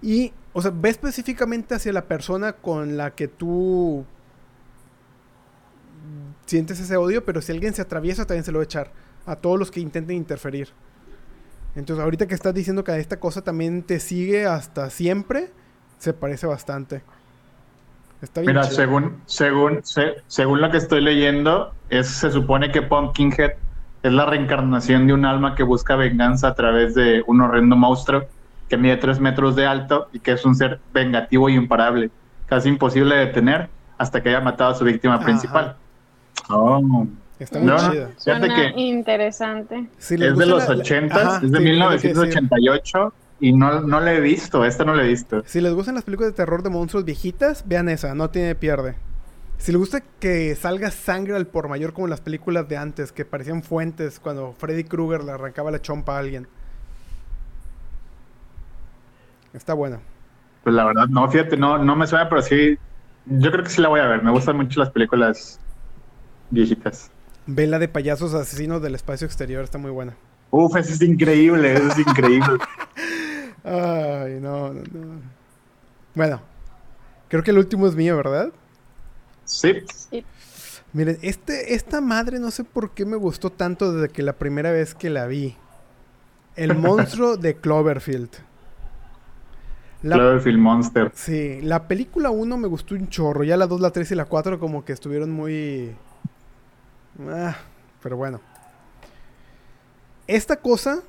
[0.00, 4.04] Y, o sea, ve específicamente hacia la persona con la que tú
[6.46, 8.90] sientes ese odio, pero si alguien se atraviesa también se lo va a echar
[9.26, 10.68] a todos los que intenten interferir.
[11.76, 15.50] Entonces, ahorita que estás diciendo que esta cosa también te sigue hasta siempre,
[15.98, 17.02] se parece bastante.
[18.22, 18.52] Está bien.
[18.52, 18.76] Mira, chido.
[18.76, 23.52] según, según, se- según lo que estoy leyendo, es, se supone que Pumpkinhead
[24.02, 28.24] es la reencarnación de un alma que busca venganza a través de un horrendo monstruo
[28.68, 32.10] que mide 3 metros de alto y que es un ser vengativo y imparable,
[32.46, 35.24] casi imposible de detener hasta que haya matado a su víctima Ajá.
[35.24, 35.76] principal.
[36.50, 37.06] Oh.
[37.38, 37.78] Está muy No.
[37.78, 39.86] Fíjate Suena que- interesante.
[39.98, 42.10] Si es de los la- la- 80, Ajá, es de sí, lo que decir.
[42.10, 45.42] 1988 y no, no la he visto, esta no la he visto.
[45.46, 48.96] Si les gustan las películas de terror de monstruos viejitas, vean esa, no tiene pierde.
[49.58, 53.24] Si les gusta que salga sangre al por mayor como las películas de antes, que
[53.24, 56.46] parecían fuentes cuando Freddy Krueger le arrancaba la chompa a alguien.
[59.52, 60.00] Está buena.
[60.62, 62.78] Pues la verdad, no, fíjate, no, no me suena, pero sí,
[63.26, 64.22] yo creo que sí la voy a ver.
[64.22, 65.60] Me gustan mucho las películas
[66.50, 67.10] viejitas.
[67.46, 70.16] Vela de payasos asesinos del espacio exterior, está muy buena.
[70.50, 72.58] Uf, eso es increíble, eso es increíble.
[73.64, 75.20] Ay, no, no, no.
[76.14, 76.40] Bueno,
[77.28, 78.50] creo que el último es mío, ¿verdad?
[79.44, 80.24] Sí, Sí.
[80.92, 84.72] Miren, este, esta madre no sé por qué me gustó tanto desde que la primera
[84.72, 85.56] vez que la vi.
[86.56, 88.30] El monstruo de Cloverfield.
[90.02, 91.10] La, Cloverfield Monster.
[91.14, 93.42] sí, la película 1 me gustó un chorro.
[93.44, 95.94] Ya la 2, la 3 y la 4 como que estuvieron muy...
[97.28, 97.56] Ah,
[98.02, 98.40] pero bueno.
[100.26, 101.00] Esta cosa,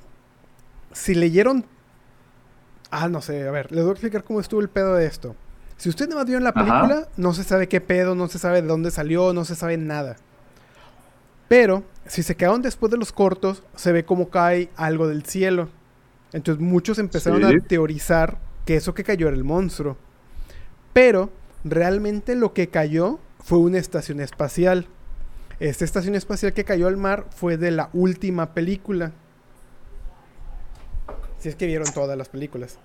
[0.92, 1.64] si leyeron...
[2.90, 5.36] Ah, no sé, a ver, les voy a explicar cómo estuvo el pedo de esto.
[5.76, 6.64] Si usted nada más vio en la Ajá.
[6.64, 9.76] película, no se sabe qué pedo, no se sabe de dónde salió, no se sabe
[9.76, 10.16] nada.
[11.46, 15.68] Pero, si se quedaron después de los cortos, se ve cómo cae algo del cielo.
[16.32, 17.56] Entonces muchos empezaron Sí.
[17.56, 18.38] a teorizar
[18.70, 19.96] que eso que cayó era el monstruo.
[20.92, 21.28] Pero,
[21.64, 24.86] realmente lo que cayó fue una estación espacial.
[25.58, 29.10] Esta estación espacial que cayó al mar fue de la última película.
[31.40, 32.78] Si es que vieron todas las películas.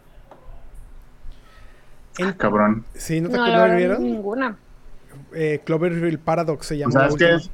[2.19, 2.83] Ah, Cabrón.
[2.95, 3.21] ¿Sí?
[3.21, 4.01] ¿No te No, la vieron?
[4.01, 4.57] ninguna.
[5.35, 6.95] Eh, Cloverfield Paradox se llama.
[6.95, 7.51] la ¿Sabes qué es?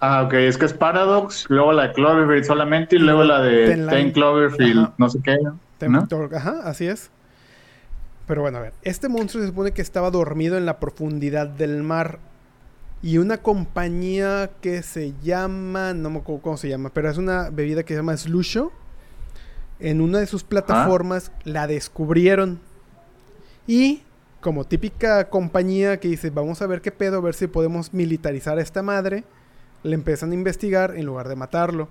[0.00, 3.66] Ah, ok, es que es Paradox, luego la de Cloverfield solamente y luego la de
[3.66, 4.12] Ten Ten.
[4.12, 4.94] Cloverfield, Ajá.
[4.96, 5.36] no sé qué,
[6.34, 7.10] Ajá, así es.
[8.26, 8.72] Pero bueno, a ver.
[8.82, 12.18] Este monstruo se supone que estaba dormido en la profundidad del mar.
[13.02, 15.94] Y una compañía que se llama.
[15.94, 16.90] No me acuerdo cómo se llama.
[16.92, 18.72] Pero es una bebida que se llama Slusho.
[19.78, 22.60] En una de sus plataformas la descubrieron.
[23.66, 24.02] Y
[24.40, 28.58] como típica compañía que dice, vamos a ver qué pedo, a ver si podemos militarizar
[28.58, 29.24] a esta madre,
[29.82, 31.88] le empiezan a investigar en lugar de matarlo.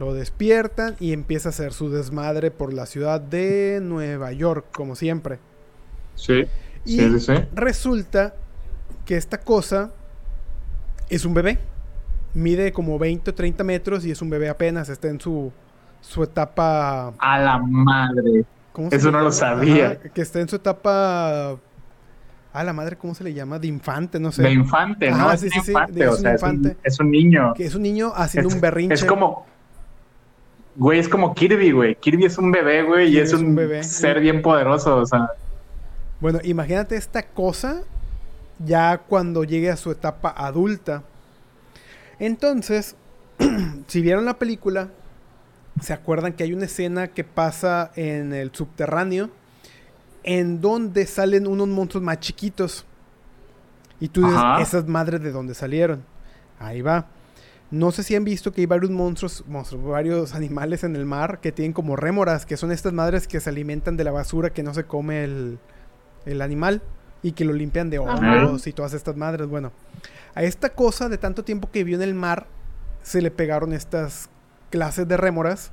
[0.00, 4.96] Lo despiertan y empieza a hacer su desmadre por la ciudad de Nueva York, como
[4.96, 5.38] siempre.
[6.14, 6.46] Sí,
[6.86, 7.32] Y sí, sí, sí.
[7.54, 8.34] resulta
[9.04, 9.90] que esta cosa
[11.10, 11.58] es un bebé.
[12.32, 14.88] Mide como 20 o 30 metros y es un bebé apenas.
[14.88, 15.52] Está en su,
[16.00, 17.12] su etapa...
[17.18, 18.46] A la madre.
[18.72, 19.98] ¿cómo se Eso no lo sabía.
[20.00, 21.58] Ajá, que está en su etapa...
[22.54, 23.58] A la madre, ¿cómo se le llama?
[23.58, 24.42] De infante, no sé.
[24.44, 25.30] De infante, ¿no?
[25.30, 26.76] Es sí, infante, es o un, infante.
[26.82, 27.52] es un niño.
[27.54, 28.94] Que es un niño haciendo Es, un berrinche.
[28.94, 29.46] es como,
[30.76, 31.94] güey, es como Kirby, güey.
[31.96, 33.82] Kirby es un bebé, güey, y es es un un, bebé.
[33.82, 35.30] ser bien poderoso, o sea.
[36.20, 37.82] Bueno, imagínate esta cosa
[38.58, 41.02] ya cuando llegue a su etapa adulta.
[42.18, 42.96] Entonces,
[43.86, 44.88] si vieron la película,
[45.80, 49.30] se acuerdan que hay una escena que pasa en el subterráneo
[50.22, 52.84] en donde salen unos monstruos más chiquitos.
[53.98, 54.60] Y tú dices, Ajá.
[54.60, 56.02] esas madres de dónde salieron.
[56.58, 57.06] Ahí va.
[57.70, 61.40] No sé si han visto que hay varios monstruos, monstruos, varios animales en el mar
[61.40, 64.64] que tienen como rémoras, que son estas madres que se alimentan de la basura que
[64.64, 65.58] no se come el,
[66.26, 66.82] el animal
[67.22, 69.46] y que lo limpian de hongos y todas estas madres.
[69.46, 69.70] Bueno,
[70.34, 72.46] a esta cosa de tanto tiempo que vivió en el mar
[73.02, 74.30] se le pegaron estas
[74.70, 75.70] clases de rémoras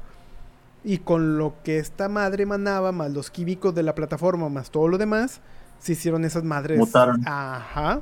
[0.83, 4.87] y con lo que esta madre emanaba, más los químicos de la plataforma, más todo
[4.87, 5.41] lo demás,
[5.79, 6.77] se hicieron esas madres.
[6.77, 7.27] Mutaron.
[7.27, 8.01] Ajá.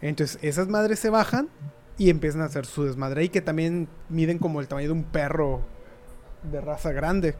[0.00, 1.48] Entonces esas madres se bajan
[2.02, 5.04] y empiezan a hacer su desmadre y que también miden como el tamaño de un
[5.04, 5.60] perro
[6.50, 7.36] de raza grande.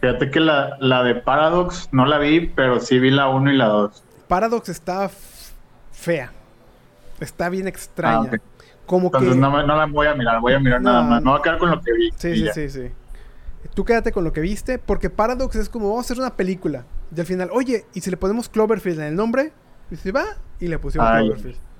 [0.00, 3.56] Fíjate que la, la de Paradox no la vi, pero sí vi la 1 y
[3.58, 4.02] la 2.
[4.28, 5.10] Paradox está
[5.92, 6.32] fea.
[7.20, 8.30] Está bien extraña.
[8.32, 8.38] Ah.
[8.86, 9.38] Como Entonces que...
[9.38, 11.22] no, no la voy a mirar, voy a mirar No, nada más.
[11.22, 11.26] no.
[11.26, 12.10] Me voy a quedar con lo que vi.
[12.16, 12.52] Sí, sí, ya.
[12.54, 12.90] sí, sí.
[13.74, 16.86] Tú quédate con lo que viste, porque Paradox es como, vamos a hacer una película.
[17.14, 19.52] Y al final, oye, ¿y si le ponemos Cloverfield en el nombre?
[19.90, 20.24] Y se va,
[20.60, 21.26] y le pusimos Ay.
[21.26, 21.73] Cloverfield.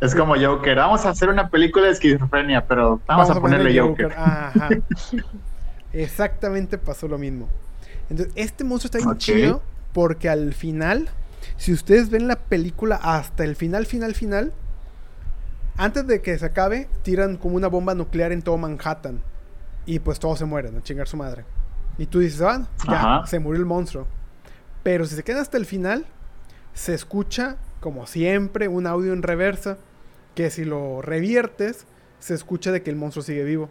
[0.00, 0.76] Es como Joker.
[0.76, 4.12] Vamos a hacer una película de esquizofrenia, pero vamos, a ponerle Joker.
[4.16, 4.68] Ajá.
[5.92, 7.48] Exactamente pasó lo mismo.
[8.10, 9.62] Entonces, este monstruo está bien chido,
[9.92, 11.08] porque al final,
[11.56, 14.52] si ustedes ven la película hasta el final, final, final,
[15.78, 19.22] antes de que se acabe, tiran como una bomba nuclear en todo Manhattan.
[19.86, 21.44] Y pues todos se mueren, a chingar su madre.
[21.96, 23.26] Y tú dices, ah, ya, Ajá.
[23.26, 24.06] se murió el monstruo.
[24.82, 26.04] Pero si se quedan hasta el final,
[26.74, 27.56] se escucha,
[27.86, 29.78] como siempre, un audio en reversa.
[30.34, 31.86] Que si lo reviertes,
[32.18, 33.68] se escucha de que el monstruo sigue vivo.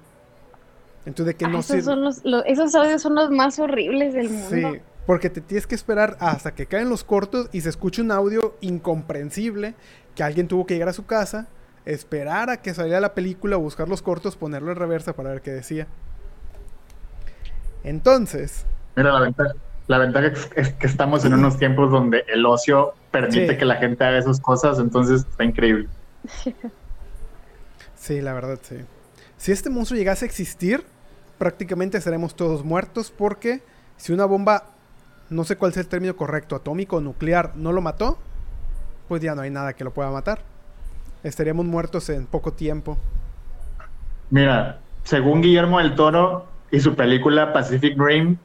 [1.06, 1.82] Entonces, de que Ah, no esos, sirve.
[1.84, 4.48] son los, lo- esos audios son los más horribles del mundo.
[4.50, 8.10] Sí, porque te tienes que esperar hasta que caen los cortos y se escuche un
[8.12, 9.76] audio incomprensible
[10.16, 11.48] que alguien tuvo que llegar a su casa,
[11.84, 15.52] esperar a que saliera la película, buscar los cortos, ponerlo en reversa para ver qué
[15.52, 15.88] decía.
[17.84, 18.66] Entonces,
[18.96, 19.54] Mira, la ventaja,
[19.88, 23.58] la ventaja es, es que estamos en unos tiempos donde el ocio permite Sí.
[23.58, 25.88] que la gente haga esas cosas, entonces está increíble.
[27.96, 28.78] sí, la verdad sí.
[29.38, 30.84] Si este monstruo llegase a existir,
[31.38, 33.62] prácticamente seremos todos muertos porque
[33.98, 34.64] si una bomba,
[35.30, 38.18] no sé cuál sea el término correcto, atómico o nuclear, no lo mató,
[39.08, 40.42] pues ya no hay nada que lo pueda matar.
[41.24, 42.98] Estaríamos muertos en poco tiempo.
[44.30, 48.38] Mira, según Guillermo del Toro y su película Pacific Rim,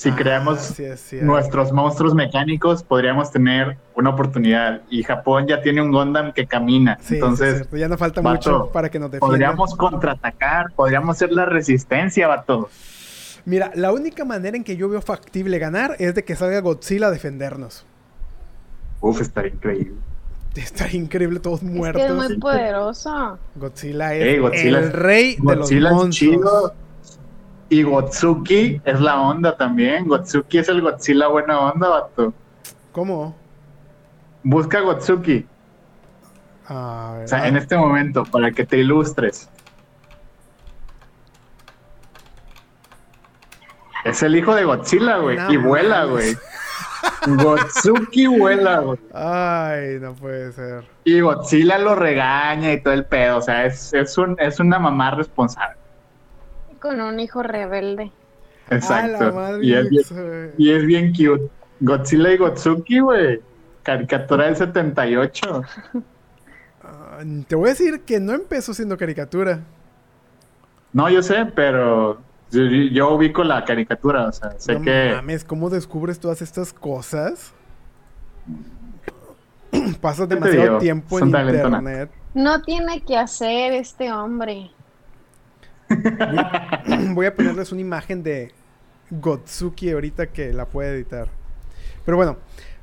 [0.00, 4.80] si Ah, creamos sí es nuestros monstruos mecánicos, podríamos tener una oportunidad.
[4.88, 6.96] Y Japón ya tiene un Gundam que camina.
[7.02, 9.28] Sí, es entonces, ya no falta vato, mucho para que nos defiendan.
[9.30, 12.70] podríamos contraatacar, podríamos ser la resistencia, vato.
[13.44, 17.08] Mira, la única manera en que yo veo factible ganar es de que salga Godzilla
[17.08, 17.84] a defendernos.
[19.02, 19.96] Uf, estaría increíble.
[20.56, 22.02] Está increíble, todos Es muertos.
[22.02, 23.38] que es muy poderoso.
[23.54, 26.74] Godzilla es Godzilla- el rey de los es chido.
[27.70, 30.08] Y Gotsuki es la onda también.
[30.08, 32.34] Gotsuki es el Godzilla buena onda, vato.
[32.90, 33.36] ¿Cómo?
[34.42, 35.46] Busca Gotsuki.
[36.66, 39.48] A ver, O sea, ah, en este momento, para que te ilustres.
[44.04, 45.36] Es el hijo de Godzilla, güey.
[45.36, 46.36] No y vuela, güey.
[47.26, 48.98] Gotsuki vuela, güey.
[49.14, 50.88] Ay, no puede ser.
[51.04, 53.36] Y Godzilla lo regaña y todo el pedo.
[53.36, 55.79] O sea, es, es, un, es una mamá responsable.
[56.80, 58.10] Con un hijo rebelde.
[58.70, 59.32] Exacto.
[59.34, 61.50] madre, Y es, bien, y es bien cute.
[61.80, 63.40] Godzilla y Gotsuki, güey.
[63.82, 65.62] Caricatura del 78.
[66.82, 69.60] Ah, te voy a decir que no empezó siendo caricatura.
[70.92, 72.20] No, yo sé, pero
[72.50, 74.28] yo, yo ubico la caricatura.
[74.28, 75.12] O sea, sé no que.
[75.16, 77.52] mames, ¿cómo descubres todas estas cosas?
[80.00, 81.54] Pasas demasiado tiempo Son en nato.
[81.54, 82.10] internet.
[82.34, 84.70] No tiene que hacer este hombre.
[87.14, 88.52] Voy a ponerles una imagen de
[89.10, 91.28] Gotsuki ahorita que la puede editar.
[92.04, 92.36] Pero bueno,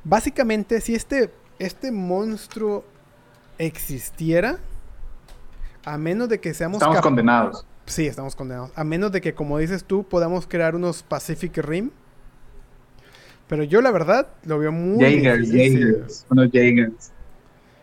[0.04, 2.86] básicamente si este, este monstruo
[3.58, 4.60] existiera,
[5.86, 7.66] a menos de que seamos Estamos condenados.
[7.86, 8.72] Sí, estamos condenados.
[8.76, 11.92] A menos de que, como dices tú, podamos crear unos Pacific Rim.
[13.48, 17.12] Pero yo, la verdad, lo veo muy Jaegers, unos Jaegers.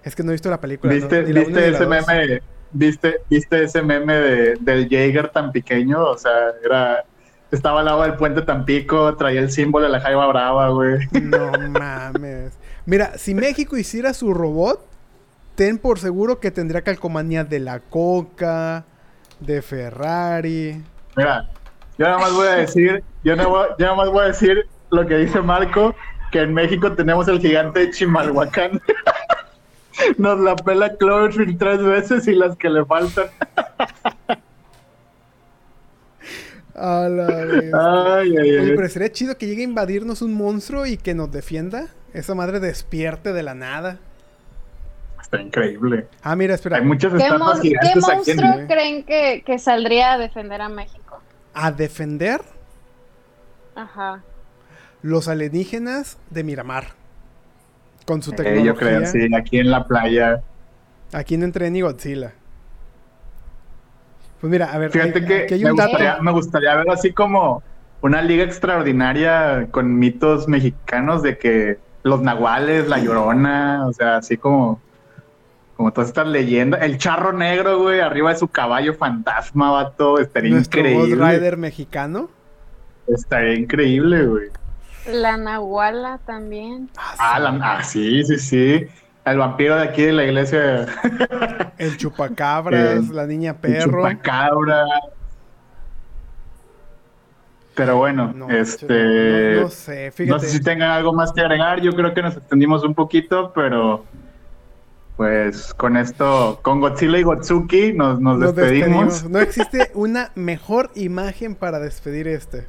[0.02, 0.92] Es que no he visto la película.
[0.92, 2.42] ¿Viste, viste la ese meme?
[2.74, 6.02] ¿Viste, ¿Viste ese meme de, del Jaeger tan pequeño?
[6.04, 6.32] O sea,
[6.64, 7.04] era
[7.52, 10.98] estaba al lado del puente Tampico, traía el símbolo de la Jaiba Brava, güey.
[11.12, 12.58] No mames.
[12.84, 14.84] Mira, si México hiciera su robot,
[15.54, 18.84] ten por seguro que tendría calcomanía de la Coca,
[19.38, 20.82] de Ferrari.
[21.16, 21.48] Mira,
[21.96, 24.66] yo nada más voy a decir, yo nada, más- yo nada más voy a decir
[24.90, 25.94] lo que dice Marco,
[26.32, 28.80] que en México tenemos el gigante de Chimalhuacán.
[30.18, 33.26] Nos la pela Cloverfield tres veces y las que le faltan.
[36.74, 37.72] A la vez.
[37.72, 41.30] Ay, ay, Oye, pero sería chido que llegue a invadirnos un monstruo y que nos
[41.30, 41.88] defienda.
[42.12, 43.98] Esa madre despierte de la nada.
[45.20, 46.08] Está increíble.
[46.22, 46.76] Ah, mira, espera.
[46.78, 50.18] Hay muchas ¿Qué, estatuas mon- qué gigantes aquí en monstruo creen que, que saldría a
[50.18, 51.20] defender a México?
[51.54, 52.40] A defender
[53.76, 54.22] Ajá.
[55.02, 56.86] los alienígenas de Miramar.
[58.06, 58.64] Con su Eh, tecnología.
[58.64, 60.42] yo creo, sí, aquí en la playa.
[61.12, 62.32] Aquí no entré ni Godzilla.
[64.40, 65.82] Pues mira, a ver, Fíjate hay- que aquí hay me dato.
[65.90, 67.62] gustaría, me gustaría ver así como
[68.02, 74.36] una liga extraordinaria con mitos mexicanos de que los nahuales, la llorona, o sea, así
[74.36, 74.80] como,
[75.76, 76.82] como todas estas leyendas.
[76.82, 81.30] El charro negro, güey, arriba de su caballo fantasma, vato, estaría Nuestro Ghost increíble.
[81.32, 82.28] Rider mexicano.
[83.06, 84.48] Estaría increíble, güey.
[85.12, 86.88] La Nahuala también.
[87.18, 88.86] Ah, la- ah, sí, sí, sí.
[89.24, 90.86] El vampiro de aquí de la iglesia.
[91.78, 93.84] El chupacabras, Eh, la niña el perro.
[94.08, 94.84] chupacabra.
[97.74, 98.86] Pero bueno, No, este.
[99.56, 100.46] no, no sé, No fíjate.
[100.46, 101.80] sé si tengan algo más que agregar.
[101.80, 104.04] Yo creo que nos extendimos un poquito, pero
[105.16, 109.06] pues con esto, con Godzilla y Gotsuki nos, nos, Nos despedimos.
[109.06, 109.30] despedimos.
[109.30, 112.66] No existe una mejor imagen para despedir este.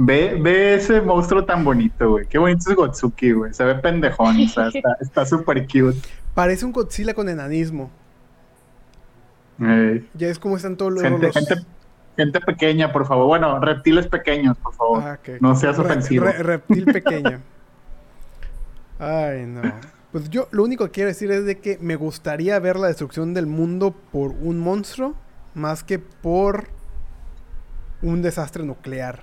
[0.00, 2.26] Ve, ve ese monstruo tan bonito, güey.
[2.26, 3.52] Qué bonito es Gotsuki, güey.
[3.52, 5.98] Se ve pendejón, o sea, está- está súper cute.
[6.34, 7.90] Parece un Godzilla con enanismo.
[9.60, 11.02] Eh, Ya es como están todos los.
[11.02, 11.54] gente, los- gente,
[12.16, 13.26] gente pequeña, por favor.
[13.26, 15.02] Bueno, reptiles pequeños, por favor.
[15.02, 15.18] Ah.
[15.40, 16.24] No seas Re- ofensivo.
[16.26, 17.40] re- reptil pequeño.
[19.00, 19.62] Ay, no.
[20.12, 23.34] Pues yo lo único que quiero decir es de que me gustaría ver la destrucción
[23.34, 25.14] del mundo por un monstruo
[25.54, 26.68] más que por
[28.00, 29.22] un desastre nuclear.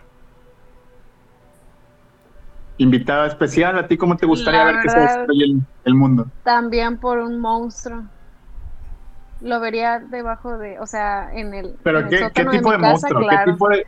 [2.77, 6.27] Invitada especial, ¿a ti cómo te gustaría La ver que se destruye el, el mundo?
[6.43, 8.03] También por un monstruo.
[9.41, 11.76] Lo vería debajo de, o sea, en el.
[11.84, 13.22] Pero en el ¿qué, tipo de casa, monstruo?
[13.22, 13.52] ¿Qué claro.
[13.53, 13.85] tipo de,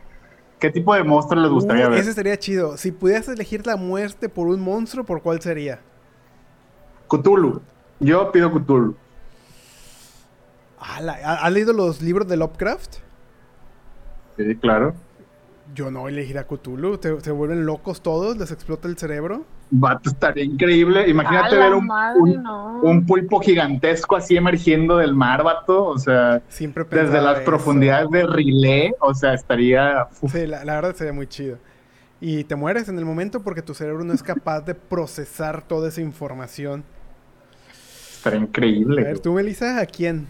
[0.58, 1.98] ¿Qué tipo de monstruo les gustaría Uh, ver?
[2.00, 2.76] ese sería chido.
[2.76, 5.80] Si pudieras elegir la muerte por un monstruo, ¿por cuál sería?
[7.08, 7.62] Cthulhu.
[8.00, 8.96] Yo pido Cthulhu.
[10.78, 12.96] Ah, la- ¿ha- ¿Has leído los libros de Lovecraft?
[14.36, 14.94] Sí, claro.
[15.74, 16.98] Yo no elegiría Cthulhu.
[16.98, 19.44] te- se vuelven locos todos, les explota el cerebro.
[19.70, 21.08] Vato, estaría increíble.
[21.10, 22.80] Imagínate A ver un, madre, un, no.
[22.80, 25.84] un pulpo gigantesco así emergiendo del mar, vato.
[25.84, 27.44] O sea, Siempre desde las eso.
[27.44, 28.94] profundidades de Rilé.
[29.00, 30.08] O sea, estaría...
[30.22, 31.58] uf, Sí, la, la verdad sería muy chido.
[32.20, 35.88] Y te mueres en el momento porque tu cerebro no es capaz de procesar toda
[35.88, 36.82] esa información.
[38.16, 39.02] estaría A increíble.
[39.04, 40.28] ver, tú, Melissa, ¿a quién?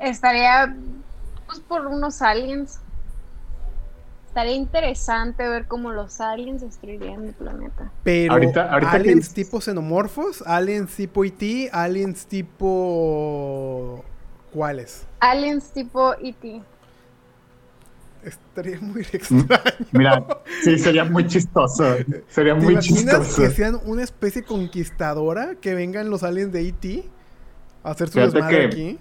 [0.00, 0.74] Estaría
[1.46, 2.80] pues por unos aliens.
[4.30, 7.90] Estaría interesante ver cómo los aliens destruirían el planeta.
[8.04, 14.04] Pero Ahorita- ahorita que aliens tipo xenomorfos, aliens tipo IT, aliens tipo...
[14.52, 15.04] ¿Cuáles?
[15.18, 16.62] Aliens tipo E E.T.
[18.22, 19.46] Estaría muy extraño.
[19.92, 20.24] Mira,
[20.62, 21.84] sí, sería muy chistoso.
[22.28, 23.42] Sería ¿Te muy imaginas chistoso.
[23.42, 25.56] que sean una especie conquistadora?
[25.60, 27.04] Que vengan los aliens de E.T.
[27.82, 28.98] a hacer su desmadre que- aquí.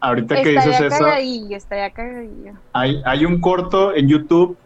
[0.00, 2.52] Ahorita que dices eso, cagadillo, estaría cagadillo.
[2.72, 4.56] hay, hay un corto en YouTube,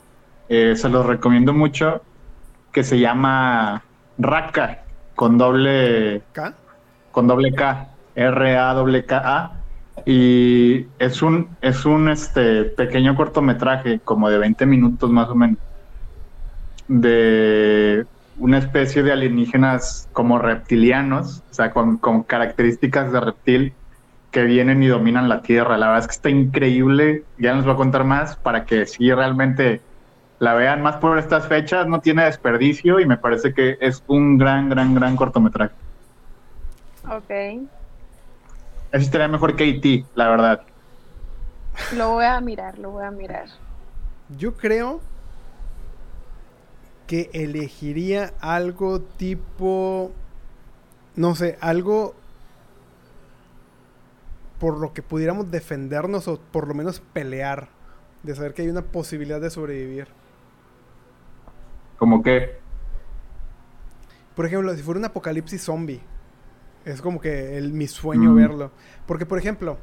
[0.48, 2.02] eh, se los recomiendo mucho,
[2.72, 3.82] que se llama
[4.18, 4.82] Raka,
[5.14, 6.54] con doble ¿Acá?
[7.10, 9.52] con doble K, R A W K A
[10.06, 15.59] y es un es un este pequeño cortometraje como de 20 minutos más o menos
[16.88, 18.06] de
[18.38, 23.72] una especie de alienígenas como reptilianos, o sea, con, con características de reptil
[24.32, 25.78] que vienen y dominan la Tierra.
[25.78, 29.12] La verdad es que está increíble, ya les voy a contar más para que si
[29.12, 29.80] realmente
[30.40, 34.38] la vean más por estas fechas, no tiene desperdicio y me parece que es un
[34.38, 35.74] gran, gran, gran cortometraje.
[37.09, 37.30] Ok.
[38.90, 40.62] Ese estaría mejor que E.T., la verdad.
[41.94, 43.46] Lo voy a mirar, lo voy a mirar.
[44.36, 45.00] Yo creo
[47.06, 50.10] que elegiría algo tipo,
[51.16, 52.14] no sé, algo
[54.62, 57.68] por lo que pudiéramos defendernos o por lo menos pelear,
[58.22, 60.06] de saber que hay una posibilidad de sobrevivir.
[61.98, 62.60] Como que,
[64.36, 66.01] Por ejemplo, si fuera un apocalipsis zombie,
[66.84, 68.36] es como que el, mi sueño Mm.
[68.36, 68.70] verlo.
[69.05, 69.78] Porque, por ejemplo,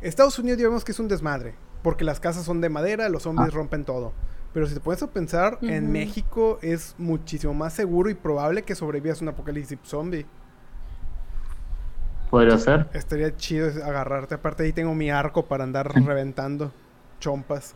[0.00, 1.54] Estados Unidos ya vemos que es un desmadre,
[1.84, 3.54] porque las casas son de madera, los zombies Ah.
[3.56, 4.12] rompen todo.
[4.52, 5.92] Pero si te pones a pensar, en.
[5.92, 10.26] México es muchísimo más seguro y probable que sobrevivas a un apocalipsis zombie.
[12.32, 12.86] Podría ser.
[12.94, 14.36] Estaría chido agarrarte.
[14.36, 16.72] Aparte ahí tengo mi arco para andar reventando
[17.20, 17.74] chompas.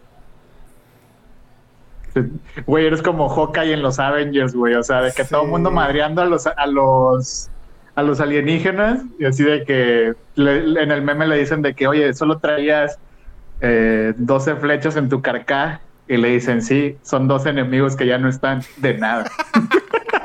[2.66, 4.74] Güey, eres como Hawkeye en los Avengers, güey.
[4.74, 5.31] O sea, de que Sí.
[5.31, 7.51] todo el mundo madreando a los, a los
[7.95, 9.03] a los alienígenas.
[9.19, 12.99] Y así de que le- en el meme le dicen de que, oye, solo traías
[13.61, 15.81] eh, 12 flechas en tu carcaj.
[16.09, 19.31] Y le dicen, sí, son dos enemigos que ya no están de nada.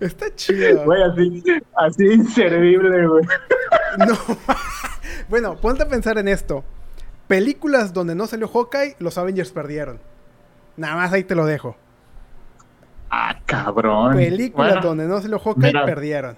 [0.00, 0.84] Está chido.
[0.84, 1.42] Güey, así,
[1.76, 3.24] así inservible, güey.
[3.98, 4.14] No.
[5.28, 6.64] bueno, ponte a pensar en esto.
[7.28, 9.98] Películas donde no salió Hawkeye, los Avengers perdieron.
[10.76, 11.76] Nada más ahí te lo dejo.
[13.10, 14.16] Ah, cabrón.
[14.16, 15.84] Películas Bueno, donde no salió Hawkeye, mira.
[15.84, 16.36] perdieron.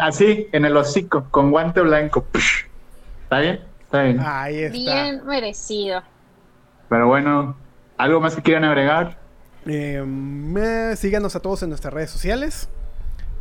[0.00, 2.24] Así, en el hocico, con guante blanco.
[3.24, 3.60] ¿Está bien?
[3.80, 4.20] Está bien.
[4.20, 4.72] Ahí está.
[4.78, 6.02] Bien merecido.
[6.88, 7.56] Pero bueno,
[7.98, 9.18] ¿algo más que quieran agregar?
[9.66, 12.68] Eh, me- síganos a todos en nuestras redes sociales.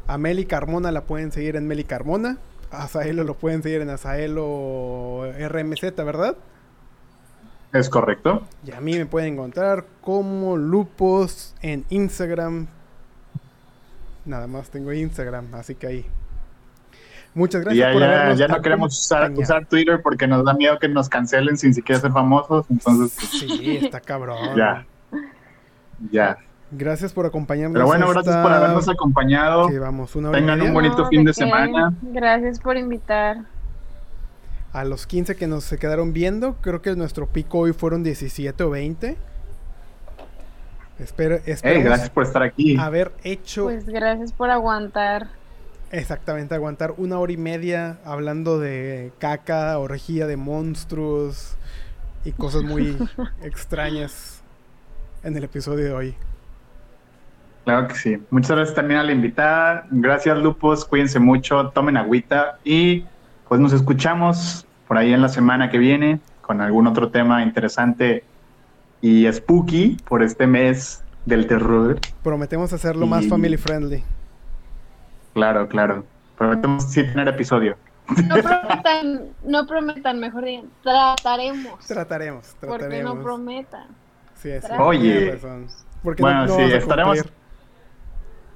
[0.07, 2.37] A Meli Carmona la pueden seguir en Meli Carmona.
[2.71, 6.35] A Azaelo lo pueden seguir en Azaelo RMZ, ¿verdad?
[7.73, 8.45] ¿Es correcto?
[8.65, 12.67] Y a mí me pueden encontrar como Lupos en Instagram.
[14.25, 16.05] Nada más tengo Instagram, así que ahí.
[17.33, 20.89] Muchas gracias ya, por ya, ya no queremos usar Twitter porque nos da miedo que
[20.89, 22.65] nos cancelen sin siquiera ser famosos.
[22.69, 24.55] Entonces, pues, Sí, está cabrón.
[24.57, 24.85] ya.
[26.09, 26.37] Ya.
[26.71, 27.73] Gracias por acompañarnos.
[27.73, 29.67] Pero bueno, gracias por habernos acompañado.
[29.67, 31.93] que vamos, una hora y Tengan un bonito No, fin de semana.
[32.01, 33.39] Gracias por invitar.
[34.71, 38.63] A los 15 que nos se quedaron viendo, creo que nuestro pico hoy fueron 17
[38.63, 39.17] o 20.
[40.99, 42.77] Espero, Hey, gracias por estar aquí.
[42.77, 45.27] haber hecho Pues gracias por aguantar.
[45.91, 51.55] exactamente aguantar una hora y media hablando de caca, orgía de monstruos
[52.23, 52.97] y cosas muy
[53.43, 54.40] extrañas
[55.23, 56.15] en el episodio de hoy.
[57.65, 58.17] Claro que sí.
[58.31, 59.85] Muchas gracias también a la invitada.
[59.91, 60.83] Gracias, Lupos.
[60.85, 63.05] Cuídense mucho, tomen agüita y
[63.47, 68.23] pues nos escuchamos por ahí en la semana que viene con algún otro tema interesante
[68.99, 71.99] y spooky por este mes del terror.
[72.23, 74.03] Prometemos hacerlo más family friendly.
[75.33, 76.03] Claro, claro.
[76.37, 77.77] Prometemos sí tener episodio.
[78.27, 81.85] No prometan, no prometan, mejor digan, trataremos.
[81.85, 83.15] Trataremos, Porque trataremos.
[83.15, 83.87] no prometan.
[84.41, 85.31] Sí, sí, Oye.
[85.33, 85.67] razón.
[86.03, 87.25] Porque Bueno, no, no sí, estaremos-.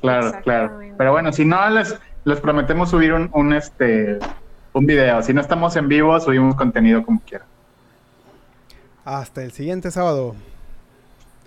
[0.01, 0.79] Claro, claro.
[0.97, 4.19] Pero bueno, si no les, les prometemos subir un, un este
[4.73, 5.21] un video.
[5.21, 7.45] Si no estamos en vivo, subimos contenido como quiera.
[9.05, 10.35] Hasta el siguiente sábado.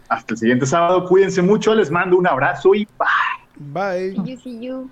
[0.09, 1.05] Hasta el siguiente sábado.
[1.07, 1.75] Cuídense mucho.
[1.75, 3.57] Les mando un abrazo y bye.
[3.57, 4.13] Bye.
[4.13, 4.91] See you, see you.